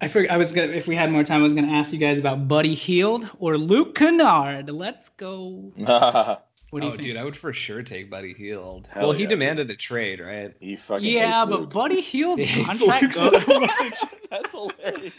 I 0.00 0.08
forgot. 0.08 0.30
I 0.30 0.36
was 0.36 0.52
gonna. 0.52 0.72
If 0.72 0.86
we 0.86 0.94
had 0.94 1.10
more 1.10 1.24
time, 1.24 1.40
I 1.40 1.44
was 1.44 1.54
gonna 1.54 1.72
ask 1.72 1.92
you 1.92 1.98
guys 1.98 2.18
about 2.18 2.48
Buddy 2.48 2.74
Hield 2.74 3.28
or 3.38 3.56
Luke 3.56 3.94
Kennard. 3.94 4.70
Let's 4.70 5.08
go. 5.10 5.72
What 6.70 6.80
do 6.80 6.86
you 6.88 6.92
oh, 6.92 6.96
think? 6.96 7.08
dude, 7.08 7.16
I 7.16 7.24
would 7.24 7.36
for 7.36 7.52
sure 7.52 7.82
take 7.82 8.10
Buddy 8.10 8.34
Hield. 8.34 8.88
Hell 8.90 9.04
well, 9.04 9.12
he 9.12 9.22
yeah, 9.22 9.28
demanded 9.28 9.70
a 9.70 9.76
trade, 9.76 10.20
right? 10.20 10.52
He 10.58 10.76
fucking 10.76 11.08
yeah, 11.08 11.38
hates 11.38 11.50
but 11.50 11.60
Luke. 11.60 11.70
Buddy 11.72 12.00
Hield's 12.02 12.50
contract 12.50 13.14
goes, 13.14 13.44
so 13.44 13.60
much. 13.60 13.94
That's 14.30 14.50
hilarious. 14.50 15.14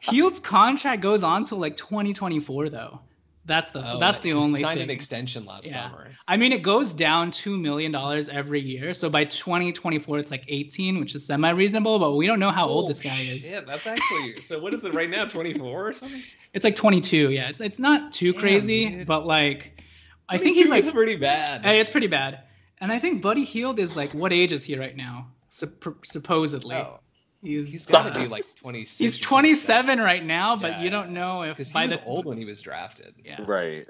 Hield's 0.00 0.40
contract 0.40 1.00
goes 1.00 1.22
on 1.22 1.44
till 1.44 1.58
like 1.58 1.76
2024 1.76 2.70
though. 2.70 3.00
That's 3.48 3.70
the 3.70 3.80
Oh, 3.84 3.98
that's 3.98 4.20
the 4.20 4.28
he 4.28 4.32
only 4.34 4.60
signed 4.60 4.78
thing. 4.78 4.84
an 4.84 4.90
extension 4.90 5.44
last 5.46 5.66
Yeah. 5.66 5.90
summer. 5.90 6.10
I 6.28 6.36
mean, 6.36 6.52
it 6.52 6.62
goes 6.62 6.92
down 6.92 7.30
two 7.32 7.56
million 7.58 7.90
dollars 7.90 8.28
every 8.28 8.60
year. 8.60 8.94
So 8.94 9.08
by 9.10 9.24
2024, 9.24 10.18
it's 10.18 10.30
like 10.30 10.44
18, 10.46 11.00
which 11.00 11.14
is 11.14 11.24
semi-reasonable. 11.26 11.98
But 11.98 12.12
we 12.12 12.26
don't 12.26 12.38
know 12.38 12.50
how 12.50 12.68
old 12.68 12.88
this 12.90 13.00
guy 13.00 13.16
oh, 13.18 13.34
is. 13.34 13.50
Yeah, 13.50 13.60
that's 13.62 13.86
actually. 13.86 14.40
So 14.42 14.60
what 14.60 14.72
is 14.74 14.84
it 14.84 14.94
right 14.94 15.10
now? 15.10 15.24
Twenty 15.24 15.54
four 15.54 15.88
or 15.88 15.94
something? 15.94 16.22
It's 16.54 16.64
like 16.64 16.76
22. 16.76 17.30
Yeah, 17.30 17.48
it's 17.48 17.60
it's 17.60 17.78
not 17.78 18.12
too 18.12 18.32
Damn, 18.32 18.40
crazy, 18.40 18.88
dude. 18.90 19.06
but 19.06 19.26
like, 19.26 19.82
I 20.28 20.38
think 20.38 20.56
he's 20.56 20.70
like 20.70 20.88
pretty 20.92 21.16
bad. 21.16 21.64
Hey, 21.64 21.80
it's 21.80 21.90
pretty 21.90 22.06
bad. 22.06 22.40
And 22.80 22.92
I 22.92 22.98
think 23.00 23.22
Buddy 23.22 23.44
Hield 23.44 23.78
is 23.80 23.96
like, 23.96 24.10
what 24.12 24.32
age 24.32 24.52
is 24.52 24.62
he 24.62 24.78
right 24.78 24.96
now? 24.96 25.28
Supp- 25.50 26.06
supposedly. 26.06 26.76
Oh, 26.76 27.00
he's 27.42 27.70
he's 27.70 27.86
got 27.86 28.14
to 28.14 28.20
be 28.20 28.26
like 28.36 28.44
twenty 28.56 28.84
six. 28.84 28.98
he's 28.98 29.18
27 29.18 29.98
right 29.98 30.24
now, 30.24 30.56
but 30.56 30.72
Yeah, 30.72 30.82
you 30.82 30.90
don't 30.90 31.10
know 31.10 31.42
if 31.42 31.56
because 31.56 31.68
he 31.68 31.74
by 31.74 31.84
was 31.86 31.94
the 31.94 32.04
old 32.04 32.24
when 32.26 32.38
he 32.38 32.44
was 32.44 32.60
drafted. 32.62 33.14
yeah, 33.24 33.42
right. 33.46 33.86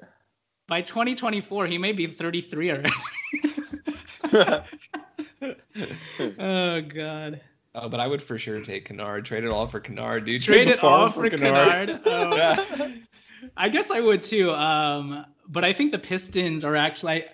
by 0.67 0.83
2024 0.83 1.67
he 1.67 1.79
may 1.79 1.93
be 1.93 2.07
33 2.07 2.71
already. 2.71 2.91
oh 6.39 6.81
god. 6.83 7.41
Oh, 7.75 7.89
but 7.89 8.01
I 8.01 8.07
would 8.07 8.23
for 8.23 8.39
sure 8.39 8.61
take 8.61 8.87
Kennard. 8.87 9.25
Trade 9.25 9.45
it 9.45 9.51
all 9.51 9.67
for 9.69 9.79
Kennard, 9.81 10.25
dude. 10.25 10.43
Trade 10.43 10.69
the 10.69 10.73
it 10.73 10.83
all 10.83 11.11
for 11.11 11.29
Kennard. 11.31 11.91
Oh. 12.07 12.37
Yeah. 12.37 12.95
I 13.57 13.69
guess 13.69 13.91
I 13.91 14.01
would 14.01 14.23
too. 14.23 14.51
Um, 14.53 15.25
but 15.47 15.65
I 15.65 15.73
think 15.73 15.93
the 15.93 15.99
Pistons 15.99 16.65
are 16.65 16.75
actually, 16.75 17.25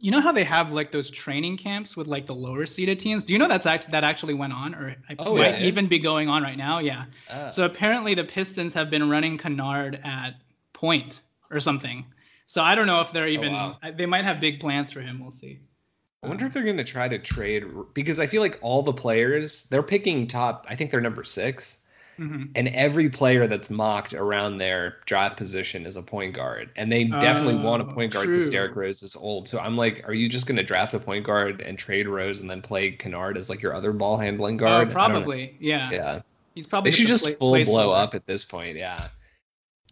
you 0.00 0.10
know 0.10 0.20
how 0.20 0.32
they 0.32 0.44
have 0.44 0.72
like 0.72 0.90
those 0.90 1.10
training 1.10 1.56
camps 1.58 1.96
with 1.96 2.06
like 2.06 2.26
the 2.26 2.34
lower 2.34 2.66
seeded 2.66 2.98
teams. 2.98 3.22
Do 3.24 3.32
you 3.32 3.38
know 3.38 3.48
that's 3.48 3.66
act- 3.66 3.90
that 3.90 4.02
actually 4.02 4.34
went 4.34 4.52
on, 4.52 4.74
or 4.74 4.96
Oh, 5.18 5.36
might 5.36 5.60
yeah. 5.60 5.66
even 5.66 5.86
be 5.88 5.98
going 5.98 6.28
on 6.28 6.42
right 6.42 6.56
now? 6.56 6.78
Yeah. 6.78 7.04
Ah. 7.30 7.50
So 7.50 7.64
apparently 7.64 8.14
the 8.14 8.24
Pistons 8.24 8.74
have 8.74 8.90
been 8.90 9.08
running 9.10 9.38
Kennard 9.38 10.00
at 10.02 10.40
point 10.72 11.20
or 11.50 11.60
something. 11.60 12.06
So 12.46 12.62
I 12.62 12.74
don't 12.74 12.86
know 12.86 13.00
if 13.02 13.12
they're 13.12 13.28
even. 13.28 13.52
wow. 13.52 13.78
They 13.94 14.06
might 14.06 14.24
have 14.24 14.40
big 14.40 14.58
plans 14.60 14.92
for 14.92 15.00
him. 15.00 15.20
We'll 15.20 15.30
see. 15.30 15.60
I 16.22 16.28
wonder 16.28 16.46
if 16.46 16.52
they're 16.52 16.64
going 16.64 16.76
to 16.78 16.84
try 16.84 17.08
to 17.08 17.18
trade 17.18 17.64
because 17.94 18.18
I 18.20 18.26
feel 18.26 18.42
like 18.42 18.58
all 18.60 18.82
the 18.82 18.92
players 18.92 19.64
they're 19.68 19.82
picking 19.82 20.26
top. 20.26 20.66
I 20.68 20.76
think 20.76 20.90
they're 20.90 21.00
number 21.00 21.24
six. 21.24 21.78
Mm-hmm. 22.20 22.44
and 22.54 22.68
every 22.68 23.08
player 23.08 23.46
that's 23.46 23.70
mocked 23.70 24.12
around 24.12 24.58
their 24.58 24.96
draft 25.06 25.38
position 25.38 25.86
is 25.86 25.96
a 25.96 26.02
point 26.02 26.34
guard, 26.34 26.68
and 26.76 26.92
they 26.92 27.04
definitely 27.04 27.54
oh, 27.54 27.62
want 27.64 27.80
a 27.80 27.86
point 27.86 28.12
guard 28.12 28.28
because 28.28 28.44
true. 28.44 28.52
Derrick 28.52 28.76
Rose 28.76 29.02
is 29.02 29.16
old. 29.16 29.48
So 29.48 29.58
I'm 29.58 29.76
like, 29.78 30.06
are 30.06 30.12
you 30.12 30.28
just 30.28 30.46
going 30.46 30.58
to 30.58 30.62
draft 30.62 30.92
a 30.92 30.98
point 31.00 31.24
guard 31.24 31.62
and 31.62 31.78
trade 31.78 32.06
Rose 32.06 32.40
and 32.42 32.50
then 32.50 32.60
play 32.60 32.90
Kennard 32.90 33.38
as 33.38 33.48
like 33.48 33.62
your 33.62 33.74
other 33.74 33.92
ball 33.94 34.18
handling 34.18 34.56
Oh, 34.56 34.64
guard? 34.66 34.88
I 34.88 34.92
probably. 34.92 35.56
Yeah. 35.60 35.90
Yeah, 35.90 36.20
He's 36.54 36.66
probably 36.66 36.90
they 36.90 36.96
should 36.98 37.06
just 37.06 37.24
a 37.24 37.28
just 37.30 37.38
pla- 37.38 37.46
full 37.54 37.64
blow 37.64 37.88
placeholder. 37.88 38.02
up 38.02 38.14
at 38.14 38.26
this 38.26 38.44
point. 38.44 38.76
Yeah. 38.76 39.08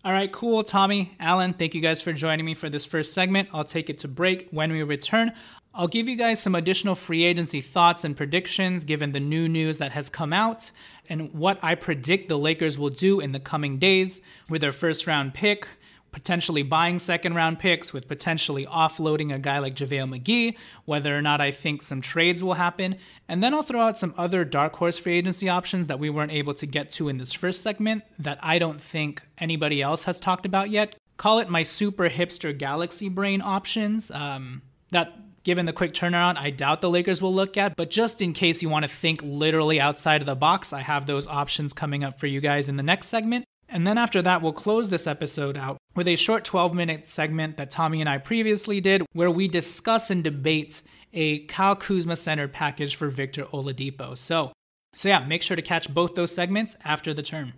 All 0.04 0.12
right, 0.12 0.30
cool. 0.30 0.62
Tommy, 0.62 1.16
Alan, 1.18 1.54
thank 1.54 1.74
you 1.74 1.80
guys 1.80 2.00
for 2.00 2.12
joining 2.12 2.44
me 2.46 2.54
for 2.54 2.68
this 2.68 2.84
first 2.84 3.14
segment. 3.14 3.48
I'll 3.52 3.64
take 3.64 3.90
it 3.90 3.98
to 3.98 4.08
break. 4.08 4.48
When 4.50 4.70
we 4.70 4.82
return, 4.82 5.32
I'll 5.74 5.88
give 5.88 6.08
you 6.08 6.16
guys 6.16 6.40
some 6.40 6.54
additional 6.54 6.94
free 6.94 7.24
agency 7.24 7.60
thoughts 7.60 8.04
and 8.04 8.16
predictions 8.16 8.84
given 8.84 9.12
the 9.12 9.20
new 9.20 9.48
news 9.48 9.78
that 9.78 9.92
has 9.92 10.08
come 10.08 10.32
out 10.32 10.70
and 11.08 11.32
what 11.32 11.58
I 11.62 11.74
predict 11.74 12.28
the 12.28 12.38
Lakers 12.38 12.78
will 12.78 12.90
do 12.90 13.20
in 13.20 13.32
the 13.32 13.40
coming 13.40 13.78
days 13.78 14.20
with 14.48 14.60
their 14.60 14.72
first 14.72 15.06
round 15.06 15.34
pick, 15.34 15.66
potentially 16.12 16.62
buying 16.62 16.98
second 16.98 17.34
round 17.34 17.58
picks, 17.58 17.92
with 17.92 18.08
potentially 18.08 18.66
offloading 18.66 19.34
a 19.34 19.38
guy 19.38 19.58
like 19.58 19.74
JaVale 19.74 20.20
McGee, 20.20 20.56
whether 20.84 21.16
or 21.16 21.22
not 21.22 21.40
I 21.40 21.50
think 21.50 21.82
some 21.82 22.00
trades 22.00 22.42
will 22.42 22.54
happen. 22.54 22.96
And 23.28 23.42
then 23.42 23.54
I'll 23.54 23.62
throw 23.62 23.80
out 23.80 23.98
some 23.98 24.14
other 24.16 24.44
dark 24.44 24.76
horse 24.76 24.98
free 24.98 25.18
agency 25.18 25.48
options 25.48 25.86
that 25.86 25.98
we 25.98 26.10
weren't 26.10 26.32
able 26.32 26.54
to 26.54 26.66
get 26.66 26.90
to 26.92 27.08
in 27.08 27.18
this 27.18 27.32
first 27.32 27.62
segment 27.62 28.04
that 28.18 28.38
I 28.42 28.58
don't 28.58 28.80
think 28.80 29.22
anybody 29.38 29.82
else 29.82 30.04
has 30.04 30.18
talked 30.18 30.46
about 30.46 30.70
yet. 30.70 30.96
Call 31.16 31.40
it 31.40 31.48
my 31.48 31.62
super 31.62 32.08
hipster 32.08 32.56
galaxy 32.56 33.08
brain 33.08 33.42
options. 33.42 34.10
Um, 34.10 34.62
that 34.90 35.12
given 35.48 35.64
the 35.64 35.72
quick 35.72 35.94
turnaround, 35.94 36.36
I 36.36 36.50
doubt 36.50 36.82
the 36.82 36.90
Lakers 36.90 37.22
will 37.22 37.32
look 37.32 37.56
at. 37.56 37.74
But 37.74 37.88
just 37.88 38.20
in 38.20 38.34
case 38.34 38.60
you 38.60 38.68
want 38.68 38.82
to 38.82 38.88
think 38.88 39.22
literally 39.22 39.80
outside 39.80 40.20
of 40.20 40.26
the 40.26 40.36
box, 40.36 40.74
I 40.74 40.82
have 40.82 41.06
those 41.06 41.26
options 41.26 41.72
coming 41.72 42.04
up 42.04 42.20
for 42.20 42.26
you 42.26 42.42
guys 42.42 42.68
in 42.68 42.76
the 42.76 42.82
next 42.82 43.06
segment. 43.06 43.46
And 43.66 43.86
then 43.86 43.96
after 43.96 44.20
that, 44.20 44.42
we'll 44.42 44.52
close 44.52 44.90
this 44.90 45.06
episode 45.06 45.56
out 45.56 45.78
with 45.96 46.06
a 46.06 46.16
short 46.16 46.44
12 46.44 46.74
minute 46.74 47.06
segment 47.06 47.56
that 47.56 47.70
Tommy 47.70 48.00
and 48.00 48.10
I 48.10 48.18
previously 48.18 48.82
did, 48.82 49.06
where 49.14 49.30
we 49.30 49.48
discuss 49.48 50.10
and 50.10 50.22
debate 50.22 50.82
a 51.14 51.38
Kyle 51.46 51.76
Kuzma 51.76 52.16
centered 52.16 52.52
package 52.52 52.96
for 52.96 53.08
Victor 53.08 53.44
Oladipo. 53.44 54.18
So, 54.18 54.52
so 54.94 55.08
yeah, 55.08 55.24
make 55.24 55.40
sure 55.40 55.56
to 55.56 55.62
catch 55.62 55.88
both 55.94 56.14
those 56.14 56.30
segments 56.30 56.76
after 56.84 57.14
the 57.14 57.22
turn. 57.22 57.54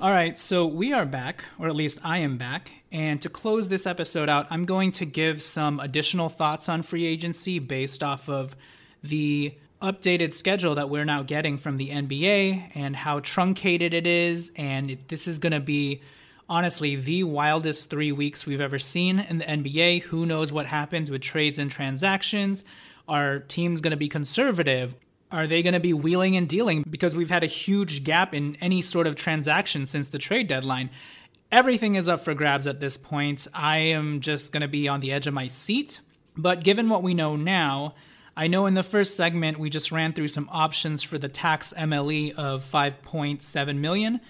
All 0.00 0.12
right, 0.12 0.38
so 0.38 0.64
we 0.64 0.92
are 0.92 1.04
back, 1.04 1.44
or 1.58 1.66
at 1.66 1.74
least 1.74 1.98
I 2.04 2.18
am 2.18 2.38
back. 2.38 2.70
And 2.92 3.20
to 3.20 3.28
close 3.28 3.66
this 3.66 3.84
episode 3.84 4.28
out, 4.28 4.46
I'm 4.48 4.64
going 4.64 4.92
to 4.92 5.04
give 5.04 5.42
some 5.42 5.80
additional 5.80 6.28
thoughts 6.28 6.68
on 6.68 6.82
free 6.82 7.04
agency 7.04 7.58
based 7.58 8.04
off 8.04 8.28
of 8.28 8.54
the 9.02 9.54
updated 9.82 10.32
schedule 10.32 10.76
that 10.76 10.88
we're 10.88 11.04
now 11.04 11.24
getting 11.24 11.58
from 11.58 11.78
the 11.78 11.88
NBA 11.90 12.76
and 12.76 12.94
how 12.94 13.18
truncated 13.18 13.92
it 13.92 14.06
is. 14.06 14.52
And 14.54 14.98
this 15.08 15.26
is 15.26 15.40
going 15.40 15.52
to 15.52 15.58
be 15.58 16.00
honestly 16.48 16.94
the 16.94 17.24
wildest 17.24 17.90
three 17.90 18.12
weeks 18.12 18.46
we've 18.46 18.60
ever 18.60 18.78
seen 18.78 19.18
in 19.18 19.38
the 19.38 19.46
NBA. 19.46 20.02
Who 20.02 20.26
knows 20.26 20.52
what 20.52 20.66
happens 20.66 21.10
with 21.10 21.22
trades 21.22 21.58
and 21.58 21.72
transactions? 21.72 22.62
Are 23.08 23.40
teams 23.40 23.80
going 23.80 23.90
to 23.90 23.96
be 23.96 24.08
conservative? 24.08 24.94
Are 25.30 25.46
they 25.46 25.62
going 25.62 25.74
to 25.74 25.80
be 25.80 25.92
wheeling 25.92 26.36
and 26.36 26.48
dealing? 26.48 26.84
Because 26.88 27.14
we've 27.14 27.30
had 27.30 27.44
a 27.44 27.48
huge 27.48 28.02
gap 28.02 28.34
in 28.34 28.56
any 28.60 28.80
sort 28.80 29.06
of 29.06 29.14
transaction 29.14 29.84
since 29.84 30.08
the 30.08 30.18
trade 30.18 30.48
deadline. 30.48 30.90
Everything 31.52 31.96
is 31.96 32.08
up 32.08 32.24
for 32.24 32.34
grabs 32.34 32.66
at 32.66 32.80
this 32.80 32.96
point. 32.96 33.46
I 33.52 33.78
am 33.78 34.20
just 34.20 34.52
going 34.52 34.62
to 34.62 34.68
be 34.68 34.88
on 34.88 35.00
the 35.00 35.12
edge 35.12 35.26
of 35.26 35.34
my 35.34 35.48
seat. 35.48 36.00
But 36.36 36.64
given 36.64 36.88
what 36.88 37.02
we 37.02 37.14
know 37.14 37.36
now, 37.36 37.94
I 38.36 38.46
know 38.46 38.66
in 38.66 38.74
the 38.74 38.82
first 38.82 39.16
segment 39.16 39.58
we 39.58 39.68
just 39.68 39.92
ran 39.92 40.12
through 40.12 40.28
some 40.28 40.48
options 40.52 41.02
for 41.02 41.18
the 41.18 41.28
tax 41.28 41.74
MLE 41.76 42.34
of 42.34 42.64
5.7 42.64 43.76
million. 43.78 44.20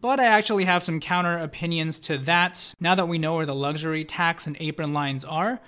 But 0.00 0.20
I 0.20 0.26
actually 0.26 0.64
have 0.64 0.84
some 0.84 1.00
counter 1.00 1.36
opinions 1.36 1.98
to 2.00 2.18
that 2.18 2.74
now 2.80 2.94
that 2.94 3.08
we 3.08 3.18
know 3.18 3.34
where 3.34 3.46
the 3.46 3.54
luxury 3.54 4.04
tax 4.04 4.46
and 4.46 4.56
apron 4.60 4.92
lines 4.94 5.24
are. 5.24 5.60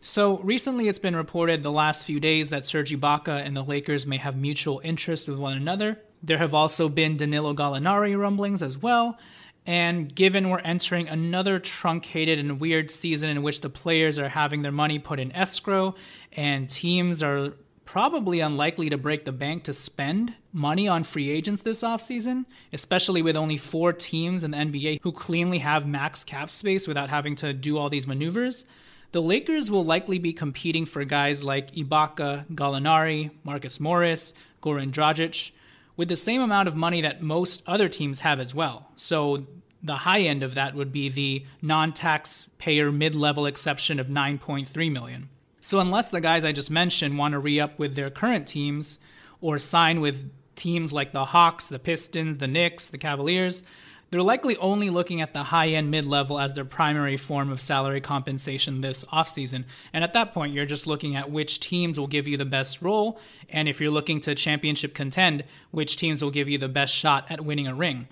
So 0.00 0.38
recently 0.38 0.88
it's 0.88 0.98
been 0.98 1.16
reported 1.16 1.62
the 1.62 1.72
last 1.72 2.04
few 2.04 2.20
days 2.20 2.48
that 2.50 2.64
Serge 2.64 2.92
Ibaka 2.92 3.44
and 3.44 3.56
the 3.56 3.62
Lakers 3.62 4.06
may 4.06 4.16
have 4.18 4.36
mutual 4.36 4.80
interest 4.84 5.28
with 5.28 5.38
one 5.38 5.56
another. 5.56 5.98
There 6.22 6.38
have 6.38 6.54
also 6.54 6.88
been 6.88 7.14
Danilo 7.14 7.54
Gallinari 7.54 8.18
rumblings 8.18 8.62
as 8.62 8.78
well. 8.78 9.18
And 9.66 10.14
given 10.14 10.48
we're 10.48 10.60
entering 10.60 11.08
another 11.08 11.58
truncated 11.58 12.38
and 12.38 12.60
weird 12.60 12.90
season 12.90 13.30
in 13.30 13.42
which 13.42 13.62
the 13.62 13.68
players 13.68 14.18
are 14.18 14.28
having 14.28 14.62
their 14.62 14.72
money 14.72 15.00
put 15.00 15.18
in 15.18 15.32
escrow 15.32 15.96
and 16.32 16.70
teams 16.70 17.20
are 17.22 17.54
probably 17.84 18.40
unlikely 18.40 18.90
to 18.90 18.98
break 18.98 19.24
the 19.24 19.32
bank 19.32 19.64
to 19.64 19.72
spend 19.72 20.34
money 20.52 20.86
on 20.86 21.04
free 21.04 21.30
agents 21.30 21.62
this 21.62 21.82
offseason, 21.82 22.44
especially 22.72 23.22
with 23.22 23.36
only 23.36 23.56
four 23.56 23.92
teams 23.92 24.44
in 24.44 24.50
the 24.50 24.56
NBA 24.56 25.00
who 25.02 25.12
cleanly 25.12 25.58
have 25.58 25.86
max 25.86 26.22
cap 26.22 26.50
space 26.50 26.86
without 26.86 27.08
having 27.08 27.34
to 27.36 27.52
do 27.52 27.78
all 27.78 27.88
these 27.88 28.06
maneuvers, 28.06 28.64
the 29.12 29.22
Lakers 29.22 29.70
will 29.70 29.84
likely 29.84 30.18
be 30.18 30.32
competing 30.32 30.86
for 30.86 31.04
guys 31.04 31.44
like 31.44 31.72
Ibaka, 31.72 32.46
Gallinari, 32.48 33.30
Marcus 33.44 33.80
Morris, 33.80 34.34
Goran 34.62 34.90
Dragic, 34.90 35.52
with 35.96 36.08
the 36.08 36.16
same 36.16 36.40
amount 36.40 36.68
of 36.68 36.76
money 36.76 37.00
that 37.00 37.22
most 37.22 37.62
other 37.66 37.88
teams 37.88 38.20
have 38.20 38.38
as 38.40 38.54
well. 38.54 38.88
So 38.96 39.46
the 39.82 39.96
high 39.96 40.20
end 40.20 40.42
of 40.42 40.54
that 40.54 40.74
would 40.74 40.92
be 40.92 41.08
the 41.08 41.44
non-taxpayer 41.62 42.92
mid-level 42.92 43.46
exception 43.46 43.98
of 43.98 44.08
9.3 44.08 44.92
million. 44.92 45.28
So 45.62 45.80
unless 45.80 46.10
the 46.10 46.20
guys 46.20 46.44
I 46.44 46.52
just 46.52 46.70
mentioned 46.70 47.18
want 47.18 47.32
to 47.32 47.38
re-up 47.38 47.78
with 47.78 47.94
their 47.94 48.10
current 48.10 48.46
teams 48.46 48.98
or 49.40 49.58
sign 49.58 50.00
with 50.00 50.30
teams 50.54 50.92
like 50.92 51.12
the 51.12 51.26
Hawks, 51.26 51.68
the 51.68 51.78
Pistons, 51.78 52.38
the 52.38 52.46
Knicks, 52.46 52.86
the 52.88 52.98
Cavaliers, 52.98 53.62
they're 54.10 54.22
likely 54.22 54.56
only 54.58 54.88
looking 54.88 55.20
at 55.20 55.32
the 55.32 55.44
high 55.44 55.68
end 55.68 55.90
mid 55.90 56.04
level 56.04 56.38
as 56.38 56.54
their 56.54 56.64
primary 56.64 57.16
form 57.16 57.50
of 57.50 57.60
salary 57.60 58.00
compensation 58.00 58.80
this 58.80 59.04
offseason. 59.06 59.64
And 59.92 60.04
at 60.04 60.12
that 60.12 60.32
point, 60.32 60.54
you're 60.54 60.66
just 60.66 60.86
looking 60.86 61.16
at 61.16 61.30
which 61.30 61.60
teams 61.60 61.98
will 61.98 62.06
give 62.06 62.28
you 62.28 62.36
the 62.36 62.44
best 62.44 62.82
role. 62.82 63.18
And 63.48 63.68
if 63.68 63.80
you're 63.80 63.90
looking 63.90 64.20
to 64.20 64.34
championship 64.34 64.94
contend, 64.94 65.44
which 65.70 65.96
teams 65.96 66.22
will 66.22 66.30
give 66.30 66.48
you 66.48 66.58
the 66.58 66.68
best 66.68 66.94
shot 66.94 67.26
at 67.30 67.44
winning 67.44 67.66
a 67.66 67.74
ring. 67.74 68.08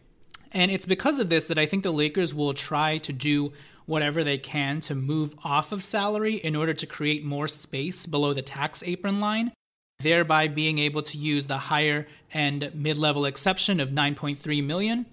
And 0.52 0.70
it's 0.70 0.86
because 0.86 1.18
of 1.18 1.30
this 1.30 1.46
that 1.46 1.58
I 1.58 1.66
think 1.66 1.82
the 1.82 1.92
Lakers 1.92 2.32
will 2.32 2.54
try 2.54 2.98
to 2.98 3.12
do 3.12 3.52
whatever 3.86 4.24
they 4.24 4.38
can 4.38 4.80
to 4.80 4.94
move 4.94 5.34
off 5.44 5.72
of 5.72 5.82
salary 5.82 6.34
in 6.36 6.56
order 6.56 6.72
to 6.72 6.86
create 6.86 7.24
more 7.24 7.48
space 7.48 8.06
below 8.06 8.32
the 8.32 8.42
tax 8.42 8.82
apron 8.84 9.20
line, 9.20 9.52
thereby 10.00 10.48
being 10.48 10.78
able 10.78 11.02
to 11.02 11.18
use 11.18 11.46
the 11.46 11.58
higher 11.58 12.06
end 12.32 12.70
mid 12.74 12.96
level 12.96 13.26
exception 13.26 13.80
of 13.80 13.90
9.3 13.90 14.64
million. 14.64 15.06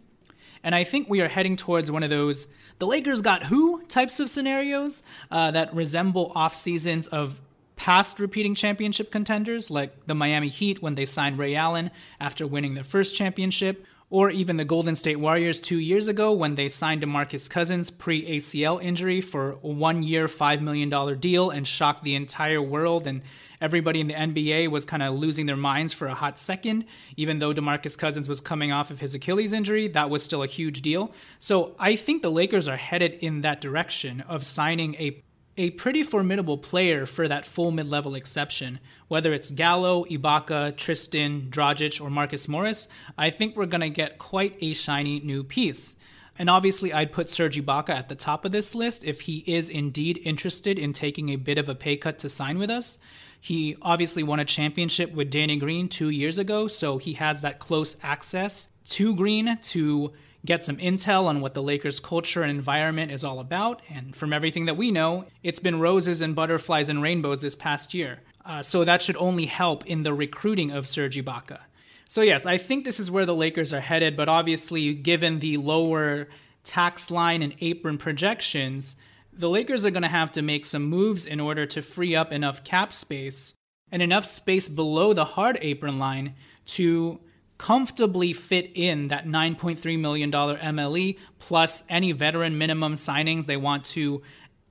And 0.63 0.75
I 0.75 0.83
think 0.83 1.09
we 1.09 1.21
are 1.21 1.27
heading 1.27 1.57
towards 1.57 1.91
one 1.91 2.03
of 2.03 2.09
those 2.09 2.47
the 2.79 2.87
Lakers 2.87 3.21
got 3.21 3.43
who 3.43 3.83
types 3.83 4.19
of 4.19 4.27
scenarios 4.27 5.03
uh, 5.29 5.51
that 5.51 5.71
resemble 5.71 6.31
off 6.33 6.55
seasons 6.55 7.05
of 7.05 7.39
past 7.75 8.19
repeating 8.19 8.55
championship 8.55 9.11
contenders, 9.11 9.69
like 9.69 10.07
the 10.07 10.15
Miami 10.15 10.47
Heat 10.47 10.81
when 10.81 10.95
they 10.95 11.05
signed 11.05 11.37
Ray 11.37 11.55
Allen 11.55 11.91
after 12.19 12.47
winning 12.47 12.73
their 12.73 12.83
first 12.83 13.13
championship, 13.13 13.85
or 14.09 14.31
even 14.31 14.57
the 14.57 14.65
Golden 14.65 14.95
State 14.95 15.17
Warriors 15.17 15.59
two 15.59 15.77
years 15.77 16.07
ago 16.07 16.31
when 16.31 16.55
they 16.55 16.69
signed 16.69 17.03
DeMarcus 17.03 17.49
Cousins 17.49 17.91
pre 17.91 18.37
ACL 18.37 18.81
injury 18.81 19.21
for 19.21 19.51
a 19.63 19.67
one 19.67 20.01
year, 20.01 20.27
$5 20.27 20.61
million 20.61 21.19
deal 21.19 21.51
and 21.51 21.67
shocked 21.67 22.03
the 22.03 22.15
entire 22.15 22.61
world. 22.61 23.05
And 23.05 23.21
everybody 23.61 24.01
in 24.01 24.07
the 24.07 24.13
NBA 24.13 24.69
was 24.69 24.83
kind 24.83 25.03
of 25.03 25.13
losing 25.13 25.45
their 25.45 25.55
minds 25.55 25.93
for 25.93 26.07
a 26.07 26.13
hot 26.13 26.37
second. 26.39 26.85
Even 27.15 27.39
though 27.39 27.53
DeMarcus 27.53 27.97
Cousins 27.97 28.27
was 28.27 28.41
coming 28.41 28.71
off 28.71 28.91
of 28.91 28.99
his 28.99 29.13
Achilles 29.13 29.53
injury, 29.53 29.87
that 29.89 30.09
was 30.09 30.23
still 30.23 30.43
a 30.43 30.47
huge 30.47 30.81
deal. 30.81 31.11
So 31.39 31.75
I 31.79 31.95
think 31.95 32.21
the 32.21 32.31
Lakers 32.31 32.67
are 32.67 32.77
headed 32.77 33.13
in 33.21 33.41
that 33.41 33.61
direction 33.61 34.21
of 34.21 34.45
signing 34.45 34.95
a 34.95 35.23
a 35.57 35.71
pretty 35.71 36.01
formidable 36.01 36.57
player 36.57 37.05
for 37.05 37.27
that 37.27 37.45
full 37.45 37.71
mid-level 37.71 38.15
exception. 38.15 38.79
Whether 39.09 39.33
it's 39.33 39.51
Gallo, 39.51 40.05
Ibaka, 40.05 40.77
Tristan, 40.77 41.47
Dragic, 41.49 42.01
or 42.01 42.09
Marcus 42.09 42.47
Morris, 42.47 42.87
I 43.17 43.29
think 43.29 43.55
we're 43.55 43.65
going 43.65 43.81
to 43.81 43.89
get 43.89 44.17
quite 44.17 44.55
a 44.61 44.73
shiny 44.73 45.19
new 45.19 45.43
piece. 45.43 45.95
And 46.39 46.49
obviously, 46.49 46.93
I'd 46.93 47.11
put 47.11 47.29
Serge 47.29 47.57
Ibaka 47.57 47.89
at 47.89 48.09
the 48.09 48.15
top 48.15 48.45
of 48.45 48.51
this 48.51 48.73
list 48.73 49.03
if 49.03 49.21
he 49.21 49.43
is 49.45 49.69
indeed 49.69 50.21
interested 50.23 50.79
in 50.79 50.93
taking 50.93 51.29
a 51.29 51.35
bit 51.35 51.57
of 51.57 51.67
a 51.67 51.75
pay 51.75 51.97
cut 51.97 52.17
to 52.19 52.29
sign 52.29 52.57
with 52.57 52.69
us. 52.69 52.97
He 53.43 53.75
obviously 53.81 54.21
won 54.21 54.39
a 54.39 54.45
championship 54.45 55.13
with 55.13 55.31
Danny 55.31 55.57
Green 55.57 55.89
two 55.89 56.09
years 56.09 56.37
ago, 56.37 56.67
so 56.67 56.99
he 56.99 57.13
has 57.13 57.41
that 57.41 57.57
close 57.57 57.97
access 58.03 58.69
to 58.89 59.15
Green 59.15 59.57
to 59.63 60.13
get 60.45 60.63
some 60.63 60.77
intel 60.77 61.25
on 61.25 61.41
what 61.41 61.55
the 61.55 61.63
Lakers' 61.63 61.99
culture 61.99 62.43
and 62.43 62.51
environment 62.51 63.11
is 63.11 63.23
all 63.23 63.39
about. 63.39 63.81
And 63.89 64.15
from 64.15 64.31
everything 64.31 64.65
that 64.65 64.77
we 64.77 64.91
know, 64.91 65.25
it's 65.41 65.59
been 65.59 65.79
roses 65.79 66.21
and 66.21 66.35
butterflies 66.35 66.87
and 66.87 67.01
rainbows 67.01 67.39
this 67.39 67.55
past 67.55 67.95
year. 67.95 68.19
Uh, 68.45 68.61
so 68.61 68.83
that 68.83 69.01
should 69.01 69.17
only 69.17 69.47
help 69.47 69.87
in 69.87 70.03
the 70.03 70.13
recruiting 70.13 70.69
of 70.69 70.87
Serge 70.87 71.17
Ibaka. 71.17 71.61
So, 72.07 72.21
yes, 72.21 72.45
I 72.45 72.57
think 72.57 72.85
this 72.85 72.99
is 72.99 73.09
where 73.09 73.25
the 73.25 73.33
Lakers 73.33 73.73
are 73.73 73.79
headed, 73.79 74.15
but 74.15 74.29
obviously, 74.29 74.93
given 74.93 75.39
the 75.39 75.57
lower 75.57 76.27
tax 76.63 77.09
line 77.09 77.41
and 77.41 77.55
apron 77.59 77.97
projections, 77.97 78.95
the 79.33 79.49
Lakers 79.49 79.85
are 79.85 79.91
going 79.91 80.03
to 80.03 80.09
have 80.09 80.31
to 80.33 80.41
make 80.41 80.65
some 80.65 80.83
moves 80.83 81.25
in 81.25 81.39
order 81.39 81.65
to 81.65 81.81
free 81.81 82.15
up 82.15 82.31
enough 82.31 82.63
cap 82.63 82.91
space 82.93 83.53
and 83.91 84.01
enough 84.01 84.25
space 84.25 84.67
below 84.67 85.13
the 85.13 85.25
hard 85.25 85.57
apron 85.61 85.97
line 85.97 86.35
to 86.65 87.19
comfortably 87.57 88.33
fit 88.33 88.71
in 88.73 89.09
that 89.09 89.27
$9.3 89.27 89.99
million 89.99 90.31
MLE 90.31 91.17
plus 91.37 91.83
any 91.89 92.11
veteran 92.11 92.57
minimum 92.57 92.95
signings 92.95 93.45
they 93.45 93.57
want 93.57 93.85
to 93.85 94.21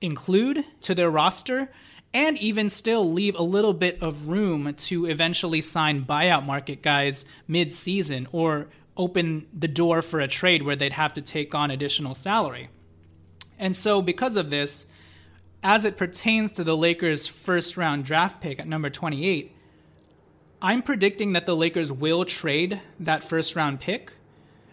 include 0.01 0.65
to 0.81 0.93
their 0.93 1.09
roster 1.09 1.71
and 2.13 2.37
even 2.39 2.69
still 2.69 3.09
leave 3.09 3.35
a 3.35 3.43
little 3.43 3.73
bit 3.73 4.01
of 4.01 4.27
room 4.27 4.73
to 4.73 5.05
eventually 5.05 5.61
sign 5.61 6.03
buyout 6.03 6.45
market 6.45 6.81
guys 6.81 7.23
mid 7.47 7.71
season 7.71 8.27
or 8.33 8.67
open 8.97 9.47
the 9.57 9.67
door 9.67 10.01
for 10.01 10.19
a 10.19 10.27
trade 10.27 10.63
where 10.63 10.75
they'd 10.75 10.93
have 10.93 11.13
to 11.13 11.21
take 11.21 11.55
on 11.55 11.71
additional 11.71 12.13
salary. 12.13 12.69
And 13.61 13.77
so, 13.77 14.01
because 14.01 14.37
of 14.37 14.49
this, 14.49 14.87
as 15.61 15.85
it 15.85 15.95
pertains 15.95 16.51
to 16.53 16.63
the 16.63 16.75
Lakers' 16.75 17.27
first 17.27 17.77
round 17.77 18.03
draft 18.03 18.41
pick 18.41 18.59
at 18.59 18.67
number 18.67 18.89
28, 18.89 19.55
I'm 20.63 20.81
predicting 20.81 21.33
that 21.33 21.45
the 21.45 21.55
Lakers 21.55 21.91
will 21.91 22.25
trade 22.25 22.81
that 22.99 23.23
first 23.23 23.55
round 23.55 23.79
pick. 23.79 24.13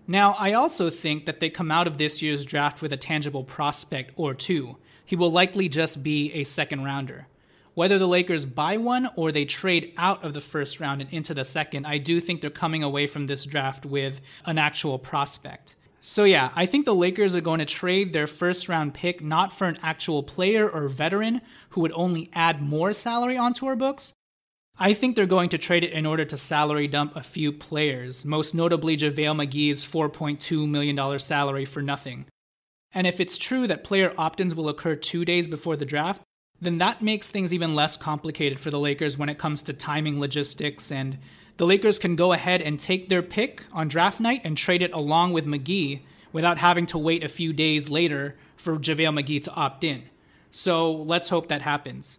Now, 0.07 0.32
I 0.39 0.55
also 0.55 0.89
think 0.89 1.26
that 1.26 1.39
they 1.39 1.51
come 1.51 1.70
out 1.70 1.86
of 1.86 1.99
this 1.99 2.22
year's 2.22 2.47
draft 2.47 2.80
with 2.80 2.91
a 2.95 2.97
tangible 2.97 3.45
prospect 3.45 4.14
or 4.16 4.32
two. 4.32 4.78
He 5.05 5.16
will 5.16 5.30
likely 5.30 5.68
just 5.68 6.03
be 6.03 6.32
a 6.32 6.45
second 6.45 6.82
rounder. 6.82 7.26
Whether 7.74 7.99
the 7.99 8.09
Lakers 8.09 8.47
buy 8.47 8.78
one 8.78 9.11
or 9.16 9.32
they 9.32 9.45
trade 9.45 9.93
out 9.99 10.24
of 10.24 10.32
the 10.32 10.41
first 10.41 10.80
round 10.80 11.03
and 11.03 11.12
into 11.12 11.34
the 11.34 11.45
second, 11.45 11.84
I 11.84 11.99
do 11.99 12.20
think 12.20 12.41
they're 12.41 12.49
coming 12.49 12.82
away 12.82 13.07
from 13.07 13.26
this 13.26 13.45
draft 13.45 13.84
with 13.84 14.22
an 14.47 14.57
actual 14.57 14.99
prospect. 14.99 15.76
So, 16.01 16.24
yeah, 16.24 16.51
I 16.55 16.66
think 16.66 16.84
the 16.84 16.94
Lakers 16.94 17.34
are 17.34 17.40
going 17.40 17.59
to 17.59 17.64
trade 17.64 18.12
their 18.12 18.26
first 18.26 18.68
round 18.68 18.94
pick 18.94 19.22
not 19.22 19.53
for 19.53 19.66
an 19.66 19.76
actual 19.82 20.22
player 20.22 20.68
or 20.68 20.88
veteran 20.88 21.40
who 21.70 21.80
would 21.80 21.92
only 21.92 22.30
add 22.32 22.62
more 22.62 22.92
salary 22.92 23.36
onto 23.36 23.66
our 23.66 23.76
books, 23.76 24.12
I 24.80 24.94
think 24.94 25.16
they're 25.16 25.26
going 25.26 25.49
to 25.51 25.59
trade 25.59 25.82
it 25.82 25.92
in 25.92 26.07
order 26.07 26.24
to 26.24 26.36
salary 26.36 26.86
dump 26.86 27.16
a 27.16 27.22
few 27.22 27.51
players, 27.51 28.24
most 28.24 28.55
notably 28.55 28.96
JaVale 28.96 29.49
McGee's 29.49 29.84
$4.2 29.84 30.68
million 30.68 31.18
salary 31.18 31.64
for 31.64 31.82
nothing. 31.82 32.26
And 32.92 33.07
if 33.07 33.18
it's 33.18 33.36
true 33.36 33.66
that 33.66 33.82
player 33.82 34.14
opt 34.16 34.40
ins 34.40 34.55
will 34.55 34.68
occur 34.68 34.94
two 34.94 35.24
days 35.24 35.49
before 35.49 35.76
the 35.76 35.84
draft, 35.84 36.22
then 36.61 36.78
that 36.78 37.03
makes 37.03 37.28
things 37.28 37.53
even 37.53 37.74
less 37.74 37.96
complicated 37.96 38.61
for 38.61 38.70
the 38.70 38.78
Lakers 38.78 39.18
when 39.18 39.28
it 39.28 39.38
comes 39.38 39.62
to 39.62 39.72
timing 39.72 40.20
logistics. 40.20 40.92
And 40.92 41.18
the 41.59 41.66
Lakers 41.66 41.98
can 41.98 42.16
go 42.16 42.32
ahead 42.32 42.62
and 42.62 42.80
take 42.80 43.09
their 43.09 43.22
pick 43.22 43.64
on 43.72 43.88
draft 43.88 44.20
night 44.20 44.40
and 44.44 44.56
trade 44.56 44.80
it 44.80 44.92
along 44.92 45.32
with 45.32 45.44
McGee 45.44 46.00
without 46.32 46.59
having 46.59 46.86
to 46.86 46.98
wait 46.98 47.22
a 47.22 47.28
few 47.28 47.52
days 47.52 47.90
later 47.90 48.36
for 48.56 48.76
JaVale 48.76 49.22
McGee 49.22 49.42
to 49.42 49.52
opt 49.52 49.84
in. 49.84 50.04
So 50.50 50.90
let's 50.90 51.28
hope 51.28 51.48
that 51.48 51.62
happens. 51.62 52.18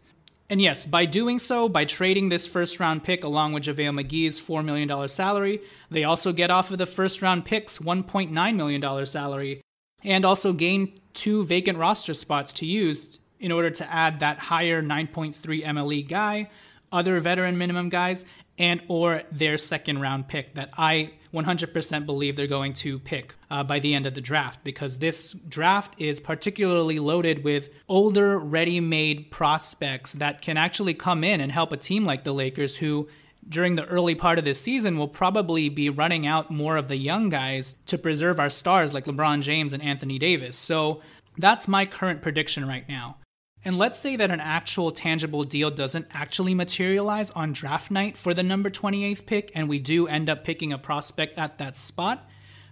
And 0.50 0.62
yes, 0.62 0.86
by 0.86 1.06
doing 1.06 1.40
so, 1.40 1.70
by 1.70 1.86
trading 1.86 2.30
this 2.30 2.48
first 2.48 2.80
round 2.80 3.04
pick 3.04 3.24
along 3.24 3.54
with 3.54 3.64
JaVale 3.64 4.04
McGee's 4.04 4.40
$4 4.42 4.66
million 4.66 5.08
salary, 5.08 5.62
they 5.90 6.04
also 6.04 6.34
get 6.34 6.52
off 6.52 6.72
of 6.72 6.78
the 6.78 6.86
first 6.86 7.22
round 7.22 7.46
pick's 7.46 7.78
$1.9 7.78 8.56
million 8.56 9.06
salary 9.06 9.62
and 10.04 10.26
also 10.26 10.54
gain 10.54 11.00
two 11.14 11.46
vacant 11.46 11.78
roster 11.78 12.14
spots 12.14 12.52
to 12.54 12.66
use 12.66 13.20
in 13.40 13.52
order 13.52 13.70
to 13.70 13.94
add 13.94 14.20
that 14.20 14.40
higher 14.40 14.82
9.3 14.82 15.36
MLE 15.64 16.08
guy, 16.08 16.50
other 16.92 17.20
veteran 17.20 17.58
minimum 17.58 17.90
guys, 17.90 18.26
and 18.60 18.82
or 18.88 19.24
their 19.32 19.58
second 19.58 20.00
round 20.02 20.28
pick 20.28 20.56
that 20.56 20.70
I 20.78 21.14
100% 21.34 22.06
believe 22.06 22.36
they're 22.36 22.48
going 22.48 22.74
to 22.74 23.00
pick 23.00 23.36
uh, 23.50 23.64
by 23.64 23.80
the 23.80 23.94
end 23.94 24.06
of 24.06 24.14
the 24.14 24.22
draft 24.22 24.64
because 24.64 24.98
this 24.98 25.34
draft 25.34 25.96
is 26.00 26.20
particularly 26.20 27.00
loaded 27.00 27.44
with 27.44 27.70
older, 27.88 28.38
ready 28.38 28.80
made 28.80 29.32
prospects 29.32 30.14
that 30.14 30.42
can 30.42 30.58
actually 30.58 30.94
come 30.94 31.24
in 31.24 31.40
and 31.40 31.52
help 31.52 31.72
a 31.72 31.78
team 31.78 32.06
like 32.06 32.24
the 32.24 32.34
Lakers, 32.34 32.76
who 32.76 33.08
during 33.48 33.76
the 33.76 33.86
early 33.86 34.16
part 34.16 34.38
of 34.38 34.46
this 34.46 34.60
season 34.60 34.98
will 34.98 35.08
probably 35.08 35.70
be 35.70 35.90
running 35.90 36.28
out 36.28 36.52
more 36.52 36.78
of 36.78 36.88
the 36.88 36.98
young 36.98 37.30
guys 37.30 37.76
to 37.86 37.98
preserve 37.98 38.40
our 38.40 38.50
stars 38.50 38.94
like 38.94 39.06
LeBron 39.06 39.42
James 39.42 39.74
and 39.74 39.82
Anthony 39.82 40.20
Davis. 40.20 40.56
So 40.56 41.02
that's 41.38 41.68
my 41.68 41.86
current 41.86 42.22
prediction 42.22 42.68
right 42.68 42.88
now. 42.90 43.18
And 43.66 43.78
let's 43.78 44.00
say 44.00 44.16
that 44.16 44.32
an 44.32 44.40
actual 44.40 44.92
tangible 44.92 45.44
deal 45.44 45.70
doesn't 45.70 46.08
actually 46.12 46.54
materialize 46.54 47.30
on 47.32 47.52
draft 47.52 47.92
night 47.92 48.18
for 48.18 48.34
the 48.34 48.44
number 48.44 48.70
28th 48.70 49.26
pick, 49.26 49.52
and 49.54 49.68
we 49.68 49.80
do 49.80 50.08
end 50.08 50.30
up 50.30 50.46
picking 50.46 50.72
a 50.72 50.78
prospect 50.78 51.38
at 51.38 51.58
that 51.58 51.76
spot. 51.76 52.26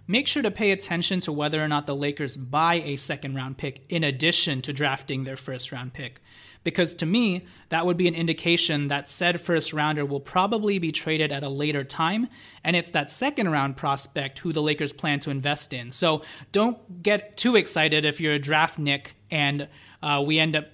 Make 0.06 0.26
sure 0.26 0.42
to 0.42 0.50
pay 0.50 0.70
attention 0.70 1.20
to 1.20 1.32
whether 1.32 1.62
or 1.62 1.68
not 1.68 1.86
the 1.86 1.94
Lakers 1.94 2.38
buy 2.38 2.76
a 2.76 2.96
second 2.96 3.34
round 3.34 3.58
pick 3.58 3.84
in 3.90 4.02
addition 4.02 4.62
to 4.62 4.72
drafting 4.72 5.24
their 5.24 5.36
first 5.36 5.70
round 5.70 5.92
pick. 5.92 6.22
Because 6.64 6.94
to 6.96 7.06
me, 7.06 7.46
that 7.68 7.84
would 7.84 7.98
be 7.98 8.08
an 8.08 8.14
indication 8.14 8.88
that 8.88 9.10
said 9.10 9.40
first 9.40 9.74
rounder 9.74 10.06
will 10.06 10.20
probably 10.20 10.78
be 10.78 10.90
traded 10.90 11.30
at 11.30 11.44
a 11.44 11.48
later 11.50 11.84
time, 11.84 12.28
and 12.64 12.74
it's 12.74 12.90
that 12.90 13.10
second 13.10 13.50
round 13.50 13.76
prospect 13.76 14.38
who 14.38 14.54
the 14.54 14.62
Lakers 14.62 14.94
plan 14.94 15.18
to 15.20 15.30
invest 15.30 15.74
in. 15.74 15.92
So 15.92 16.22
don't 16.50 17.02
get 17.02 17.36
too 17.36 17.56
excited 17.56 18.06
if 18.06 18.20
you're 18.20 18.32
a 18.32 18.38
draft 18.38 18.78
nick 18.78 19.14
and 19.30 19.68
uh, 20.02 20.22
we 20.26 20.38
end 20.38 20.56
up 20.56 20.66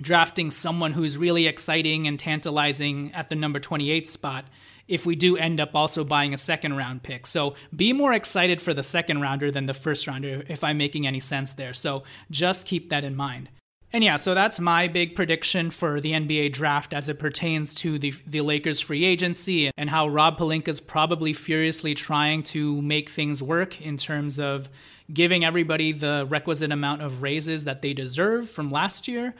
drafting 0.00 0.50
someone 0.50 0.92
who's 0.92 1.16
really 1.16 1.46
exciting 1.46 2.06
and 2.06 2.18
tantalizing 2.18 3.12
at 3.14 3.28
the 3.28 3.36
number 3.36 3.60
28 3.60 4.08
spot 4.08 4.44
if 4.86 5.06
we 5.06 5.16
do 5.16 5.36
end 5.36 5.60
up 5.60 5.74
also 5.74 6.04
buying 6.04 6.34
a 6.34 6.38
second 6.38 6.76
round 6.76 7.02
pick. 7.02 7.26
So 7.26 7.54
be 7.74 7.92
more 7.92 8.12
excited 8.12 8.60
for 8.60 8.74
the 8.74 8.82
second 8.82 9.20
rounder 9.20 9.50
than 9.50 9.66
the 9.66 9.74
first 9.74 10.06
rounder, 10.06 10.44
if 10.48 10.62
I'm 10.62 10.78
making 10.78 11.06
any 11.06 11.20
sense 11.20 11.52
there. 11.52 11.72
So 11.72 12.02
just 12.30 12.66
keep 12.66 12.90
that 12.90 13.04
in 13.04 13.16
mind. 13.16 13.48
And 13.92 14.02
yeah, 14.02 14.16
so 14.16 14.34
that's 14.34 14.58
my 14.58 14.88
big 14.88 15.14
prediction 15.14 15.70
for 15.70 16.00
the 16.00 16.12
NBA 16.12 16.52
draft 16.52 16.92
as 16.92 17.08
it 17.08 17.20
pertains 17.20 17.74
to 17.76 17.96
the, 17.96 18.12
the 18.26 18.40
Lakers 18.40 18.80
free 18.80 19.04
agency 19.04 19.70
and 19.76 19.88
how 19.88 20.08
Rob 20.08 20.36
Pelinka's 20.36 20.80
probably 20.80 21.32
furiously 21.32 21.94
trying 21.94 22.42
to 22.42 22.82
make 22.82 23.08
things 23.08 23.40
work 23.40 23.80
in 23.80 23.96
terms 23.96 24.40
of 24.40 24.68
giving 25.12 25.44
everybody 25.44 25.92
the 25.92 26.26
requisite 26.28 26.72
amount 26.72 27.02
of 27.02 27.22
raises 27.22 27.64
that 27.64 27.82
they 27.82 27.92
deserve 27.92 28.50
from 28.50 28.72
last 28.72 29.06
year 29.06 29.32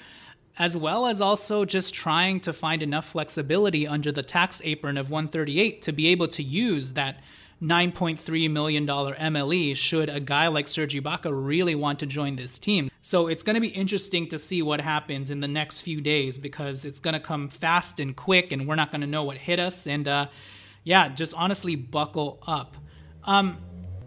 as 0.59 0.77
well 0.77 1.07
as 1.07 1.21
also 1.21 1.65
just 1.65 1.95
trying 1.95 2.41
to 2.41 2.53
find 2.53 2.83
enough 2.83 3.07
flexibility 3.07 3.87
under 3.87 4.13
the 4.13 4.23
tax 4.23 4.63
apron 4.65 4.97
of 4.97 5.11
138 5.11 5.83
to 5.83 5.93
be 5.93 6.07
able 6.09 6.29
to 6.29 6.43
use 6.43 6.93
that 6.93 7.21
$9.3 7.63 8.51
million 8.51 8.87
MLE 8.87 9.77
should 9.77 10.09
a 10.09 10.21
guy 10.21 10.49
like 10.49 10.69
Serge 10.69 10.95
Ibaka 10.95 11.31
really 11.33 11.75
want 11.75 11.99
to 12.01 12.07
join 12.07 12.37
this 12.37 12.59
team. 12.59 12.91
So 13.03 13.27
it's 13.27 13.43
going 13.43 13.55
to 13.55 13.61
be 13.61 13.69
interesting 13.69 14.29
to 14.29 14.39
see 14.39 14.63
what 14.63 14.81
happens 14.81 15.31
in 15.31 15.41
the 15.41 15.49
next 15.49 15.81
few 15.81 16.01
days 16.01 16.39
because 16.39 16.85
it's 16.85 17.01
going 17.01 17.15
to 17.15 17.21
come 17.21 17.49
fast 17.49 18.01
and 18.01 18.15
quick 18.15 18.53
and 18.53 18.69
we're 18.69 18.75
not 18.75 18.91
going 18.91 19.01
to 19.01 19.07
know 19.07 19.25
what 19.25 19.39
hit 19.39 19.59
us. 19.59 19.87
And 19.87 20.07
uh, 20.07 20.29
yeah, 20.85 21.09
just 21.09 21.35
honestly 21.35 21.75
buckle 21.75 22.39
up. 22.47 22.77
Um, 23.25 23.59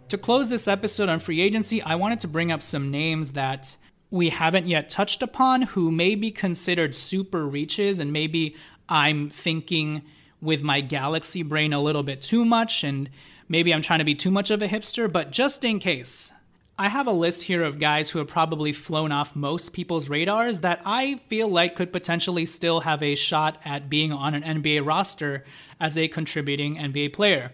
to 0.09 0.17
close 0.17 0.49
this 0.49 0.67
episode 0.67 1.09
on 1.09 1.19
free 1.19 1.41
agency, 1.41 1.81
I 1.81 1.95
wanted 1.95 2.21
to 2.21 2.27
bring 2.27 2.51
up 2.51 2.61
some 2.61 2.91
names 2.91 3.31
that 3.31 3.75
we 4.09 4.29
haven't 4.29 4.67
yet 4.67 4.89
touched 4.89 5.21
upon 5.21 5.63
who 5.63 5.91
may 5.91 6.15
be 6.15 6.31
considered 6.31 6.95
super 6.95 7.45
reaches 7.45 7.99
and 7.99 8.13
maybe 8.13 8.55
I'm 8.87 9.29
thinking 9.29 10.03
with 10.41 10.63
my 10.63 10.81
galaxy 10.81 11.43
brain 11.43 11.73
a 11.73 11.81
little 11.81 12.03
bit 12.03 12.21
too 12.21 12.45
much 12.45 12.83
and 12.83 13.09
maybe 13.49 13.73
I'm 13.73 13.81
trying 13.81 13.99
to 13.99 14.05
be 14.05 14.15
too 14.15 14.31
much 14.31 14.51
of 14.51 14.61
a 14.61 14.67
hipster, 14.67 15.11
but 15.11 15.31
just 15.31 15.63
in 15.65 15.79
case, 15.79 16.31
I 16.79 16.89
have 16.89 17.07
a 17.07 17.11
list 17.11 17.43
here 17.43 17.63
of 17.63 17.79
guys 17.79 18.11
who 18.11 18.19
have 18.19 18.27
probably 18.27 18.71
flown 18.71 19.11
off 19.11 19.35
most 19.35 19.73
people's 19.73 20.09
radars 20.09 20.59
that 20.59 20.79
I 20.85 21.19
feel 21.27 21.47
like 21.47 21.75
could 21.75 21.91
potentially 21.91 22.45
still 22.45 22.81
have 22.81 23.01
a 23.01 23.15
shot 23.15 23.59
at 23.65 23.89
being 23.89 24.11
on 24.11 24.35
an 24.35 24.43
NBA 24.43 24.85
roster 24.85 25.43
as 25.79 25.97
a 25.97 26.07
contributing 26.07 26.75
NBA 26.75 27.13
player. 27.13 27.51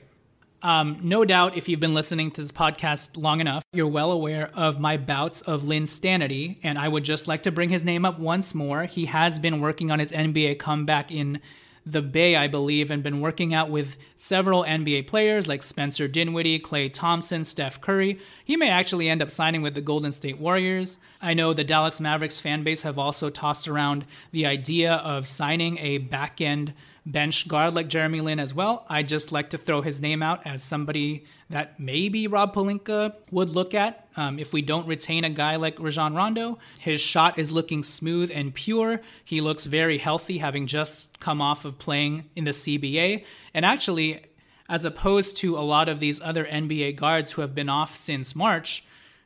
Um, 0.64 1.00
no 1.04 1.26
doubt, 1.26 1.58
if 1.58 1.68
you've 1.68 1.82
been 1.82 1.94
listening 1.94 2.32
to 2.32 2.42
this 2.42 2.52
podcast 2.54 3.18
long 3.18 3.42
enough, 3.42 3.66
you're 3.74 3.86
well 3.86 4.14
aware 4.14 4.50
of 4.54 4.80
my 4.80 4.96
bouts 4.96 5.42
of 5.42 5.64
Linsanity, 5.64 6.58
and 6.64 6.80
I 6.80 6.88
would 6.88 7.04
just 7.04 7.28
like 7.28 7.44
to 7.44 7.52
bring 7.52 7.70
his 7.70 7.84
name 7.84 8.06
up 8.06 8.18
once 8.18 8.56
more. 8.56 8.86
He 8.86 9.06
has 9.06 9.40
been 9.40 9.60
working 9.60 9.92
on 9.92 10.00
his 10.00 10.14
NBA 10.14 10.60
comeback 10.60 11.12
in 11.12 11.42
the 11.86 12.02
Bay, 12.02 12.38
I 12.38 12.48
believe, 12.48 12.92
and 12.92 13.04
been 13.04 13.20
working 13.20 13.54
out 13.54 13.70
with 13.70 13.98
several 14.16 14.64
NBA 14.64 15.06
players 15.08 15.50
like 15.50 15.64
Spencer 15.64 16.08
Dinwiddie, 16.08 16.62
Klay 16.62 16.92
Thompson, 16.92 17.44
Steph 17.44 17.82
Curry. 17.82 18.20
He 18.46 18.56
may 18.56 18.70
actually 18.70 19.10
end 19.10 19.22
up 19.22 19.32
signing 19.32 19.62
with 19.62 19.76
the 19.76 19.82
Golden 19.82 20.14
State 20.14 20.40
Warriors. 20.40 20.98
I 21.22 21.34
know 21.34 21.54
the 21.54 21.66
Dallas 21.66 22.00
Mavericks 22.00 22.40
fan 22.40 22.64
base 22.64 22.84
have 22.84 22.98
also 22.98 23.30
tossed 23.30 23.68
around 23.68 24.06
the 24.32 24.46
idea 24.46 24.94
of 24.94 25.28
signing 25.28 25.78
a 25.80 25.98
back 25.98 26.40
end 26.40 26.74
bench 27.06 27.48
guard 27.48 27.74
like 27.74 27.90
Jeremy 27.90 28.22
Lin 28.22 28.40
as 28.40 28.54
well. 28.54 28.86
I 28.90 29.04
just 29.04 29.32
like 29.32 29.50
to 29.50 29.58
throw 29.58 29.82
his 29.82 30.02
name 30.02 30.24
out 30.24 30.46
as 30.48 30.64
somebody 30.64 31.26
that 31.50 31.80
maybe 31.80 32.28
Rob 32.28 32.54
Pelinka 32.56 33.16
would 33.32 33.50
look 33.50 33.74
at 33.74 34.08
um, 34.16 34.40
if 34.40 34.54
we 34.54 34.62
don't 34.62 34.88
retain 34.88 35.24
a 35.24 35.30
guy 35.30 35.58
like 35.58 35.80
Rajon 35.80 36.16
Rondo. 36.16 36.60
His 36.80 37.02
shot 37.02 37.38
is 37.38 37.52
looking 37.52 37.84
smooth 37.84 38.32
and 38.34 38.54
pure. 38.54 39.02
He 39.24 39.42
looks 39.42 39.66
very 39.66 39.98
healthy, 39.98 40.38
having 40.38 40.68
just 40.68 41.20
come 41.20 41.42
off 41.42 41.66
of 41.66 41.78
playing 41.78 42.30
in 42.36 42.46
the 42.46 42.52
CBA. 42.52 43.26
And 43.54 43.66
actually, 43.66 44.26
as 44.70 44.86
opposed 44.86 45.38
to 45.38 45.58
a 45.58 45.62
lot 45.62 45.90
of 45.90 46.00
these 46.00 46.22
other 46.22 46.46
NBA 46.46 46.96
guards 46.96 47.32
who 47.32 47.42
have 47.42 47.54
been 47.54 47.70
off 47.70 47.98
since 47.98 48.36
March, 48.36 48.86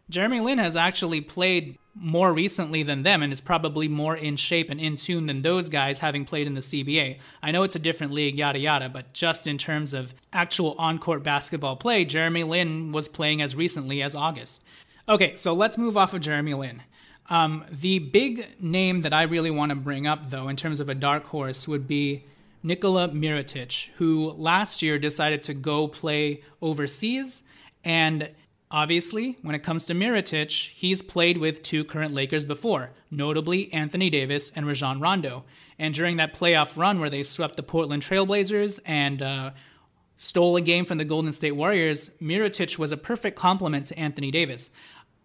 Jeremy 0.10 0.40
Lin 0.40 0.58
has 0.58 0.76
actually 0.76 1.22
played 1.22 1.78
more 2.00 2.34
recently 2.34 2.84
than 2.84 3.04
them 3.04 3.24
and 3.24 3.34
is 3.34 3.42
probably 3.42 3.88
more 3.88 4.16
in 4.16 4.36
shape 4.36 4.70
and 4.70 4.80
in 4.80 4.96
tune 4.96 5.26
than 5.26 5.42
those 5.42 5.70
guys 5.70 6.00
having 6.00 6.26
played 6.26 6.48
in 6.48 6.54
the 6.54 6.62
CBA. 6.62 7.18
I 7.42 7.52
know 7.52 7.64
it's 7.64 7.76
a 7.76 7.80
different 7.80 8.14
league, 8.14 8.38
yada 8.38 8.60
yada, 8.60 8.90
but 8.90 9.14
just 9.14 9.48
in 9.48 9.58
terms 9.58 9.94
of 9.94 10.14
actual 10.32 10.76
on 10.78 11.00
court 11.00 11.24
basketball 11.24 11.76
play, 11.76 12.06
Jeremy 12.06 12.44
Lin 12.44 12.92
was 12.92 13.08
playing 13.08 13.42
as 13.42 13.56
recently 13.56 14.02
as 14.02 14.16
August. 14.16 14.62
Okay, 15.10 15.36
so 15.36 15.54
let's 15.54 15.78
move 15.78 15.98
off 15.98 16.14
of 16.14 16.22
Jeremy 16.22 16.54
Lin. 16.54 16.84
Um, 17.30 17.66
the 17.72 18.00
big 18.00 18.48
name 18.62 19.02
that 19.02 19.14
I 19.14 19.24
really 19.24 19.52
want 19.52 19.72
to 19.72 19.76
bring 19.76 20.08
up, 20.08 20.30
though, 20.30 20.48
in 20.48 20.56
terms 20.56 20.80
of 20.80 20.90
a 20.90 20.96
dark 20.96 21.26
horse, 21.26 21.68
would 21.68 21.88
be 21.88 22.24
Nikola 22.64 23.10
Mirotic, 23.10 23.90
who 23.98 24.32
last 24.32 24.82
year 24.82 24.98
decided 24.98 25.44
to 25.44 25.54
go 25.54 25.88
play 25.88 26.42
overseas 26.62 27.44
and 27.84 28.30
Obviously, 28.70 29.38
when 29.44 29.56
it 29.56 29.64
comes 29.64 29.86
to 29.86 29.94
Mirotic, 29.94 30.70
he's 30.70 31.02
played 31.02 31.38
with 31.38 31.64
two 31.64 31.86
current 31.86 32.14
Lakers 32.14 32.44
before, 32.44 32.92
notably 33.10 33.72
Anthony 33.72 34.10
Davis 34.10 34.52
and 34.56 34.68
Rajon 34.68 35.00
Rondo. 35.00 35.46
And 35.80 35.94
during 35.94 36.18
that 36.18 36.36
playoff 36.36 36.76
run 36.76 37.00
where 37.00 37.10
they 37.10 37.24
swept 37.24 37.56
the 37.56 37.64
Portland 37.64 38.04
Trailblazers 38.04 38.80
and 38.86 39.22
uh, 39.22 39.52
stole 40.18 40.58
a 40.58 40.62
game 40.62 40.84
from 40.84 40.98
the 40.98 41.06
Golden 41.06 41.32
State 41.32 41.54
Warriors, 41.54 42.10
Mirotic 42.22 42.78
was 42.78 42.92
a 42.92 42.98
perfect 42.98 43.38
complement 43.38 43.86
to 43.86 43.98
Anthony 43.98 44.32
Davis. 44.32 44.70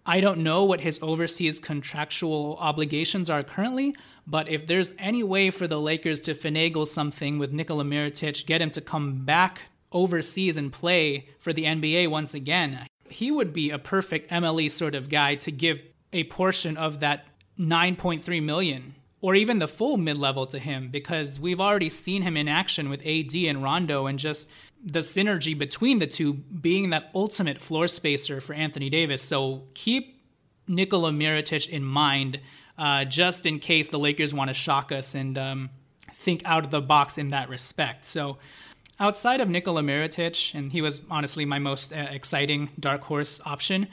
I 0.07 0.21
don't 0.21 0.39
know 0.39 0.63
what 0.63 0.81
his 0.81 1.01
overseas 1.03 1.59
contractual 1.59 2.57
obligations 2.61 3.29
are 3.29 3.43
currently, 3.43 3.97
but 4.25 4.49
if 4.49 4.69
there's 4.69 4.95
any 5.01 5.25
way 5.25 5.51
for 5.51 5.67
the 5.67 5.81
Lakers 5.81 6.21
to 6.23 6.35
finagle 6.35 6.87
something 6.87 7.39
with 7.39 7.53
Nikola 7.53 7.83
Mirotic, 7.83 8.47
get 8.47 8.63
him 8.63 8.71
to 8.71 8.81
come 8.81 9.25
back 9.25 9.63
overseas 9.91 10.57
and 10.57 10.73
play 10.73 11.29
for 11.39 11.53
the 11.53 11.65
NBA 11.65 12.09
once 12.09 12.35
again, 12.35 12.87
he 13.13 13.31
would 13.31 13.53
be 13.53 13.71
a 13.71 13.79
perfect 13.79 14.31
MLE 14.31 14.71
sort 14.71 14.95
of 14.95 15.09
guy 15.09 15.35
to 15.37 15.53
give 15.53 15.81
a 16.13 16.25
portion 16.25 16.77
of 16.77 17.01
that 17.01 17.27
9.3 17.59 18.43
million 18.43 18.95
or 19.21 19.35
even 19.35 19.61
the 19.61 19.69
full 19.69 19.97
mid-level 19.97 20.47
to 20.47 20.59
him 20.59 20.89
because 20.91 21.39
we've 21.39 21.61
already 21.61 21.89
seen 21.89 22.23
him 22.23 22.37
in 22.37 22.49
action 22.49 22.91
with 22.91 23.01
AD 23.07 23.35
and 23.35 23.63
Rondo 23.63 24.07
and 24.07 24.19
just 24.19 24.49
the 24.85 24.99
synergy 24.99 25.57
between 25.57 26.01
the 26.01 26.09
two 26.09 26.35
being 26.35 26.91
that 26.91 27.11
ultimate 27.15 27.61
floor 27.61 27.87
spacer 27.87 28.41
for 28.41 28.53
Anthony 28.53 28.91
Davis. 28.91 29.23
So 29.23 29.63
keep 29.75 30.21
Nikola 30.67 31.13
Mirotic 31.13 31.69
in 31.69 31.85
mind 31.85 32.41
uh, 32.77 33.05
just 33.05 33.47
in 33.47 33.61
case 33.61 33.89
the 33.89 33.99
Lakers 33.99 34.35
want 34.35 34.49
to 34.49 34.55
shock 34.55 34.91
us 34.91 35.15
and 35.15 35.39
um, 35.39 35.71
think 36.15 36.43
out 36.45 36.65
of 36.65 36.71
the 36.71 36.81
box 36.81 37.17
in 37.17 37.29
that 37.29 37.49
respect. 37.49 38.05
So 38.05 38.39
Outside 39.01 39.41
of 39.41 39.49
Nikola 39.49 39.83
Mirotic, 39.83 40.55
and 40.55 40.71
he 40.71 40.83
was 40.83 41.01
honestly 41.11 41.45
my 41.45 41.59
most 41.59 41.93
uh, 41.93 42.09
exciting 42.11 42.71
dark 42.79 43.03
horse 43.03 43.41
option, 43.45 43.89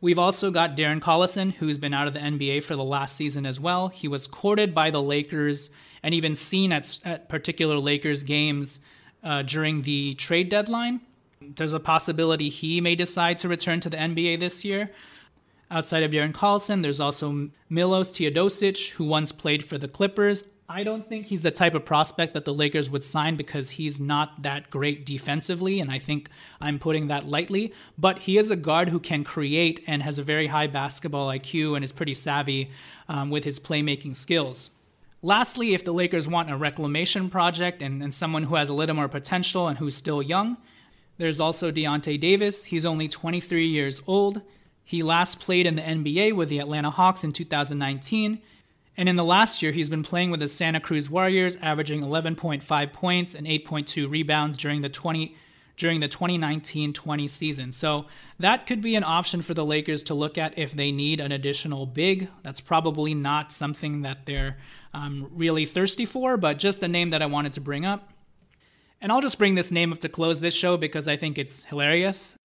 we've 0.00 0.18
also 0.18 0.50
got 0.50 0.76
Darren 0.76 1.00
Collison, 1.00 1.52
who's 1.54 1.78
been 1.78 1.94
out 1.94 2.06
of 2.06 2.14
the 2.14 2.20
NBA 2.20 2.64
for 2.64 2.74
the 2.74 2.84
last 2.84 3.16
season 3.16 3.46
as 3.46 3.60
well. 3.60 3.88
He 3.88 4.08
was 4.08 4.26
courted 4.26 4.74
by 4.74 4.90
the 4.90 5.02
Lakers 5.02 5.70
and 6.02 6.14
even 6.14 6.34
seen 6.34 6.72
at, 6.72 6.98
at 7.04 7.28
particular 7.28 7.76
Lakers 7.76 8.24
games 8.24 8.80
uh, 9.22 9.42
during 9.42 9.82
the 9.82 10.14
trade 10.14 10.48
deadline. 10.48 11.00
There's 11.40 11.72
a 11.72 11.80
possibility 11.80 12.48
he 12.48 12.80
may 12.80 12.94
decide 12.94 13.38
to 13.40 13.48
return 13.48 13.80
to 13.80 13.90
the 13.90 13.96
NBA 13.96 14.40
this 14.40 14.64
year. 14.64 14.90
Outside 15.70 16.02
of 16.02 16.10
Darren 16.10 16.32
Collison, 16.32 16.82
there's 16.82 17.00
also 17.00 17.50
Milos 17.68 18.10
Teodosic, 18.10 18.92
who 18.92 19.04
once 19.04 19.32
played 19.32 19.64
for 19.64 19.76
the 19.76 19.88
Clippers 19.88 20.44
I 20.70 20.84
don't 20.84 21.08
think 21.08 21.26
he's 21.26 21.40
the 21.40 21.50
type 21.50 21.74
of 21.74 21.86
prospect 21.86 22.34
that 22.34 22.44
the 22.44 22.52
Lakers 22.52 22.90
would 22.90 23.02
sign 23.02 23.36
because 23.36 23.70
he's 23.70 23.98
not 23.98 24.42
that 24.42 24.68
great 24.68 25.06
defensively, 25.06 25.80
and 25.80 25.90
I 25.90 25.98
think 25.98 26.28
I'm 26.60 26.78
putting 26.78 27.06
that 27.06 27.26
lightly. 27.26 27.72
But 27.96 28.18
he 28.18 28.36
is 28.36 28.50
a 28.50 28.56
guard 28.56 28.90
who 28.90 29.00
can 29.00 29.24
create 29.24 29.82
and 29.86 30.02
has 30.02 30.18
a 30.18 30.22
very 30.22 30.48
high 30.48 30.66
basketball 30.66 31.28
IQ 31.28 31.74
and 31.74 31.82
is 31.82 31.90
pretty 31.90 32.12
savvy 32.12 32.70
um, 33.08 33.30
with 33.30 33.44
his 33.44 33.58
playmaking 33.58 34.14
skills. 34.14 34.68
Lastly, 35.22 35.72
if 35.72 35.84
the 35.84 35.92
Lakers 35.92 36.28
want 36.28 36.50
a 36.50 36.56
reclamation 36.56 37.30
project 37.30 37.80
and, 37.80 38.02
and 38.02 38.14
someone 38.14 38.42
who 38.42 38.56
has 38.56 38.68
a 38.68 38.74
little 38.74 38.94
more 38.94 39.08
potential 39.08 39.68
and 39.68 39.78
who's 39.78 39.96
still 39.96 40.20
young, 40.20 40.58
there's 41.16 41.40
also 41.40 41.72
Deyonta 41.72 42.20
Davis. 42.20 42.64
He's 42.64 42.84
only 42.84 43.08
23 43.08 43.66
years 43.66 44.02
old. 44.06 44.42
He 44.84 45.02
last 45.02 45.40
played 45.40 45.66
in 45.66 45.76
the 45.76 45.82
NBA 45.82 46.34
with 46.34 46.50
the 46.50 46.58
Atlanta 46.58 46.90
Hawks 46.90 47.24
in 47.24 47.32
2019 47.32 48.40
and 48.98 49.08
in 49.08 49.14
the 49.14 49.24
last 49.24 49.62
year, 49.62 49.70
he's 49.70 49.88
been 49.88 50.02
playing 50.02 50.32
with 50.32 50.40
the 50.40 50.48
Santa 50.48 50.80
Cruz 50.80 51.08
Warriors, 51.08 51.56
averaging 51.62 52.00
11.5 52.02 52.92
points 52.92 53.32
and 53.32 53.46
8.2 53.46 54.10
rebounds 54.10 54.56
during 54.56 54.80
the 54.80 54.88
20 54.88 55.36
during 55.76 56.00
the 56.00 56.08
2019-20 56.08 57.30
season. 57.30 57.70
So 57.70 58.06
that 58.40 58.66
could 58.66 58.82
be 58.82 58.96
an 58.96 59.04
option 59.04 59.42
for 59.42 59.54
the 59.54 59.64
Lakers 59.64 60.02
to 60.02 60.14
look 60.14 60.36
at 60.36 60.58
if 60.58 60.72
they 60.72 60.90
need 60.90 61.20
an 61.20 61.30
additional 61.30 61.86
big. 61.86 62.28
That's 62.42 62.60
probably 62.60 63.14
not 63.14 63.52
something 63.52 64.02
that 64.02 64.26
they're 64.26 64.56
um, 64.92 65.30
really 65.32 65.64
thirsty 65.64 66.04
for, 66.04 66.36
but 66.36 66.58
just 66.58 66.80
the 66.80 66.88
name 66.88 67.10
that 67.10 67.22
I 67.22 67.26
wanted 67.26 67.52
to 67.52 67.60
bring 67.60 67.86
up. 67.86 68.10
And 69.00 69.12
I'll 69.12 69.20
just 69.20 69.38
bring 69.38 69.54
this 69.54 69.70
name 69.70 69.92
up 69.92 70.00
to 70.00 70.08
close 70.08 70.40
this 70.40 70.52
show 70.52 70.76
because 70.76 71.06
I 71.06 71.14
think 71.14 71.38
it's 71.38 71.62
hilarious. 71.62 72.36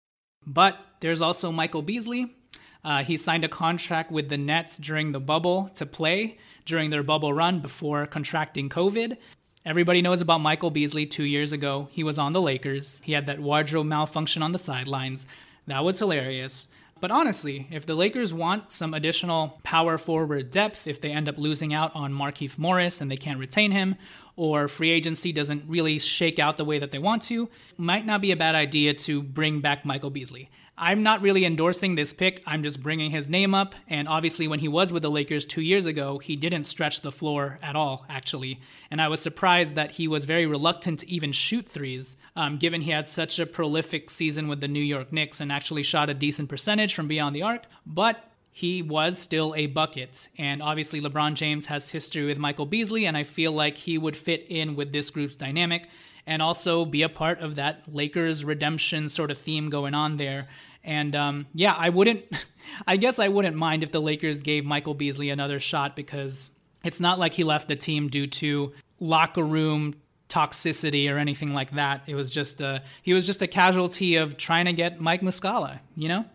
But 0.45 0.77
there's 0.99 1.19
also 1.19 1.51
Michael 1.51 1.81
Beasley, 1.81 2.35
uh, 2.84 3.03
he 3.03 3.17
signed 3.17 3.43
a 3.43 3.49
contract 3.49 4.11
with 4.11 4.29
the 4.29 4.38
Nets 4.38 4.77
during 4.77 5.11
the 5.11 5.19
bubble 5.19 5.69
to 5.75 5.86
play 5.86 6.38
during 6.65 6.89
their 6.89 7.03
bubble 7.03 7.34
run 7.34 7.59
before 7.59 8.05
contracting 8.05 8.69
COVID. 8.69 9.17
Everybody 9.65 10.01
knows 10.01 10.21
about 10.21 10.41
Michael 10.41 10.71
Beasley 10.71 11.05
two 11.05 11.23
years 11.23 11.51
ago. 11.51 11.88
He 11.91 12.03
was 12.03 12.19
on 12.19 12.34
the 12.34 12.41
Lakers. 12.41 13.01
He 13.03 13.13
had 13.13 13.25
that 13.27 13.39
wardrobe 13.39 13.88
malfunction 13.88 14.43
on 14.43 14.51
the 14.51 14.59
sidelines. 14.59 15.25
That 15.67 15.84
was 15.84 15.99
hilarious. 15.99 16.67
But 16.99 17.11
honestly, 17.11 17.67
if 17.69 17.86
the 17.86 17.95
Lakers 17.95 18.34
want 18.34 18.71
some 18.71 18.93
additional 18.93 19.59
power 19.63 19.97
forward 19.97 20.51
depth, 20.51 20.88
if 20.88 21.01
they 21.01 21.11
end 21.11 21.27
up 21.27 21.38
losing 21.38 21.73
out 21.73 21.91
on 21.95 22.13
Markieff 22.13 22.57
Morris 22.57 23.01
and 23.01 23.11
they 23.11 23.17
can't 23.17 23.39
retain 23.39 23.71
him, 23.71 23.95
or 24.36 24.67
free 24.67 24.89
agency 24.89 25.31
doesn't 25.31 25.63
really 25.67 25.99
shake 25.99 26.39
out 26.39 26.57
the 26.57 26.65
way 26.65 26.79
that 26.79 26.91
they 26.91 26.99
want 26.99 27.21
to, 27.23 27.49
might 27.77 28.05
not 28.05 28.21
be 28.21 28.31
a 28.31 28.38
bad 28.38 28.55
idea 28.55 28.93
to 28.93 29.21
bring 29.21 29.59
back 29.59 29.86
Michael 29.86 30.09
Beasley. 30.09 30.49
I'm 30.78 31.03
not 31.03 31.21
really 31.21 31.45
endorsing 31.45 31.93
this 31.93 32.13
pick. 32.13 32.41
I'm 32.47 32.63
just 32.63 32.82
bringing 32.82 33.11
his 33.11 33.30
name 33.30 33.53
up. 33.53 33.76
And 33.88 34.07
obviously, 34.07 34.47
when 34.47 34.59
he 34.59 34.67
was 34.67 34.91
with 34.91 35.03
the 35.03 35.11
Lakers 35.11 35.45
two 35.45 35.61
years 35.61 35.86
ago, 35.86 36.17
he 36.17 36.36
didn't 36.36 36.63
stretch 36.63 37.01
the 37.01 37.11
floor 37.11 37.59
at 37.61 37.76
all, 37.76 38.05
actually. 38.09 38.59
And 38.89 38.99
I 38.99 39.07
was 39.07 39.21
surprised 39.21 39.76
that 39.76 39.91
he 39.91 40.07
was 40.07 40.26
very 40.26 40.47
reluctant 40.47 41.01
to 41.01 41.09
even 41.09 41.32
shoot 41.32 41.69
threes, 41.69 42.15
um, 42.36 42.57
given 42.57 42.82
he 42.82 42.91
had 42.91 43.07
such 43.07 43.38
a 43.38 43.45
prolific 43.45 44.09
season 44.09 44.47
with 44.47 44.61
the 44.61 44.67
New 44.67 44.82
York 44.82 45.13
Knicks 45.13 45.39
and 45.39 45.51
actually 45.51 45.84
shot 45.84 46.09
a 46.09 46.13
decent 46.15 46.49
percentage 46.49 46.95
from 46.95 47.07
beyond 47.07 47.36
the 47.36 47.43
arc. 47.43 47.63
But 47.86 48.24
he 48.49 48.82
was 48.82 49.19
still 49.19 49.53
a 49.55 49.67
bucket. 49.67 50.28
And 50.39 50.61
obviously, 50.63 51.01
LeBron 51.01 51.36
James 51.36 51.67
has 51.67 51.91
history 51.91 52.26
with 52.26 52.39
Michael 52.39 52.65
Beasley, 52.65 53.05
and 53.05 53.15
I 53.15 53.24
feel 53.24 53.51
like 53.51 53.78
he 53.78 53.99
would 53.99 54.17
fit 54.17 54.47
in 54.49 54.76
with 54.76 54.91
this 54.91 55.11
group's 55.11 55.36
dynamic 55.36 55.88
and 56.26 56.41
also 56.41 56.86
be 56.86 57.01
a 57.01 57.09
part 57.09 57.39
of 57.39 57.55
that 57.55 57.84
Lakers 57.88 58.45
redemption 58.45 59.09
sort 59.09 59.32
of 59.32 59.38
theme 59.38 59.69
going 59.69 59.93
on 59.93 60.17
there. 60.17 60.47
And 60.84 61.15
um, 61.15 61.47
yeah, 61.53 61.74
I 61.74 61.89
wouldn't, 61.89 62.26
I 62.88 62.97
guess 62.97 63.19
I 63.19 63.28
wouldn't 63.28 63.55
mind 63.55 63.84
if 63.84 63.91
the 63.91 64.01
Lakers 64.01 64.41
gave 64.41 64.65
Michael 64.65 64.93
Beasley 64.93 65.30
another 65.30 65.59
shot 65.59 65.95
because 65.95 66.51
it's 66.84 66.99
not 66.99 67.19
like 67.19 67.34
he 67.34 67.43
left 67.43 67.67
the 67.67 67.76
team 67.76 68.09
due 68.09 68.28
to 68.28 68.74
locker 68.99 69.43
room 69.43 69.95
toxicity 70.30 71.11
or 71.11 71.17
anything 71.17 71.53
like 71.53 71.71
that. 71.71 72.03
It 72.07 72.15
was 72.15 72.30
just 72.30 72.61
a, 72.61 72.82
he 73.01 73.13
was 73.13 73.26
just 73.26 73.41
a 73.41 73.47
casualty 73.47 74.15
of 74.15 74.38
trying 74.38 74.65
to 74.65 74.74
get 74.74 74.99
Mike 74.99 75.21
Muscala, 75.21 75.80
you 75.95 76.07
know? 76.07 76.26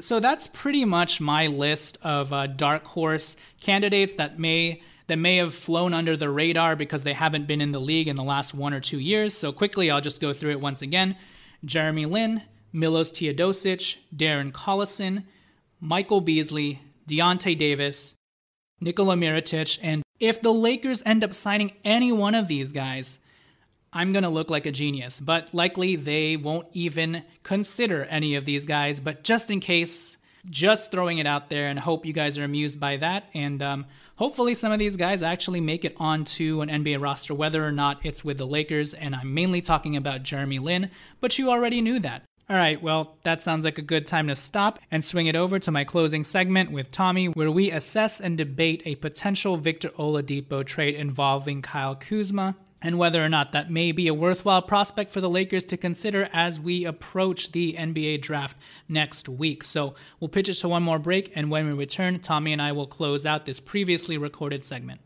So 0.00 0.20
that's 0.20 0.46
pretty 0.48 0.84
much 0.84 1.20
my 1.20 1.46
list 1.46 1.98
of 2.02 2.32
uh, 2.32 2.46
dark 2.48 2.84
horse 2.84 3.36
candidates 3.60 4.14
that 4.14 4.38
may 4.38 4.82
that 5.06 5.16
may 5.16 5.36
have 5.36 5.54
flown 5.54 5.94
under 5.94 6.16
the 6.16 6.30
radar 6.30 6.76
because 6.76 7.02
they 7.02 7.12
haven't 7.12 7.46
been 7.46 7.60
in 7.60 7.72
the 7.72 7.80
league 7.80 8.08
in 8.08 8.16
the 8.16 8.24
last 8.24 8.54
one 8.54 8.74
or 8.74 8.80
two 8.80 8.98
years. 8.98 9.34
So 9.34 9.52
quickly, 9.52 9.90
I'll 9.90 10.00
just 10.00 10.20
go 10.20 10.32
through 10.32 10.52
it 10.52 10.60
once 10.60 10.82
again. 10.82 11.16
Jeremy 11.64 12.06
Lin, 12.06 12.42
Milos 12.72 13.10
Teodosic, 13.10 13.98
Darren 14.14 14.52
Collison, 14.52 15.24
Michael 15.80 16.20
Beasley, 16.20 16.80
Deyonta 17.08 17.56
Davis, 17.56 18.14
Nikola 18.80 19.14
Mirotic, 19.14 19.78
and 19.82 20.02
if 20.18 20.40
the 20.40 20.52
Lakers 20.52 21.02
end 21.04 21.22
up 21.22 21.34
signing 21.34 21.72
any 21.84 22.12
one 22.12 22.34
of 22.34 22.48
these 22.48 22.72
guys, 22.72 23.18
I'm 23.92 24.12
going 24.12 24.24
to 24.24 24.28
look 24.28 24.50
like 24.50 24.66
a 24.66 24.72
genius. 24.72 25.20
But 25.20 25.54
likely 25.54 25.96
they 25.96 26.36
won't 26.36 26.68
even 26.72 27.22
consider 27.42 28.04
any 28.04 28.34
of 28.34 28.44
these 28.44 28.66
guys. 28.66 29.00
But 29.00 29.24
just 29.24 29.50
in 29.50 29.60
case, 29.60 30.16
just 30.48 30.90
throwing 30.90 31.18
it 31.18 31.26
out 31.26 31.48
there 31.48 31.68
and 31.68 31.78
hope 31.78 32.06
you 32.06 32.12
guys 32.12 32.38
are 32.38 32.44
amused 32.44 32.78
by 32.78 32.96
that. 32.98 33.24
And 33.34 33.62
um, 33.62 33.86
hopefully 34.16 34.54
some 34.54 34.72
of 34.72 34.78
these 34.78 34.96
guys 34.96 35.22
actually 35.22 35.60
make 35.60 35.84
it 35.84 35.94
onto 35.98 36.60
an 36.60 36.68
NBA 36.68 37.00
roster, 37.00 37.34
whether 37.34 37.64
or 37.64 37.72
not 37.72 38.04
it's 38.04 38.24
with 38.24 38.38
the 38.38 38.46
Lakers. 38.46 38.92
And 38.94 39.14
I'm 39.14 39.32
mainly 39.32 39.60
talking 39.60 39.96
about 39.96 40.22
Jeremy 40.22 40.58
Lin, 40.58 40.90
but 41.20 41.38
you 41.38 41.50
already 41.50 41.80
knew 41.80 42.00
that. 42.00 42.22
All 42.48 42.56
right, 42.56 42.80
well, 42.80 43.18
that 43.24 43.42
sounds 43.42 43.64
like 43.64 43.78
a 43.78 43.82
good 43.82 44.06
time 44.06 44.28
to 44.28 44.36
stop 44.36 44.78
and 44.92 45.04
swing 45.04 45.26
it 45.26 45.34
over 45.34 45.58
to 45.58 45.72
my 45.72 45.82
closing 45.82 46.22
segment 46.22 46.70
with 46.70 46.92
Tommy, 46.92 47.26
where 47.26 47.50
we 47.50 47.72
assess 47.72 48.20
and 48.20 48.38
debate 48.38 48.82
a 48.84 48.94
potential 48.94 49.56
Victor 49.56 49.88
Oladipo 49.98 50.64
trade 50.64 50.94
involving 50.94 51.60
Kyle 51.60 51.96
Kuzma 51.96 52.54
and 52.86 52.98
whether 52.98 53.22
or 53.24 53.28
not 53.28 53.50
that 53.50 53.68
may 53.68 53.90
be 53.90 54.06
a 54.06 54.14
worthwhile 54.14 54.62
prospect 54.62 55.10
for 55.10 55.20
the 55.20 55.28
Lakers 55.28 55.64
to 55.64 55.76
consider 55.76 56.28
as 56.32 56.60
we 56.60 56.84
approach 56.84 57.50
the 57.50 57.72
NBA 57.76 58.22
draft 58.22 58.56
next 58.88 59.28
week. 59.28 59.64
So 59.64 59.96
we'll 60.20 60.28
pitch 60.28 60.48
it 60.48 60.54
to 60.54 60.68
one 60.68 60.84
more 60.84 61.00
break, 61.00 61.32
and 61.34 61.50
when 61.50 61.66
we 61.66 61.72
return, 61.72 62.20
Tommy 62.20 62.52
and 62.52 62.62
I 62.62 62.70
will 62.70 62.86
close 62.86 63.26
out 63.26 63.44
this 63.44 63.58
previously 63.58 64.16
recorded 64.16 64.64
segment. 64.64 65.00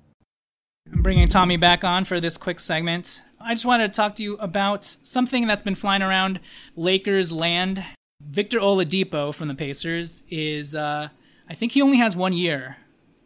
I'm 0.93 1.01
bringing 1.01 1.27
Tommy 1.27 1.57
back 1.57 1.83
on 1.83 2.05
for 2.05 2.21
this 2.21 2.37
quick 2.37 2.61
segment. 2.61 3.23
I 3.41 3.55
just 3.55 3.65
wanted 3.65 3.91
to 3.91 3.97
talk 3.97 4.15
to 4.17 4.23
you 4.23 4.37
about 4.37 4.99
something 5.03 5.47
that's 5.47 5.63
been 5.63 5.75
flying 5.75 6.03
around 6.03 6.39
Lakers 6.77 7.33
land. 7.33 7.83
Victor 8.21 8.59
Oladipo 8.59 9.35
from 9.35 9.49
the 9.49 9.55
Pacers 9.55 10.23
is, 10.29 10.75
uh, 10.75 11.09
I 11.49 11.55
think 11.55 11.73
he 11.73 11.81
only 11.81 11.97
has 11.97 12.15
one 12.15 12.35
year 12.35 12.77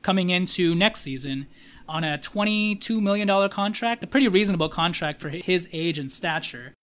coming 0.02 0.30
into 0.30 0.76
next 0.76 1.00
season 1.00 1.48
on 1.88 2.04
a 2.04 2.18
$22 2.18 3.00
million 3.00 3.48
contract, 3.50 4.04
a 4.04 4.06
pretty 4.06 4.28
reasonable 4.28 4.68
contract 4.68 5.20
for 5.20 5.28
his 5.28 5.68
age 5.72 5.98
and 5.98 6.10
stature. 6.10 6.74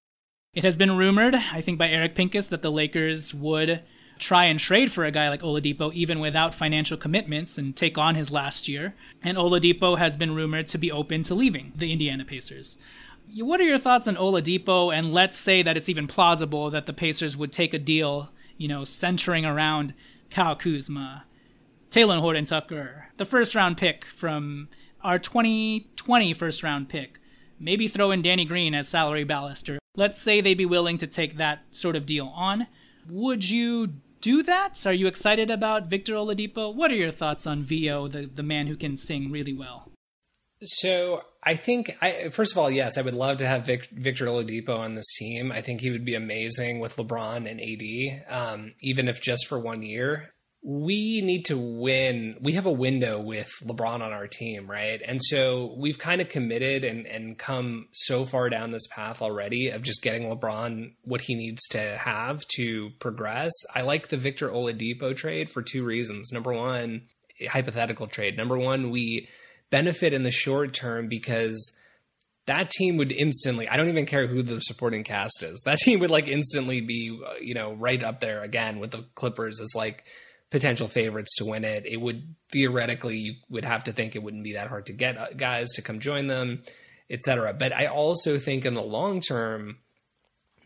It 0.54 0.64
has 0.64 0.78
been 0.78 0.98
rumored, 0.98 1.36
I 1.36 1.62
think 1.62 1.78
by 1.78 1.90
Eric 1.90 2.16
Pincus, 2.16 2.48
that 2.48 2.62
the 2.62 2.72
Lakers 2.72 3.34
would 3.34 3.82
try 4.20 4.46
and 4.46 4.60
trade 4.60 4.92
for 4.92 5.04
a 5.04 5.12
guy 5.12 5.30
like 5.30 5.42
Oladipo 5.42 5.92
even 5.94 6.20
without 6.20 6.54
financial 6.54 6.98
commitments 6.98 7.58
and 7.58 7.76
take 7.76 7.98
on 7.98 8.16
his 8.16 8.32
last 8.32 8.68
year. 8.68 8.94
And 9.24 9.38
Oladipo 9.38 9.98
has 9.98 10.16
been 10.16 10.36
rumored 10.36 10.68
to 10.68 10.78
be 10.78 10.92
open 10.92 11.24
to 11.24 11.36
leaving 11.36 11.74
the 11.76 11.92
Indiana 11.92 12.24
Pacers. 12.24 12.78
What 13.38 13.60
are 13.60 13.66
your 13.66 13.78
thoughts 13.78 14.08
on 14.08 14.18
Oladipo? 14.18 14.94
And 14.96 15.14
let's 15.14 15.38
say 15.38 15.64
that 15.64 15.78
it's 15.78 15.90
even 15.90 16.06
plausible 16.06 16.70
that 16.70 16.86
the 16.86 16.94
Pacers 16.94 17.36
would 17.36 17.52
take 17.52 17.74
a 17.74 17.80
deal, 17.80 18.30
you 18.58 18.68
know, 18.68 18.84
centering 18.84 19.46
around 19.46 19.94
Kyle 20.30 20.56
Kuzma, 20.56 21.24
Talen 21.90 22.20
Horton 22.20 22.46
Tucker, 22.46 23.08
the 23.18 23.26
first 23.26 23.56
round 23.56 23.78
pick 23.78 24.06
from 24.06 24.70
our 25.04 25.20
2020 25.20 26.34
first 26.34 26.64
round 26.64 26.90
pick. 26.90 27.20
Maybe 27.60 27.88
throw 27.88 28.12
in 28.12 28.22
Danny 28.22 28.46
Green 28.46 28.74
as 28.74 28.90
salary 28.90 29.26
ballaster. 29.26 29.78
Let's 29.96 30.22
say 30.22 30.42
they'd 30.42 30.56
be 30.56 30.66
willing 30.66 30.98
to 31.00 31.08
take 31.08 31.38
that 31.38 31.64
sort 31.72 31.96
of 31.96 32.06
deal 32.06 32.28
on. 32.36 32.68
Would 33.10 33.50
you 33.50 33.94
do 34.22 34.42
that? 34.44 34.86
Are 34.86 34.94
you 34.94 35.08
excited 35.08 35.52
about 35.52 35.88
Victor 35.88 36.14
Oladipo? 36.14 36.74
What 36.74 36.92
are 36.92 36.96
your 36.96 37.12
thoughts 37.12 37.46
on 37.46 37.64
Vo, 37.64 38.08
the, 38.08 38.26
the 38.26 38.44
man 38.44 38.68
who 38.68 38.76
can 38.76 38.98
sing 38.98 39.32
really 39.32 39.54
well? 39.54 39.92
So 40.64 41.24
I 41.44 41.56
think, 41.56 41.98
I, 42.02 42.30
first 42.30 42.52
of 42.52 42.58
all, 42.60 42.70
yes, 42.70 42.98
I 42.98 43.02
would 43.02 43.16
love 43.16 43.38
to 43.38 43.48
have 43.48 43.66
Vic, 43.66 43.90
Victor 43.92 44.28
Oladipo 44.28 44.78
on 44.78 44.94
this 44.94 45.12
team. 45.18 45.52
I 45.52 45.62
think 45.62 45.82
he 45.82 45.90
would 45.90 46.06
be 46.06 46.14
amazing 46.14 46.80
with 46.80 46.98
LeBron 46.98 47.50
and 47.50 47.60
AD, 47.60 48.34
um, 48.34 48.74
even 48.82 49.08
if 49.08 49.22
just 49.22 49.48
for 49.48 49.60
one 49.60 49.82
year 49.82 50.32
we 50.64 51.22
need 51.22 51.46
to 51.46 51.58
win. 51.58 52.38
We 52.40 52.54
have 52.54 52.68
a 52.68 52.72
window 52.72 53.20
with 53.20 53.50
LeBron 53.64 54.02
on 54.02 54.14
our 54.14 54.28
team, 54.28 54.70
right? 54.70 55.02
And 55.04 55.20
so 55.22 55.74
we've 55.76 55.98
kind 55.98 56.22
of 56.22 56.30
committed 56.30 56.84
and, 56.84 57.08
and 57.08 57.38
come 57.38 57.88
so 57.92 58.26
far 58.26 58.48
down 58.50 58.70
this 58.70 58.86
path 58.88 59.24
already 59.24 59.70
of 59.70 59.82
just 59.82 60.04
getting 60.04 60.24
LeBron 60.24 60.94
what 61.04 61.22
he 61.22 61.34
needs 61.34 61.68
to 61.70 61.98
have 61.98 62.46
to 62.56 62.92
progress. 63.00 63.52
I 63.74 63.82
like 63.82 64.10
the 64.10 64.18
Victor 64.18 64.50
Oladipo 64.50 65.16
trade 65.16 65.50
for 65.50 65.64
two 65.64 65.84
reasons. 65.84 66.32
Number 66.32 66.54
one, 66.54 67.08
hypothetical 67.50 68.06
trade. 68.06 68.38
Number 68.38 68.58
one, 68.58 68.92
we 68.92 69.30
benefit 69.72 70.14
in 70.14 70.22
the 70.22 70.32
short 70.32 70.76
term 70.76 71.08
because 71.08 71.76
that 72.46 72.70
team 72.70 72.98
would 72.98 73.12
instantly 73.12 73.70
i 73.70 73.78
don't 73.78 73.88
even 73.88 74.06
care 74.06 74.28
who 74.28 74.42
the 74.42 74.60
supporting 74.60 75.04
cast 75.04 75.44
is 75.44 75.62
that 75.66 75.78
team 75.78 76.00
would 76.00 76.12
like 76.12 76.28
instantly 76.28 76.82
be 76.82 77.18
uh, 77.26 77.36
you 77.40 77.54
know 77.54 77.74
right 77.74 78.04
up 78.04 78.20
there 78.20 78.42
again 78.42 78.80
with 78.80 78.92
the 78.92 79.06
clippers 79.16 79.62
as 79.62 79.72
like 79.76 80.04
potential 80.52 80.88
favorites 80.88 81.34
to 81.38 81.46
win 81.46 81.64
it. 81.64 81.86
It 81.86 82.00
would 82.00 82.36
theoretically 82.52 83.18
you 83.18 83.34
would 83.50 83.66
have 83.66 83.86
to 83.86 83.92
think 83.92 84.16
it 84.16 84.22
wouldn't 84.22 84.44
be 84.44 84.54
that 84.54 84.68
hard 84.68 84.86
to 84.88 84.94
get 84.94 85.18
uh, 85.18 85.28
guys 85.36 85.72
to 85.74 85.82
come 85.82 86.00
join 86.00 86.28
them, 86.28 86.62
etc. 87.10 87.54
But 87.54 87.74
I 87.74 87.88
also 87.88 88.38
think 88.38 88.66
in 88.66 88.76
the 88.76 88.84
long 88.84 89.22
term, 89.22 89.78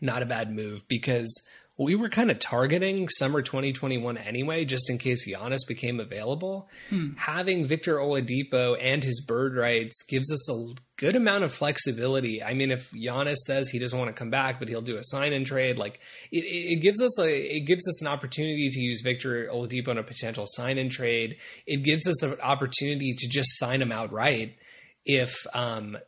not 0.00 0.22
a 0.22 0.26
bad 0.26 0.52
move 0.52 0.86
because 0.88 1.32
we 1.78 1.94
were 1.94 2.08
kind 2.08 2.30
of 2.30 2.38
targeting 2.38 3.08
summer 3.08 3.42
2021 3.42 4.16
anyway, 4.16 4.64
just 4.64 4.88
in 4.88 4.96
case 4.96 5.28
Giannis 5.28 5.66
became 5.68 6.00
available. 6.00 6.70
Hmm. 6.88 7.10
Having 7.16 7.66
Victor 7.66 7.96
Oladipo 7.96 8.78
and 8.80 9.04
his 9.04 9.20
bird 9.20 9.56
rights 9.56 10.02
gives 10.08 10.32
us 10.32 10.50
a 10.50 10.74
good 10.96 11.14
amount 11.14 11.44
of 11.44 11.52
flexibility. 11.52 12.42
I 12.42 12.54
mean, 12.54 12.70
if 12.70 12.90
Giannis 12.92 13.36
says 13.46 13.68
he 13.68 13.78
doesn't 13.78 13.98
want 13.98 14.08
to 14.08 14.18
come 14.18 14.30
back, 14.30 14.58
but 14.58 14.68
he'll 14.68 14.80
do 14.80 14.96
a 14.96 15.04
sign 15.04 15.34
and 15.34 15.44
trade, 15.44 15.78
like 15.78 16.00
it, 16.32 16.44
it 16.44 16.80
gives 16.80 17.02
us 17.02 17.18
a 17.18 17.56
it 17.56 17.66
gives 17.66 17.86
us 17.86 18.00
an 18.00 18.08
opportunity 18.08 18.70
to 18.70 18.80
use 18.80 19.02
Victor 19.02 19.48
Oladipo 19.52 19.88
in 19.88 19.98
a 19.98 20.02
potential 20.02 20.44
sign 20.46 20.78
and 20.78 20.90
trade. 20.90 21.36
It 21.66 21.84
gives 21.84 22.06
us 22.06 22.22
an 22.22 22.36
opportunity 22.42 23.14
to 23.18 23.28
just 23.28 23.58
sign 23.58 23.82
him 23.82 23.92
outright 23.92 24.56
if 25.04 25.46
um, 25.52 25.98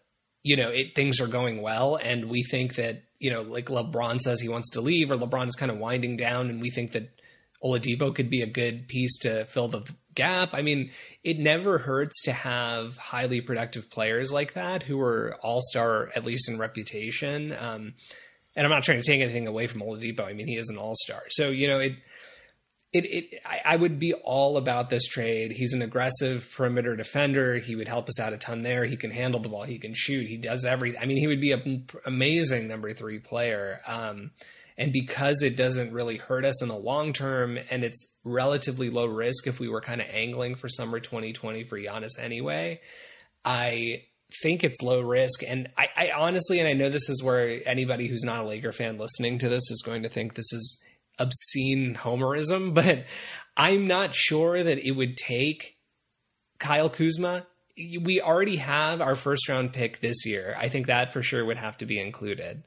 you 0.42 0.56
know 0.56 0.70
it 0.70 0.94
things 0.94 1.20
are 1.20 1.26
going 1.26 1.60
well 1.60 1.96
and 1.96 2.30
we 2.30 2.42
think 2.42 2.76
that 2.76 3.02
you 3.18 3.30
know, 3.30 3.42
like 3.42 3.66
LeBron 3.66 4.18
says 4.20 4.40
he 4.40 4.48
wants 4.48 4.70
to 4.70 4.80
leave, 4.80 5.10
or 5.10 5.16
LeBron 5.16 5.48
is 5.48 5.56
kind 5.56 5.70
of 5.70 5.78
winding 5.78 6.16
down, 6.16 6.50
and 6.50 6.60
we 6.60 6.70
think 6.70 6.92
that 6.92 7.10
Oladipo 7.62 8.14
could 8.14 8.30
be 8.30 8.42
a 8.42 8.46
good 8.46 8.88
piece 8.88 9.18
to 9.18 9.44
fill 9.44 9.68
the 9.68 9.82
gap. 10.14 10.50
I 10.52 10.62
mean, 10.62 10.90
it 11.24 11.38
never 11.38 11.78
hurts 11.78 12.22
to 12.22 12.32
have 12.32 12.96
highly 12.98 13.40
productive 13.40 13.90
players 13.90 14.32
like 14.32 14.54
that 14.54 14.84
who 14.84 15.00
are 15.00 15.36
all 15.42 15.60
star, 15.60 16.10
at 16.14 16.24
least 16.24 16.48
in 16.48 16.58
reputation. 16.58 17.52
Um, 17.52 17.94
and 18.54 18.66
I'm 18.66 18.70
not 18.70 18.82
trying 18.82 19.00
to 19.00 19.06
take 19.06 19.20
anything 19.20 19.46
away 19.46 19.66
from 19.66 19.80
Oladipo. 19.80 20.20
I 20.26 20.32
mean, 20.32 20.46
he 20.46 20.56
is 20.56 20.68
an 20.68 20.78
all 20.78 20.94
star. 20.96 21.22
So, 21.30 21.48
you 21.50 21.68
know, 21.68 21.78
it, 21.78 21.92
it, 22.92 23.04
it 23.04 23.40
I, 23.44 23.60
I, 23.64 23.76
would 23.76 23.98
be 23.98 24.14
all 24.14 24.56
about 24.56 24.88
this 24.88 25.06
trade. 25.06 25.52
He's 25.52 25.74
an 25.74 25.82
aggressive 25.82 26.50
perimeter 26.56 26.96
defender. 26.96 27.56
He 27.56 27.76
would 27.76 27.88
help 27.88 28.08
us 28.08 28.18
out 28.18 28.32
a 28.32 28.38
ton 28.38 28.62
there. 28.62 28.84
He 28.84 28.96
can 28.96 29.10
handle 29.10 29.40
the 29.40 29.48
ball. 29.48 29.64
He 29.64 29.78
can 29.78 29.92
shoot. 29.94 30.26
He 30.26 30.38
does 30.38 30.64
everything. 30.64 31.00
I 31.00 31.06
mean, 31.06 31.18
he 31.18 31.26
would 31.26 31.40
be 31.40 31.52
an 31.52 31.86
amazing 32.06 32.66
number 32.66 32.94
three 32.94 33.18
player. 33.18 33.80
Um, 33.86 34.30
and 34.78 34.92
because 34.92 35.42
it 35.42 35.56
doesn't 35.56 35.92
really 35.92 36.16
hurt 36.16 36.44
us 36.44 36.62
in 36.62 36.68
the 36.68 36.76
long 36.76 37.12
term, 37.12 37.58
and 37.68 37.84
it's 37.84 38.16
relatively 38.24 38.88
low 38.88 39.06
risk 39.06 39.46
if 39.46 39.60
we 39.60 39.68
were 39.68 39.80
kind 39.80 40.00
of 40.00 40.06
angling 40.10 40.54
for 40.54 40.68
summer 40.68 41.00
2020 41.00 41.64
for 41.64 41.78
Giannis 41.78 42.18
anyway, 42.18 42.80
I 43.44 44.04
think 44.42 44.62
it's 44.62 44.80
low 44.80 45.00
risk. 45.00 45.42
And 45.46 45.68
I, 45.76 45.88
I 45.96 46.10
honestly, 46.12 46.60
and 46.60 46.68
I 46.68 46.74
know 46.74 46.88
this 46.88 47.08
is 47.10 47.22
where 47.22 47.60
anybody 47.66 48.06
who's 48.06 48.24
not 48.24 48.40
a 48.40 48.44
Laker 48.44 48.72
fan 48.72 48.98
listening 48.98 49.38
to 49.38 49.48
this 49.48 49.68
is 49.70 49.82
going 49.84 50.04
to 50.04 50.08
think 50.08 50.34
this 50.34 50.52
is 50.52 50.84
obscene 51.18 51.94
homerism, 51.94 52.74
but 52.74 53.06
I'm 53.56 53.86
not 53.86 54.14
sure 54.14 54.62
that 54.62 54.78
it 54.78 54.92
would 54.92 55.16
take 55.16 55.76
Kyle 56.58 56.88
Kuzma. 56.88 57.46
We 57.76 58.20
already 58.20 58.56
have 58.56 59.00
our 59.00 59.14
first 59.14 59.48
round 59.48 59.72
pick 59.72 60.00
this 60.00 60.26
year. 60.26 60.56
I 60.58 60.68
think 60.68 60.86
that 60.86 61.12
for 61.12 61.22
sure 61.22 61.44
would 61.44 61.56
have 61.56 61.76
to 61.78 61.86
be 61.86 62.00
included. 62.00 62.64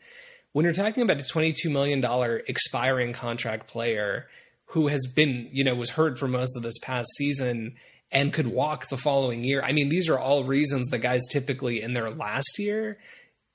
When 0.53 0.65
you're 0.65 0.73
talking 0.73 1.03
about 1.03 1.21
a 1.21 1.23
$22 1.23 1.71
million 1.71 2.03
expiring 2.47 3.13
contract 3.13 3.67
player 3.67 4.27
who 4.67 4.87
has 4.87 5.05
been, 5.13 5.49
you 5.51 5.63
know, 5.63 5.75
was 5.75 5.91
hurt 5.91 6.17
for 6.17 6.27
most 6.27 6.55
of 6.55 6.63
this 6.63 6.77
past 6.79 7.09
season 7.15 7.75
and 8.11 8.33
could 8.33 8.47
walk 8.47 8.89
the 8.89 8.97
following 8.97 9.43
year, 9.43 9.61
I 9.61 9.71
mean, 9.71 9.89
these 9.89 10.09
are 10.09 10.19
all 10.19 10.43
reasons 10.43 10.87
the 10.87 10.99
guys 10.99 11.21
typically 11.29 11.81
in 11.81 11.93
their 11.93 12.09
last 12.09 12.57
year 12.57 12.97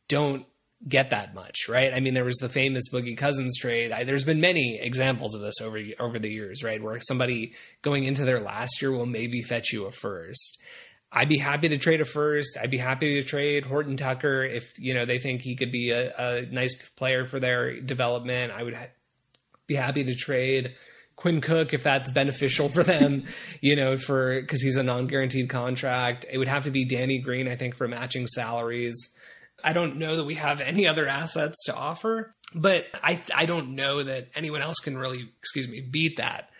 don't 0.08 0.46
get 0.86 1.10
that 1.10 1.34
much, 1.34 1.68
right? 1.68 1.92
I 1.92 2.00
mean, 2.00 2.14
there 2.14 2.24
was 2.24 2.36
the 2.36 2.48
famous 2.48 2.90
Boogie 2.92 3.16
Cousins 3.16 3.58
trade. 3.58 3.92
I, 3.92 4.04
there's 4.04 4.24
been 4.24 4.40
many 4.40 4.78
examples 4.80 5.34
of 5.34 5.40
this 5.40 5.60
over 5.60 5.80
over 5.98 6.18
the 6.18 6.30
years, 6.30 6.62
right? 6.62 6.82
Where 6.82 7.00
somebody 7.00 7.54
going 7.82 8.04
into 8.04 8.24
their 8.24 8.40
last 8.40 8.80
year 8.82 8.92
will 8.92 9.06
maybe 9.06 9.42
fetch 9.42 9.72
you 9.72 9.86
a 9.86 9.90
first. 9.90 10.62
I'd 11.10 11.28
be 11.28 11.38
happy 11.38 11.68
to 11.68 11.78
trade 11.78 12.00
a 12.00 12.04
first. 12.04 12.58
I'd 12.60 12.70
be 12.70 12.78
happy 12.78 13.20
to 13.20 13.26
trade 13.26 13.64
Horton 13.64 13.96
Tucker 13.96 14.42
if 14.44 14.78
you 14.78 14.92
know 14.92 15.04
they 15.04 15.18
think 15.18 15.42
he 15.42 15.56
could 15.56 15.72
be 15.72 15.90
a, 15.90 16.12
a 16.16 16.46
nice 16.46 16.90
player 16.90 17.24
for 17.24 17.40
their 17.40 17.80
development. 17.80 18.52
I 18.52 18.62
would 18.62 18.74
ha- 18.74 18.90
be 19.66 19.74
happy 19.74 20.04
to 20.04 20.14
trade 20.14 20.74
Quinn 21.16 21.40
Cook 21.40 21.72
if 21.72 21.82
that's 21.82 22.10
beneficial 22.10 22.68
for 22.68 22.82
them, 22.82 23.24
you 23.60 23.76
know, 23.76 23.96
for 23.96 24.40
because 24.40 24.62
he's 24.62 24.76
a 24.76 24.82
non-guaranteed 24.82 25.48
contract. 25.48 26.26
It 26.30 26.38
would 26.38 26.48
have 26.48 26.64
to 26.64 26.70
be 26.70 26.84
Danny 26.84 27.18
Green, 27.18 27.48
I 27.48 27.56
think, 27.56 27.74
for 27.76 27.88
matching 27.88 28.26
salaries. 28.26 29.15
I 29.64 29.72
don't 29.72 29.96
know 29.96 30.16
that 30.16 30.24
we 30.24 30.34
have 30.34 30.60
any 30.60 30.86
other 30.86 31.06
assets 31.06 31.64
to 31.64 31.74
offer, 31.74 32.34
but 32.54 32.86
I 33.02 33.20
I 33.34 33.46
don't 33.46 33.74
know 33.74 34.02
that 34.02 34.28
anyone 34.34 34.62
else 34.62 34.78
can 34.78 34.96
really, 34.96 35.28
excuse 35.38 35.68
me, 35.68 35.80
beat 35.80 36.16
that. 36.16 36.50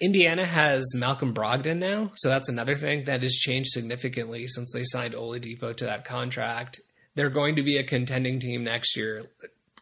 Indiana 0.00 0.44
has 0.44 0.94
Malcolm 0.94 1.34
Brogdon 1.34 1.78
now, 1.78 2.12
so 2.14 2.28
that's 2.28 2.48
another 2.48 2.76
thing 2.76 3.04
that 3.04 3.22
has 3.22 3.34
changed 3.34 3.70
significantly 3.70 4.46
since 4.46 4.72
they 4.72 4.84
signed 4.84 5.14
Oladipo 5.14 5.74
to 5.76 5.86
that 5.86 6.04
contract. 6.04 6.78
They're 7.14 7.30
going 7.30 7.56
to 7.56 7.64
be 7.64 7.78
a 7.78 7.82
contending 7.82 8.38
team 8.38 8.62
next 8.62 8.96
year, 8.96 9.24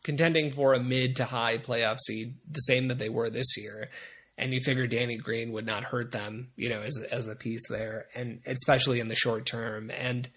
contending 0.03 0.51
for 0.51 0.73
a 0.73 0.81
mid 0.81 1.17
to 1.17 1.27
high 1.27 1.59
playoff 1.59 1.99
seed, 2.01 2.37
the 2.51 2.61
same 2.61 2.87
that 2.87 2.99
they 2.99 3.11
were 3.11 3.29
this 3.29 3.59
year. 3.59 3.91
And 4.39 4.53
you 4.53 4.61
figure 4.61 4.87
Danny 4.87 5.17
Green 5.17 5.53
would 5.53 5.67
not 5.67 5.85
hurt 5.85 6.13
them, 6.13 6.49
you 6.57 6.69
know, 6.69 6.81
as 6.81 6.99
as 7.11 7.27
a 7.27 7.37
piece 7.37 7.69
there, 7.69 8.07
and 8.15 8.41
especially 8.47 9.01
in 9.01 9.09
the 9.09 9.15
short 9.15 9.47
term. 9.47 9.91
And 9.91 10.29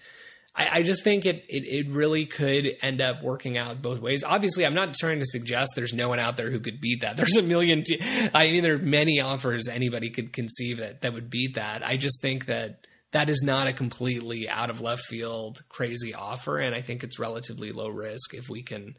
I, 0.59 0.79
I 0.79 0.83
just 0.83 1.03
think 1.03 1.25
it, 1.25 1.45
it, 1.47 1.63
it 1.65 1.89
really 1.89 2.25
could 2.25 2.67
end 2.81 3.01
up 3.01 3.23
working 3.23 3.57
out 3.57 3.81
both 3.81 4.01
ways. 4.01 4.25
Obviously, 4.25 4.65
I'm 4.65 4.73
not 4.73 4.93
trying 4.93 5.19
to 5.19 5.25
suggest 5.25 5.71
there's 5.75 5.93
no 5.93 6.09
one 6.09 6.19
out 6.19 6.35
there 6.35 6.51
who 6.51 6.59
could 6.59 6.81
beat 6.81 7.01
that. 7.01 7.15
There's 7.17 7.37
a 7.37 7.41
million. 7.41 7.83
Te- 7.83 8.01
I 8.33 8.51
mean, 8.51 8.63
there 8.63 8.75
are 8.75 8.77
many 8.77 9.21
offers 9.21 9.67
anybody 9.67 10.09
could 10.09 10.33
conceive 10.33 10.77
that 10.77 11.01
that 11.01 11.13
would 11.13 11.29
beat 11.29 11.55
that. 11.55 11.85
I 11.85 11.95
just 11.95 12.21
think 12.21 12.47
that 12.47 12.85
that 13.11 13.29
is 13.29 13.41
not 13.43 13.67
a 13.67 13.73
completely 13.73 14.49
out 14.49 14.69
of 14.69 14.81
left 14.81 15.03
field 15.03 15.63
crazy 15.69 16.13
offer, 16.13 16.59
and 16.59 16.75
I 16.75 16.81
think 16.81 17.03
it's 17.03 17.17
relatively 17.17 17.71
low 17.71 17.87
risk 17.87 18.33
if 18.33 18.49
we 18.49 18.61
can 18.61 18.95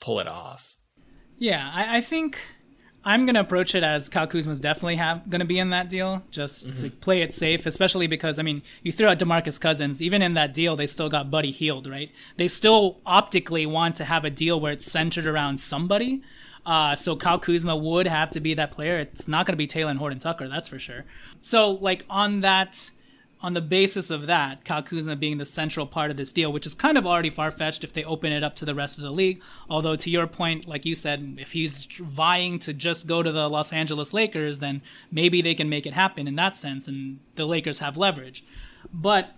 pull 0.00 0.18
it 0.18 0.28
off. 0.28 0.76
Yeah, 1.38 1.70
I, 1.72 1.98
I 1.98 2.00
think 2.00 2.38
I'm 3.04 3.26
gonna 3.26 3.40
approach 3.40 3.74
it 3.74 3.82
as 3.82 4.08
Kyle 4.08 4.26
Kuzma's 4.26 4.60
definitely 4.60 4.96
have 4.96 5.28
gonna 5.28 5.44
be 5.44 5.58
in 5.58 5.70
that 5.70 5.88
deal, 5.88 6.22
just 6.30 6.66
mm-hmm. 6.66 6.76
to 6.76 6.90
play 6.90 7.22
it 7.22 7.34
safe. 7.34 7.66
Especially 7.66 8.06
because 8.06 8.38
I 8.38 8.42
mean, 8.42 8.62
you 8.82 8.92
threw 8.92 9.08
out 9.08 9.18
Demarcus 9.18 9.60
Cousins. 9.60 10.00
Even 10.00 10.22
in 10.22 10.34
that 10.34 10.54
deal, 10.54 10.76
they 10.76 10.86
still 10.86 11.08
got 11.08 11.30
Buddy 11.30 11.50
Hield, 11.50 11.86
right? 11.86 12.10
They 12.36 12.48
still 12.48 12.98
optically 13.04 13.66
want 13.66 13.96
to 13.96 14.04
have 14.04 14.24
a 14.24 14.30
deal 14.30 14.60
where 14.60 14.72
it's 14.72 14.90
centered 14.90 15.26
around 15.26 15.58
somebody. 15.58 16.22
Uh, 16.64 16.94
so 16.94 17.16
Kyle 17.16 17.38
Kuzma 17.38 17.76
would 17.76 18.06
have 18.06 18.30
to 18.30 18.40
be 18.40 18.54
that 18.54 18.70
player. 18.70 18.98
It's 18.98 19.26
not 19.26 19.46
going 19.46 19.54
to 19.54 19.56
be 19.56 19.66
Talen 19.66 19.96
Horton 19.96 20.18
Tucker, 20.18 20.48
that's 20.48 20.68
for 20.68 20.78
sure. 20.78 21.04
So 21.40 21.72
like 21.72 22.04
on 22.08 22.40
that, 22.40 22.90
on 23.42 23.54
the 23.54 23.60
basis 23.60 24.08
of 24.08 24.26
that, 24.26 24.64
Kyle 24.64 24.82
Kuzma 24.82 25.16
being 25.16 25.38
the 25.38 25.44
central 25.44 25.86
part 25.86 26.12
of 26.12 26.16
this 26.16 26.32
deal, 26.32 26.52
which 26.52 26.64
is 26.64 26.74
kind 26.74 26.96
of 26.96 27.06
already 27.06 27.28
far 27.28 27.50
fetched 27.50 27.82
if 27.82 27.92
they 27.92 28.04
open 28.04 28.30
it 28.30 28.44
up 28.44 28.54
to 28.56 28.64
the 28.64 28.74
rest 28.74 28.98
of 28.98 29.04
the 29.04 29.10
league. 29.10 29.42
Although 29.68 29.96
to 29.96 30.10
your 30.10 30.28
point, 30.28 30.68
like 30.68 30.86
you 30.86 30.94
said, 30.94 31.36
if 31.38 31.52
he's 31.52 31.86
vying 31.86 32.60
to 32.60 32.72
just 32.72 33.08
go 33.08 33.22
to 33.22 33.32
the 33.32 33.50
Los 33.50 33.72
Angeles 33.72 34.12
Lakers, 34.12 34.60
then 34.60 34.80
maybe 35.10 35.42
they 35.42 35.56
can 35.56 35.68
make 35.68 35.86
it 35.86 35.92
happen 35.92 36.28
in 36.28 36.36
that 36.36 36.56
sense, 36.56 36.86
and 36.86 37.18
the 37.34 37.44
Lakers 37.44 37.80
have 37.80 37.96
leverage. 37.96 38.44
But 38.92 39.34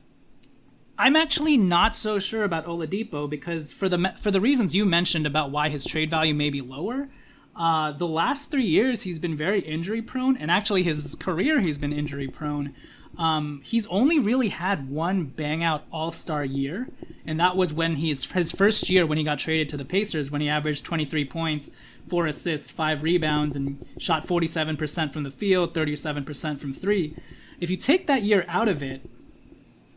I'm 0.99 1.17
actually 1.17 1.57
not 1.57 1.97
so 1.97 2.19
sure 2.19 2.45
about 2.45 2.67
Oladipo 2.67 3.29
because 3.29 3.73
for 3.73 3.89
the 3.89 4.15
for 4.21 4.31
the 4.31 4.41
reasons 4.41 4.75
you 4.75 4.85
mentioned 4.85 5.27
about 5.27 5.51
why 5.51 5.71
his 5.71 5.85
trade 5.85 6.11
value 6.11 6.35
may 6.35 6.51
be 6.51 6.61
lower, 6.61 7.09
uh, 7.57 7.93
the 7.93 8.07
last 8.07 8.51
three 8.51 8.65
years 8.65 9.03
he's 9.03 9.19
been 9.19 9.37
very 9.37 9.61
injury 9.61 10.03
prone, 10.03 10.37
and 10.37 10.51
actually 10.51 10.83
his 10.83 11.15
career 11.15 11.61
he's 11.61 11.79
been 11.79 11.93
injury 11.93 12.29
prone. 12.29 12.75
Um, 13.19 13.61
he's 13.65 13.87
only 13.87 14.19
really 14.19 14.49
had 14.49 14.89
one 14.91 15.25
bang 15.25 15.63
out 15.63 15.85
All 15.93 16.11
Star 16.11 16.45
year, 16.45 16.89
and 17.27 17.39
that 17.39 17.57
was 17.57 17.73
when 17.73 17.97
he's 17.97 18.31
his 18.31 18.53
first 18.53 18.91
year 18.91 19.07
when 19.07 19.19
he 19.19 19.25
got 19.25 19.39
traded 19.39 19.69
to 19.71 19.77
the 19.77 19.85
Pacers 19.85 20.31
when 20.31 20.41
he 20.41 20.49
averaged 20.49 20.85
23 20.85 21.25
points, 21.27 21.71
four 22.09 22.27
assists, 22.27 22.71
five 22.71 23.03
rebounds, 23.03 23.57
and 23.57 23.85
shot 23.99 24.27
47% 24.27 25.13
from 25.13 25.23
the 25.23 25.31
field, 25.31 25.75
37% 25.75 26.59
from 26.59 26.73
three. 26.73 27.17
If 27.61 27.71
you 27.71 27.77
take 27.77 28.07
that 28.07 28.23
year 28.23 28.45
out 28.49 28.69
of 28.69 28.83
it, 28.83 29.09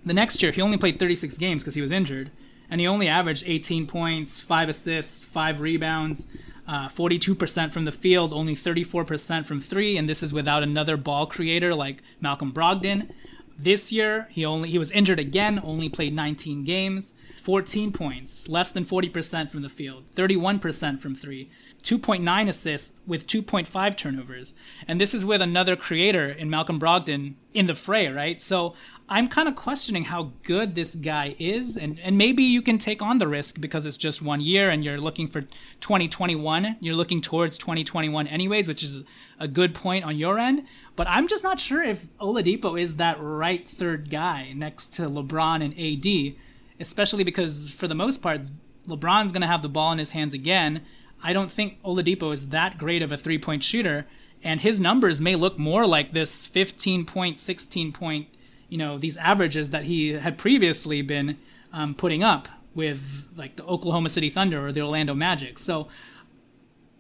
the 0.05 0.13
next 0.13 0.41
year, 0.41 0.51
he 0.51 0.61
only 0.61 0.78
played 0.78 0.99
36 0.99 1.38
games 1.38 1.63
because 1.63 1.76
he 1.76 1.82
was 1.82 1.91
injured, 1.91 2.32
and 2.70 2.80
he 2.80 2.88
only 2.88 3.07
averaged 3.07 3.43
18 3.45 3.88
points, 3.88 4.39
5 4.39 4.70
assists, 4.70 5.20
5 5.20 5.59
rebounds, 5.59 6.28
uh, 6.68 6.89
42% 6.89 7.72
from 7.72 7.86
the 7.86 7.91
field, 7.91 8.34
only 8.34 8.55
34% 8.55 9.45
from 9.45 9.59
three, 9.59 9.97
and 9.97 10.09
this 10.09 10.22
is 10.22 10.34
without 10.34 10.63
another 10.63 10.97
ball 10.97 11.26
creator 11.26 11.74
like 11.74 12.03
Malcolm 12.20 12.51
Brogdon. 12.51 13.09
This 13.57 13.91
year, 13.91 14.28
he 14.30 14.45
only 14.45 14.70
he 14.70 14.78
was 14.78 14.91
injured 14.91 15.20
again, 15.20 15.59
only 15.63 15.89
played 15.89 16.13
19 16.13 16.63
games, 16.63 17.13
14 17.41 17.91
points, 17.91 18.47
less 18.47 18.72
than 18.72 18.86
40% 18.86 19.49
from 19.49 19.63
the 19.63 19.70
field, 19.70 20.03
31% 20.15 20.99
from 20.99 21.15
three, 21.15 21.49
2.9 21.82 22.49
assists 22.49 22.93
with 23.07 23.26
2.5 23.26 23.97
turnovers. 23.97 24.53
And 24.88 25.01
this 25.01 25.13
is 25.13 25.26
with 25.26 25.41
another 25.41 25.76
creator 25.76 26.30
in 26.30 26.49
Malcolm 26.49 26.80
Brogdon 26.80 27.34
in 27.53 27.65
the 27.65 27.74
fray, 27.74 28.09
right? 28.09 28.39
So 28.39 28.76
I'm 29.10 29.30
kind 29.30 29.47
of 29.47 29.55
questioning 29.55 30.03
how 30.03 30.34
good 30.43 30.76
this 30.76 30.93
guy 30.93 31.34
is, 31.39 31.78
and, 31.78 31.97
and 32.01 32.18
maybe 32.18 32.43
you 32.43 32.62
can 32.62 32.78
take 32.78 33.01
on 33.01 33.20
the 33.20 33.28
risk 33.28 33.62
because 33.62 33.86
it's 33.86 33.95
just 33.95 34.22
one 34.22 34.41
year 34.41 34.70
and 34.70 34.84
you're 34.84 34.99
looking 34.99 35.30
for 35.30 35.41
2021. 35.80 36.76
You're 36.82 36.93
looking 36.93 37.22
towards 37.22 37.58
2021 37.58 38.28
anyways, 38.28 38.68
which 38.68 38.84
is 38.84 39.03
a 39.39 39.47
good 39.47 39.74
point 39.74 40.03
on 40.03 40.18
your 40.18 40.38
end. 40.38 40.66
But 40.97 41.08
I'm 41.08 41.30
just 41.30 41.41
not 41.41 41.62
sure 41.62 41.82
if 41.82 42.05
Oladipo 42.18 42.80
is 42.80 42.95
that 42.95 43.18
right 43.22 43.68
third 43.68 44.10
guy 44.10 44.51
next 44.53 44.91
to 44.93 45.03
LeBron 45.03 45.64
and 45.64 45.74
AD, 45.80 46.36
especially 46.82 47.24
because 47.24 47.70
for 47.70 47.88
the 47.88 47.95
most 47.95 48.22
part, 48.22 48.41
LeBron's 48.88 49.32
going 49.32 49.41
to 49.41 49.47
have 49.47 49.62
the 49.62 49.70
ball 49.70 49.93
in 49.93 49.99
his 49.99 50.12
hands 50.12 50.34
again. 50.34 50.84
I 51.24 51.32
don't 51.32 51.51
think 51.51 51.82
Oladipo 51.82 52.34
is 52.34 52.49
that 52.49 52.78
great 52.78 53.01
of 53.01 53.14
a 53.14 53.18
three 53.18 53.38
point 53.38 53.64
shooter, 53.64 54.05
and 54.43 54.60
his 54.60 54.82
numbers 54.82 55.22
may 55.22 55.38
look 55.38 55.58
more 55.58 55.88
like 55.88 56.12
this 56.12 56.45
15 56.45 57.05
point, 57.05 57.39
16 57.39 57.93
point 57.93 58.28
you 58.70 58.78
know 58.78 58.97
these 58.97 59.18
averages 59.18 59.72
that 59.72 59.86
he 59.86 60.13
had 60.13 60.38
previously 60.38 61.01
been 61.01 61.38
um, 61.74 61.95
putting 61.95 62.24
up 62.24 62.47
with 62.76 63.28
like 63.36 63.55
the 63.55 63.65
Oklahoma 63.65 64.09
City 64.09 64.30
Thunder 64.30 64.65
or 64.65 64.72
the 64.72 64.82
Orlando 64.82 65.13
Magic. 65.13 65.57
So, 65.57 65.88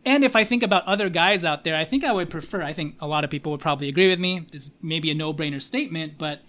and 0.03 0.23
if 0.23 0.35
I 0.35 0.43
think 0.43 0.63
about 0.63 0.85
other 0.85 1.09
guys 1.09 1.45
out 1.45 1.63
there, 1.63 1.75
I 1.75 1.83
think 1.83 2.03
I 2.03 2.11
would 2.11 2.29
prefer. 2.29 2.63
I 2.63 2.73
think 2.73 2.95
a 2.99 3.07
lot 3.07 3.23
of 3.23 3.29
people 3.29 3.51
would 3.51 3.61
probably 3.61 3.87
agree 3.87 4.07
with 4.07 4.19
me. 4.19 4.47
It's 4.51 4.71
maybe 4.81 5.11
a 5.11 5.13
no-brainer 5.13 5.61
statement, 5.61 6.17
but 6.17 6.41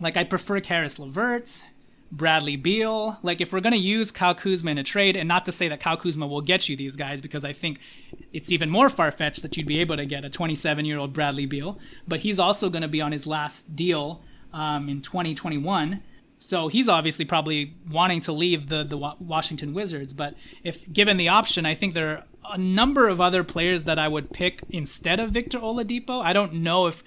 like 0.00 0.16
I 0.16 0.24
prefer 0.24 0.60
Caris 0.60 0.98
LeVert, 0.98 1.64
Bradley 2.10 2.56
Beal. 2.56 3.18
Like, 3.22 3.40
if 3.40 3.52
we're 3.52 3.60
going 3.60 3.72
to 3.72 3.78
use 3.78 4.10
Kyle 4.10 4.34
Kuzma 4.34 4.70
in 4.70 4.78
a 4.78 4.84
trade, 4.84 5.16
and 5.16 5.28
not 5.28 5.44
to 5.46 5.52
say 5.52 5.68
that 5.68 5.80
Kyle 5.80 5.96
Kuzma 5.96 6.26
will 6.26 6.40
get 6.40 6.68
you 6.68 6.76
these 6.76 6.96
guys, 6.96 7.20
because 7.20 7.44
I 7.44 7.52
think 7.52 7.78
it's 8.32 8.50
even 8.50 8.70
more 8.70 8.88
far 8.88 9.10
fetched 9.10 9.42
that 9.42 9.56
you'd 9.56 9.66
be 9.66 9.80
able 9.80 9.96
to 9.96 10.06
get 10.06 10.24
a 10.24 10.30
27 10.30 10.84
year 10.84 10.98
old 10.98 11.12
Bradley 11.12 11.46
Beal, 11.46 11.78
but 12.06 12.20
he's 12.20 12.38
also 12.38 12.70
going 12.70 12.82
to 12.82 12.88
be 12.88 13.00
on 13.00 13.12
his 13.12 13.26
last 13.26 13.76
deal 13.76 14.22
um, 14.52 14.88
in 14.88 15.02
2021. 15.02 16.02
So 16.40 16.68
he's 16.68 16.88
obviously 16.88 17.24
probably 17.24 17.74
wanting 17.90 18.20
to 18.22 18.32
leave 18.32 18.68
the, 18.68 18.84
the 18.84 18.96
Washington 18.96 19.74
Wizards. 19.74 20.12
But 20.12 20.34
if 20.62 20.90
given 20.92 21.16
the 21.16 21.28
option, 21.28 21.66
I 21.66 21.74
think 21.74 21.94
there 21.94 22.10
are 22.10 22.24
a 22.52 22.58
number 22.58 23.08
of 23.08 23.20
other 23.20 23.42
players 23.44 23.84
that 23.84 23.98
I 23.98 24.08
would 24.08 24.32
pick 24.32 24.62
instead 24.70 25.20
of 25.20 25.32
Victor 25.32 25.58
Oladipo. 25.58 26.22
I 26.22 26.32
don't 26.32 26.54
know 26.54 26.86
if 26.86 27.02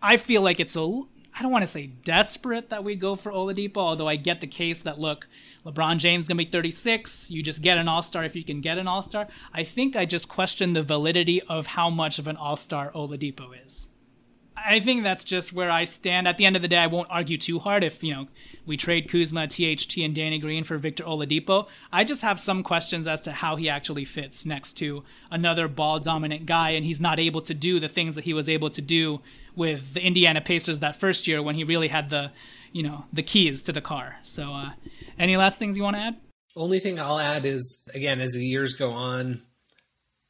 I 0.00 0.16
feel 0.16 0.42
like 0.42 0.58
it's 0.58 0.74
a 0.74 1.00
I 1.34 1.42
don't 1.42 1.52
want 1.52 1.62
to 1.62 1.68
say 1.68 1.86
desperate 1.86 2.68
that 2.70 2.84
we'd 2.84 3.00
go 3.00 3.14
for 3.14 3.32
Oladipo, 3.32 3.78
although 3.78 4.08
I 4.08 4.16
get 4.16 4.40
the 4.40 4.46
case 4.46 4.80
that 4.80 4.98
look, 4.98 5.28
LeBron 5.64 5.98
James 5.98 6.28
gonna 6.28 6.38
be 6.38 6.44
36. 6.44 7.30
You 7.30 7.42
just 7.42 7.62
get 7.62 7.78
an 7.78 7.88
All 7.88 8.02
Star 8.02 8.24
if 8.24 8.36
you 8.36 8.44
can 8.44 8.60
get 8.60 8.78
an 8.78 8.86
All 8.86 9.02
Star. 9.02 9.28
I 9.52 9.64
think 9.64 9.96
I 9.96 10.04
just 10.04 10.28
question 10.28 10.72
the 10.72 10.82
validity 10.82 11.40
of 11.42 11.68
how 11.68 11.88
much 11.88 12.18
of 12.18 12.26
an 12.26 12.36
All 12.36 12.56
Star 12.56 12.90
Oladipo 12.92 13.52
is. 13.66 13.88
I 14.64 14.80
think 14.80 15.02
that's 15.02 15.24
just 15.24 15.52
where 15.52 15.70
I 15.70 15.84
stand. 15.84 16.28
At 16.28 16.36
the 16.38 16.44
end 16.44 16.56
of 16.56 16.62
the 16.62 16.68
day, 16.68 16.78
I 16.78 16.86
won't 16.86 17.08
argue 17.10 17.38
too 17.38 17.58
hard 17.58 17.84
if, 17.84 18.02
you 18.02 18.14
know, 18.14 18.28
we 18.66 18.76
trade 18.76 19.08
Kuzma, 19.10 19.46
THT, 19.46 19.98
and 19.98 20.14
Danny 20.14 20.38
Green 20.38 20.64
for 20.64 20.78
Victor 20.78 21.04
Oladipo. 21.04 21.66
I 21.92 22.04
just 22.04 22.22
have 22.22 22.38
some 22.38 22.62
questions 22.62 23.06
as 23.06 23.22
to 23.22 23.32
how 23.32 23.56
he 23.56 23.68
actually 23.68 24.04
fits 24.04 24.46
next 24.46 24.74
to 24.74 25.02
another 25.30 25.68
ball 25.68 25.98
dominant 25.98 26.46
guy, 26.46 26.70
and 26.70 26.84
he's 26.84 27.00
not 27.00 27.18
able 27.18 27.42
to 27.42 27.54
do 27.54 27.80
the 27.80 27.88
things 27.88 28.14
that 28.14 28.24
he 28.24 28.34
was 28.34 28.48
able 28.48 28.70
to 28.70 28.80
do 28.80 29.20
with 29.54 29.94
the 29.94 30.02
Indiana 30.02 30.40
Pacers 30.40 30.80
that 30.80 30.96
first 30.96 31.26
year 31.26 31.42
when 31.42 31.54
he 31.54 31.64
really 31.64 31.88
had 31.88 32.10
the, 32.10 32.32
you 32.72 32.82
know, 32.82 33.04
the 33.12 33.22
keys 33.22 33.62
to 33.64 33.72
the 33.72 33.80
car. 33.80 34.16
So, 34.22 34.52
uh, 34.52 34.70
any 35.18 35.36
last 35.36 35.58
things 35.58 35.76
you 35.76 35.82
want 35.82 35.96
to 35.96 36.02
add? 36.02 36.16
Only 36.56 36.78
thing 36.78 37.00
I'll 37.00 37.18
add 37.18 37.44
is 37.44 37.88
again, 37.94 38.20
as 38.20 38.32
the 38.32 38.44
years 38.44 38.74
go 38.74 38.92
on, 38.92 39.42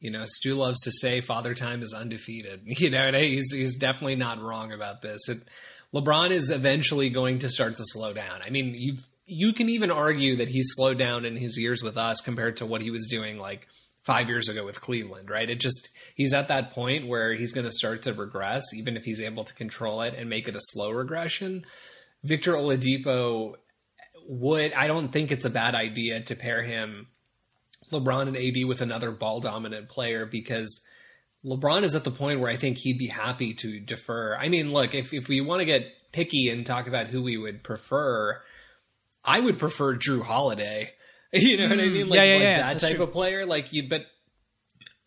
you 0.03 0.11
know, 0.11 0.25
Stu 0.25 0.55
loves 0.55 0.81
to 0.81 0.91
say 0.91 1.21
Father 1.21 1.55
Time 1.55 1.81
is 1.81 1.93
undefeated. 1.93 2.61
You 2.83 2.89
know, 2.89 3.11
he's 3.13 3.53
he's 3.53 3.77
definitely 3.77 4.17
not 4.17 4.41
wrong 4.41 4.73
about 4.73 5.01
this. 5.01 5.21
LeBron 5.95 6.31
is 6.31 6.49
eventually 6.49 7.09
going 7.09 7.39
to 7.39 7.49
start 7.49 7.77
to 7.77 7.83
slow 7.85 8.13
down. 8.13 8.41
I 8.45 8.49
mean, 8.49 8.75
you 8.75 8.97
you 9.25 9.53
can 9.53 9.69
even 9.69 9.89
argue 9.89 10.35
that 10.35 10.49
he's 10.49 10.73
slowed 10.73 10.97
down 10.97 11.23
in 11.23 11.37
his 11.37 11.57
years 11.57 11.81
with 11.81 11.97
us 11.97 12.19
compared 12.19 12.57
to 12.57 12.65
what 12.65 12.81
he 12.81 12.91
was 12.91 13.07
doing 13.09 13.39
like 13.39 13.67
five 14.03 14.27
years 14.27 14.49
ago 14.49 14.65
with 14.65 14.81
Cleveland, 14.81 15.29
right? 15.29 15.49
It 15.49 15.61
just 15.61 15.87
he's 16.15 16.33
at 16.33 16.49
that 16.49 16.71
point 16.71 17.07
where 17.07 17.33
he's 17.33 17.53
going 17.53 17.65
to 17.65 17.71
start 17.71 18.01
to 18.03 18.13
regress, 18.13 18.73
even 18.75 18.97
if 18.97 19.05
he's 19.05 19.21
able 19.21 19.45
to 19.45 19.53
control 19.53 20.01
it 20.01 20.15
and 20.17 20.29
make 20.29 20.49
it 20.49 20.55
a 20.57 20.61
slow 20.61 20.91
regression. 20.91 21.65
Victor 22.23 22.53
Oladipo 22.53 23.55
would 24.27 24.73
I 24.73 24.87
don't 24.87 25.13
think 25.13 25.31
it's 25.31 25.45
a 25.45 25.49
bad 25.49 25.75
idea 25.75 26.19
to 26.19 26.35
pair 26.35 26.61
him 26.61 27.07
LeBron 27.91 28.27
and 28.27 28.37
AD 28.37 28.65
with 28.65 28.81
another 28.81 29.11
ball 29.11 29.39
dominant 29.39 29.89
player 29.89 30.25
because 30.25 30.81
LeBron 31.45 31.83
is 31.83 31.95
at 31.95 32.03
the 32.03 32.11
point 32.11 32.39
where 32.39 32.49
I 32.49 32.55
think 32.55 32.77
he'd 32.77 32.97
be 32.97 33.07
happy 33.07 33.53
to 33.55 33.79
defer. 33.79 34.35
I 34.35 34.49
mean, 34.49 34.71
look, 34.71 34.95
if 34.95 35.13
if 35.13 35.27
we 35.27 35.41
want 35.41 35.59
to 35.59 35.65
get 35.65 35.85
picky 36.11 36.49
and 36.49 36.65
talk 36.65 36.87
about 36.87 37.07
who 37.07 37.21
we 37.21 37.37
would 37.37 37.63
prefer, 37.63 38.41
I 39.23 39.39
would 39.39 39.59
prefer 39.59 39.95
Jrue 39.95 40.23
Holiday. 40.23 40.91
You 41.35 41.57
know 41.57 41.67
what 41.67 41.79
I 41.79 41.87
mean? 41.87 42.09
Like, 42.09 42.17
yeah, 42.17 42.23
yeah, 42.25 42.33
like 42.33 42.43
yeah, 42.43 42.57
that 42.73 42.79
type 42.79 42.97
true. 42.97 43.05
of 43.05 43.11
player. 43.11 43.43
Like 43.43 43.73
you, 43.73 43.89
but 43.89 44.05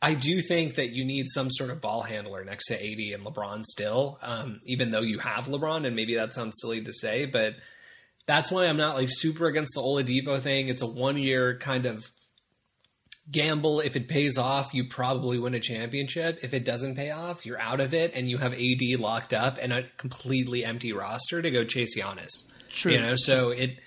I 0.02 0.14
do 0.14 0.42
think 0.42 0.74
that 0.74 0.90
you 0.90 1.04
need 1.04 1.26
some 1.28 1.52
sort 1.52 1.70
of 1.70 1.80
ball 1.80 2.02
handler 2.02 2.44
next 2.44 2.66
to 2.66 2.74
AD 2.74 2.98
and 3.14 3.24
LeBron 3.24 3.62
still, 3.64 4.18
um, 4.22 4.60
even 4.66 4.90
though 4.90 5.02
you 5.02 5.20
have 5.20 5.44
LeBron, 5.46 5.86
and 5.86 5.94
maybe 5.94 6.16
that 6.16 6.34
sounds 6.34 6.56
silly 6.60 6.82
to 6.82 6.92
say, 6.92 7.26
but 7.26 7.54
that's 8.26 8.50
why 8.50 8.66
I'm 8.66 8.76
not 8.76 8.96
like 8.96 9.08
super 9.10 9.46
against 9.46 9.74
the 9.74 9.82
Oladipo 9.82 10.40
thing. 10.40 10.68
It's 10.68 10.82
a 10.82 10.86
one 10.86 11.16
year 11.16 11.58
kind 11.58 11.86
of 11.86 12.10
gamble. 13.30 13.80
If 13.80 13.96
it 13.96 14.08
pays 14.08 14.38
off, 14.38 14.74
you 14.74 14.84
probably 14.84 15.38
win 15.38 15.54
a 15.54 15.60
championship. 15.60 16.38
If 16.42 16.54
it 16.54 16.64
doesn't 16.64 16.96
pay 16.96 17.10
off, 17.10 17.44
you're 17.44 17.60
out 17.60 17.80
of 17.80 17.94
it, 17.94 18.12
and 18.14 18.28
you 18.28 18.38
have 18.38 18.54
AD 18.54 18.82
locked 18.98 19.32
up 19.32 19.58
and 19.60 19.72
a 19.72 19.84
completely 19.96 20.64
empty 20.64 20.92
roster 20.92 21.42
to 21.42 21.50
go 21.50 21.64
chase 21.64 21.98
Giannis. 21.98 22.30
True. 22.70 22.92
You 22.92 23.00
know, 23.00 23.14
so 23.16 23.50
it 23.50 23.78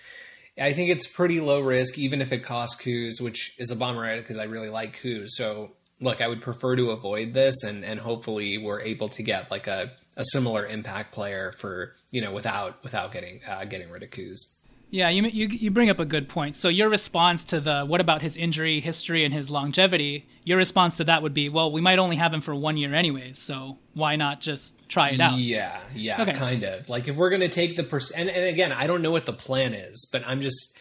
I 0.59 0.73
think 0.73 0.91
it's 0.91 1.07
pretty 1.07 1.39
low 1.39 1.61
risk, 1.61 1.97
even 1.97 2.21
if 2.21 2.33
it 2.33 2.39
costs 2.39 2.81
Kuz, 2.81 3.21
which 3.21 3.53
is 3.57 3.71
a 3.71 3.75
bummer 3.75 4.17
because 4.17 4.37
I 4.37 4.43
really 4.43 4.69
like 4.69 4.99
Kuz. 5.01 5.27
So 5.29 5.71
look, 6.01 6.21
I 6.21 6.27
would 6.27 6.41
prefer 6.41 6.75
to 6.75 6.91
avoid 6.91 7.33
this, 7.33 7.63
and 7.63 7.83
and 7.85 7.99
hopefully 7.99 8.57
we're 8.57 8.81
able 8.81 9.09
to 9.09 9.23
get 9.23 9.51
like 9.51 9.67
a, 9.67 9.91
a 10.17 10.25
similar 10.25 10.65
impact 10.65 11.13
player 11.13 11.53
for 11.57 11.93
you 12.11 12.21
know 12.21 12.31
without 12.31 12.83
without 12.83 13.11
getting 13.11 13.41
uh, 13.47 13.65
getting 13.65 13.89
rid 13.89 14.03
of 14.03 14.09
Kuz. 14.09 14.59
Yeah, 14.91 15.09
you, 15.09 15.23
you 15.23 15.47
you 15.47 15.71
bring 15.71 15.89
up 15.91 15.99
a 15.99 16.05
good 16.05 16.27
point. 16.27 16.55
So 16.55 16.67
your 16.67 16.89
response 16.89 17.45
to 17.45 17.59
the 17.59 17.83
what 17.85 18.01
about 18.01 18.21
his 18.23 18.35
injury 18.35 18.79
history 18.79 19.23
and 19.23 19.33
his 19.33 19.51
longevity? 19.51 20.27
Your 20.43 20.57
response 20.57 20.97
to 20.97 21.03
that 21.03 21.21
would 21.21 21.33
be, 21.33 21.47
well, 21.47 21.71
we 21.71 21.79
might 21.79 21.99
only 21.99 22.15
have 22.15 22.33
him 22.33 22.41
for 22.41 22.55
one 22.55 22.75
year 22.75 22.93
anyways, 22.95 23.37
so 23.37 23.77
why 23.93 24.15
not 24.15 24.41
just 24.41 24.75
try 24.89 25.09
it 25.09 25.21
out? 25.21 25.37
Yeah, 25.37 25.79
yeah, 25.93 26.21
Okay. 26.23 26.33
kind 26.33 26.63
of. 26.63 26.89
Like 26.89 27.07
if 27.07 27.15
we're 27.15 27.29
gonna 27.29 27.49
take 27.49 27.75
the 27.75 27.83
person, 27.83 28.19
and, 28.19 28.29
and 28.29 28.47
again, 28.49 28.71
I 28.71 28.87
don't 28.87 29.01
know 29.03 29.11
what 29.11 29.27
the 29.27 29.33
plan 29.33 29.73
is, 29.75 30.09
but 30.11 30.23
I'm 30.25 30.41
just 30.41 30.79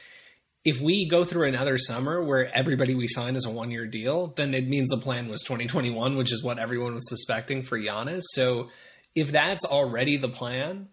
if 0.64 0.80
we 0.80 1.06
go 1.06 1.24
through 1.24 1.46
another 1.46 1.76
summer 1.78 2.22
where 2.22 2.52
everybody 2.54 2.94
we 2.94 3.08
sign 3.08 3.36
is 3.36 3.44
a 3.46 3.50
one 3.50 3.70
year 3.70 3.86
deal, 3.86 4.28
then 4.36 4.54
it 4.54 4.66
means 4.68 4.88
the 4.90 4.96
plan 4.98 5.28
was 5.28 5.42
2021, 5.42 6.16
which 6.16 6.32
is 6.32 6.42
what 6.42 6.58
everyone 6.58 6.94
was 6.94 7.08
suspecting 7.08 7.62
for 7.62 7.78
Giannis. 7.78 8.22
So 8.32 8.68
if 9.14 9.30
that's 9.32 9.64
already 9.64 10.16
the 10.16 10.28
plan, 10.28 10.88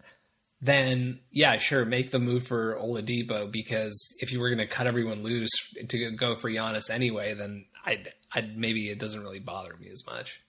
then 0.60 1.20
yeah, 1.30 1.58
sure, 1.58 1.84
make 1.84 2.10
the 2.10 2.18
move 2.18 2.46
for 2.46 2.76
Oladipo 2.76 3.50
because 3.50 4.16
if 4.20 4.32
you 4.32 4.40
were 4.40 4.48
going 4.48 4.58
to 4.58 4.66
cut 4.66 4.86
everyone 4.86 5.22
loose 5.22 5.50
to 5.88 6.10
go 6.12 6.34
for 6.34 6.50
Giannis 6.50 6.90
anyway, 6.90 7.34
then 7.34 7.66
I'd, 7.84 8.12
I'd 8.34 8.56
maybe 8.56 8.88
it 8.88 8.98
doesn't 8.98 9.22
really 9.22 9.38
bother 9.38 9.76
me 9.76 9.88
as 9.90 10.04
much. 10.06 10.42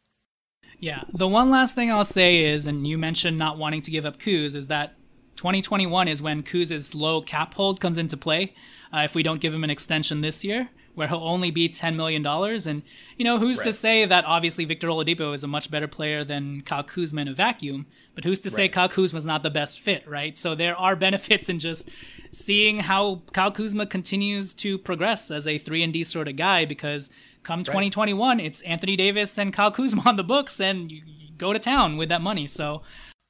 Yeah. 0.80 1.03
The 1.14 1.28
one 1.28 1.49
last 1.49 1.76
thing 1.76 1.91
I'll 1.91 2.05
say 2.05 2.45
is, 2.45 2.68
and 2.68 2.86
you 2.88 2.97
mentioned 2.97 3.38
not 3.38 3.58
wanting 3.58 3.82
to 3.84 3.91
give 3.91 4.05
up 4.05 4.18
Kuz, 4.20 4.55
is 4.55 4.68
that 4.68 4.95
2021 5.38 6.08
is 6.08 6.22
when 6.22 6.43
Kuz's 6.43 6.93
low 6.93 7.22
cap 7.22 7.53
hold 7.55 7.80
comes 7.80 7.97
into 7.97 8.18
play. 8.18 8.53
Uh, 8.93 8.99
if 8.99 9.16
we 9.16 9.24
don't 9.24 9.41
give 9.41 9.53
him 9.53 9.64
an 9.64 9.70
extension 9.70 10.22
this 10.22 10.43
year, 10.43 10.70
where 10.98 11.08
he'll 11.08 11.20
only 11.20 11.52
be 11.52 11.70
$10 11.70 11.95
million. 11.95 12.26
And, 12.26 12.82
you 13.18 13.24
know, 13.24 13.38
who's 13.38 13.60
to 13.60 13.72
say 13.72 14.04
that 14.04 14.26
obviously 14.26 14.66
Victor 14.66 14.88
Oladipo 14.88 15.32
is 15.36 15.43
a 15.43 15.48
much 15.48 15.70
better 15.70 15.88
player 15.88 16.24
than 16.24 16.62
Kyle 16.62 16.84
Kuzma 16.84 17.22
in 17.22 17.28
a 17.28 17.36
vacuum, 17.36 17.86
but 18.16 18.24
who's 18.24 18.39
to 18.39 18.50
say 18.50 18.64
Right. 18.64 18.72
Kyle 18.72 18.89
Kuzma's 18.89 19.24
not 19.24 19.43
the 19.43 19.52
best 19.52 19.80
fit, 19.80 20.08
right? 20.08 20.36
So 20.36 20.56
there 20.56 20.76
are 20.76 20.95
benefits 20.95 21.50
in 21.50 21.60
just 21.60 21.91
seeing 22.32 22.80
how 22.80 23.22
Kyle 23.32 23.52
Kuzma 23.52 23.86
continues 23.86 24.56
to 24.56 24.80
progress 24.80 25.30
as 25.30 25.45
a 25.45 25.60
3 25.60 25.84
and 25.84 25.93
D 25.93 26.04
sort 26.04 26.28
of 26.28 26.36
guy 26.36 26.66
because 26.66 27.12
come 27.43 27.64
2021, 27.64 28.39
it's 28.39 28.64
Anthony 28.64 28.95
Davis 28.95 29.38
and 29.38 29.54
Kyle 29.54 29.72
Kuzma 29.72 30.02
on 30.06 30.16
the 30.16 30.24
books 30.24 30.60
and 30.60 30.91
you, 30.91 31.04
you 31.06 31.30
go 31.38 31.54
to 31.54 31.60
town 31.60 31.98
with 31.98 32.10
that 32.10 32.22
money. 32.22 32.48
So 32.48 32.82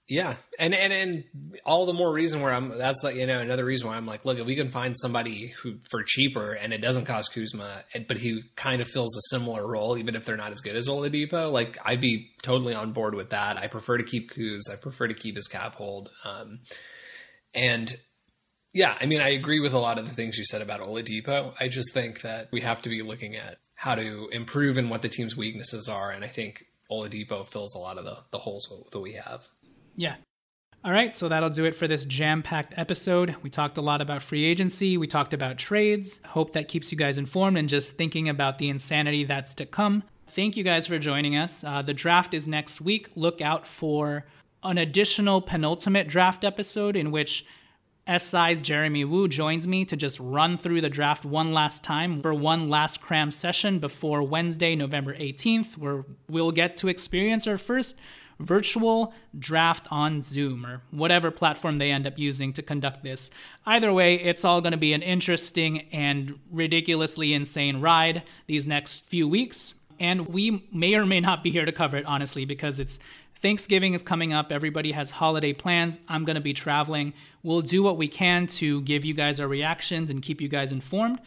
Yeah, 0.10 0.36
and 0.58 0.74
and 0.74 0.94
and 0.94 1.24
all 1.66 1.86
the 1.86 1.94
more 1.94 2.14
reason 2.14 2.42
where 2.42 2.54
I'm. 2.54 2.78
That's 2.78 3.04
like 3.04 3.16
you 3.16 3.28
know 3.28 3.40
another 3.40 3.66
reason 3.66 3.90
why 3.90 3.98
I'm 3.98 4.06
like, 4.06 4.24
look, 4.24 4.40
if 4.40 4.46
we 4.46 4.56
can 4.56 4.72
find 4.72 4.96
somebody 4.98 5.48
who 5.48 5.80
for 5.92 6.02
cheaper 6.02 6.54
and 6.54 6.72
it 6.72 6.80
doesn't 6.82 7.06
cost 7.06 7.34
Kuzma, 7.34 7.84
but 8.08 8.18
he 8.18 8.44
kind 8.56 8.82
of 8.82 8.88
fills 8.88 9.18
a 9.18 9.36
similar 9.36 9.70
role, 9.70 9.98
even 9.98 10.16
if 10.16 10.24
they're 10.24 10.38
not 10.38 10.54
as 10.54 10.62
good 10.62 10.78
as 10.78 10.88
Oladipo, 10.88 11.52
like 11.52 11.78
I'd 11.84 12.00
be 12.00 12.32
totally 12.42 12.74
on 12.74 12.94
board 12.94 13.16
with 13.16 13.32
that. 13.32 13.58
I 13.58 13.68
prefer 13.68 13.98
to 13.98 14.04
keep 14.04 14.32
Kuz. 14.32 14.62
I 14.72 14.76
prefer 14.82 15.10
to 15.10 15.14
keep 15.14 15.36
his 15.36 15.48
cap 15.48 15.76
hold. 15.76 16.10
Um, 16.24 16.60
and 17.54 17.98
yeah, 18.74 18.96
I 19.02 19.08
mean, 19.08 19.20
I 19.20 19.30
agree 19.30 19.60
with 19.60 19.74
a 19.74 19.80
lot 19.80 20.00
of 20.00 20.08
the 20.08 20.16
things 20.16 20.38
you 20.38 20.46
said 20.46 20.62
about 20.62 20.80
Oladipo. 20.80 21.54
I 21.60 21.68
just 21.68 21.94
think 21.94 22.22
that 22.22 22.48
we 22.54 22.62
have 22.62 22.82
to 22.84 22.90
be 22.90 23.02
looking 23.02 23.36
at 23.36 23.58
how 23.76 23.96
to 23.96 24.30
improve 24.32 24.78
and 24.78 24.90
what 24.90 25.02
the 25.02 25.10
team's 25.10 25.36
weaknesses 25.36 25.90
are, 25.90 26.12
and 26.12 26.24
I 26.24 26.28
think 26.28 26.64
Oladipo 26.90 27.46
fills 27.46 27.76
a 27.76 27.80
lot 27.80 27.98
of 27.98 28.06
the 28.06 28.20
the 28.32 28.40
holes 28.40 28.68
that 28.92 29.00
we 29.00 29.14
have. 29.14 29.50
Yeah. 29.98 30.16
All 30.86 30.92
right, 30.92 31.14
so 31.14 31.28
that'll 31.28 31.50
do 31.50 31.66
it 31.66 31.76
for 31.76 31.88
this 31.88 32.06
jam 32.06 32.42
packed 32.42 32.76
episode. 32.78 33.36
We 33.42 33.50
talked 33.50 33.78
a 33.78 33.82
lot 33.82 34.02
about 34.02 34.24
free 34.24 34.46
agency, 34.46 34.96
we 34.96 35.08
talked 35.08 35.34
about 35.34 35.58
trades. 35.58 36.22
Hope 36.28 36.54
that 36.54 36.70
keeps 36.70 36.92
you 36.92 36.98
guys 36.98 37.18
informed 37.18 37.58
and 37.58 37.68
just 37.68 37.98
thinking 37.98 38.30
about 38.30 38.58
the 38.58 38.70
insanity 38.70 39.26
that's 39.26 39.54
to 39.56 39.66
come. 39.66 40.04
Thank 40.30 40.56
you 40.56 40.64
guys 40.64 40.88
for 40.88 41.00
joining 41.00 41.36
us. 41.36 41.64
Uh, 41.64 41.82
the 41.82 41.94
draft 41.94 42.34
is 42.34 42.48
next 42.48 42.80
week. 42.80 43.10
Look 43.16 43.42
out 43.42 43.68
for 43.68 44.26
an 44.64 44.78
additional 44.78 45.42
penultimate 45.42 46.08
draft 46.08 46.44
episode 46.44 46.96
in 46.96 47.12
which 47.12 47.46
SI's 48.08 48.62
Jeremy 48.62 49.04
Woo 49.04 49.28
joins 49.28 49.68
me 49.68 49.84
to 49.86 49.98
just 49.98 50.20
run 50.20 50.58
through 50.58 50.82
the 50.82 50.90
draft 50.90 51.26
one 51.26 51.54
last 51.54 51.84
time 51.84 52.22
for 52.22 52.34
one 52.34 52.70
last 52.70 53.02
cram 53.02 53.32
session 53.32 53.80
before 53.80 54.24
Wednesday, 54.24 54.76
November 54.76 55.14
18th, 55.16 55.78
where 55.78 56.06
we'll 56.30 56.52
get 56.52 56.78
to 56.78 56.88
experience 56.88 57.48
our 57.48 57.58
first 57.58 57.98
virtual 58.40 59.14
draft 59.38 59.88
on 59.90 60.22
Zoom 60.22 60.66
or 60.66 60.82
whatever 60.92 61.32
platform 61.32 61.78
they 61.78 61.92
end 61.92 62.06
up 62.06 62.18
using 62.18 62.54
to 62.54 62.62
conduct 62.62 63.04
this. 63.04 63.32
Either 63.66 63.92
way, 63.92 64.16
it's 64.16 64.46
all 64.46 64.62
going 64.62 64.72
to 64.72 64.78
be 64.78 64.94
an 64.94 65.02
interesting 65.02 65.82
and 65.92 66.40
ridiculously 66.52 67.34
insane 67.34 67.82
ride 67.82 68.24
these 68.48 68.68
next 68.68 69.06
few 69.06 69.28
weeks. 69.28 69.74
And 70.00 70.28
we 70.28 70.68
may 70.72 70.94
or 70.94 71.06
may 71.06 71.20
not 71.20 71.44
be 71.44 71.50
here 71.50 71.66
to 71.66 71.72
cover 71.72 71.98
it, 71.98 72.06
honestly, 72.06 72.46
because 72.46 72.80
it's 72.80 73.00
Thanksgiving 73.36 73.94
is 73.94 74.04
coming 74.04 74.34
up. 74.34 74.52
Everybody 74.52 74.92
has 74.92 75.12
holiday 75.12 75.54
plans. 75.54 76.00
I'm 76.08 76.26
going 76.26 76.36
to 76.36 76.42
be 76.42 76.54
traveling. 76.54 77.14
We'll 77.44 77.62
do 77.62 77.84
what 77.84 77.98
we 77.98 78.08
can 78.08 78.48
to 78.48 78.82
give 78.82 79.06
you 79.06 79.14
guys 79.14 79.40
our 79.40 79.48
reactions 79.48 80.10
and 80.10 80.22
keep 80.22 80.42
you 80.42 80.48
guys 80.48 80.72
informed. 80.72 81.20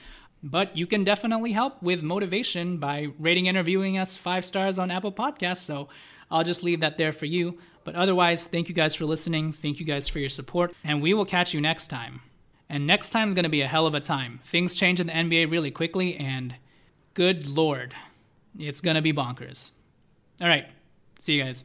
But 0.42 0.76
you 0.76 0.86
can 0.86 1.04
definitely 1.04 1.52
help 1.52 1.82
with 1.82 2.02
motivation 2.02 2.78
by 2.78 3.08
rating 3.18 3.46
and 3.46 3.56
reviewing 3.56 3.98
us 3.98 4.16
five 4.16 4.44
stars 4.44 4.78
on 4.78 4.90
Apple 4.90 5.12
Podcasts. 5.12 5.58
So 5.58 5.88
I'll 6.30 6.44
just 6.44 6.62
leave 6.62 6.80
that 6.80 6.98
there 6.98 7.12
for 7.12 7.26
you. 7.26 7.58
But 7.84 7.94
otherwise, 7.94 8.46
thank 8.46 8.68
you 8.68 8.74
guys 8.74 8.94
for 8.94 9.04
listening. 9.04 9.52
Thank 9.52 9.80
you 9.80 9.86
guys 9.86 10.08
for 10.08 10.18
your 10.18 10.28
support. 10.28 10.74
And 10.84 11.02
we 11.02 11.14
will 11.14 11.24
catch 11.24 11.54
you 11.54 11.60
next 11.60 11.88
time. 11.88 12.20
And 12.68 12.86
next 12.86 13.10
time 13.10 13.28
is 13.28 13.34
going 13.34 13.44
to 13.44 13.48
be 13.48 13.62
a 13.62 13.66
hell 13.66 13.86
of 13.86 13.94
a 13.94 14.00
time. 14.00 14.40
Things 14.44 14.74
change 14.74 15.00
in 15.00 15.08
the 15.08 15.12
NBA 15.12 15.50
really 15.50 15.72
quickly, 15.72 16.16
and 16.16 16.54
good 17.14 17.46
lord, 17.46 17.94
it's 18.58 18.80
going 18.80 18.94
to 18.94 19.02
be 19.02 19.12
bonkers. 19.12 19.72
All 20.40 20.46
right. 20.46 20.66
See 21.18 21.34
you 21.34 21.42
guys. 21.42 21.64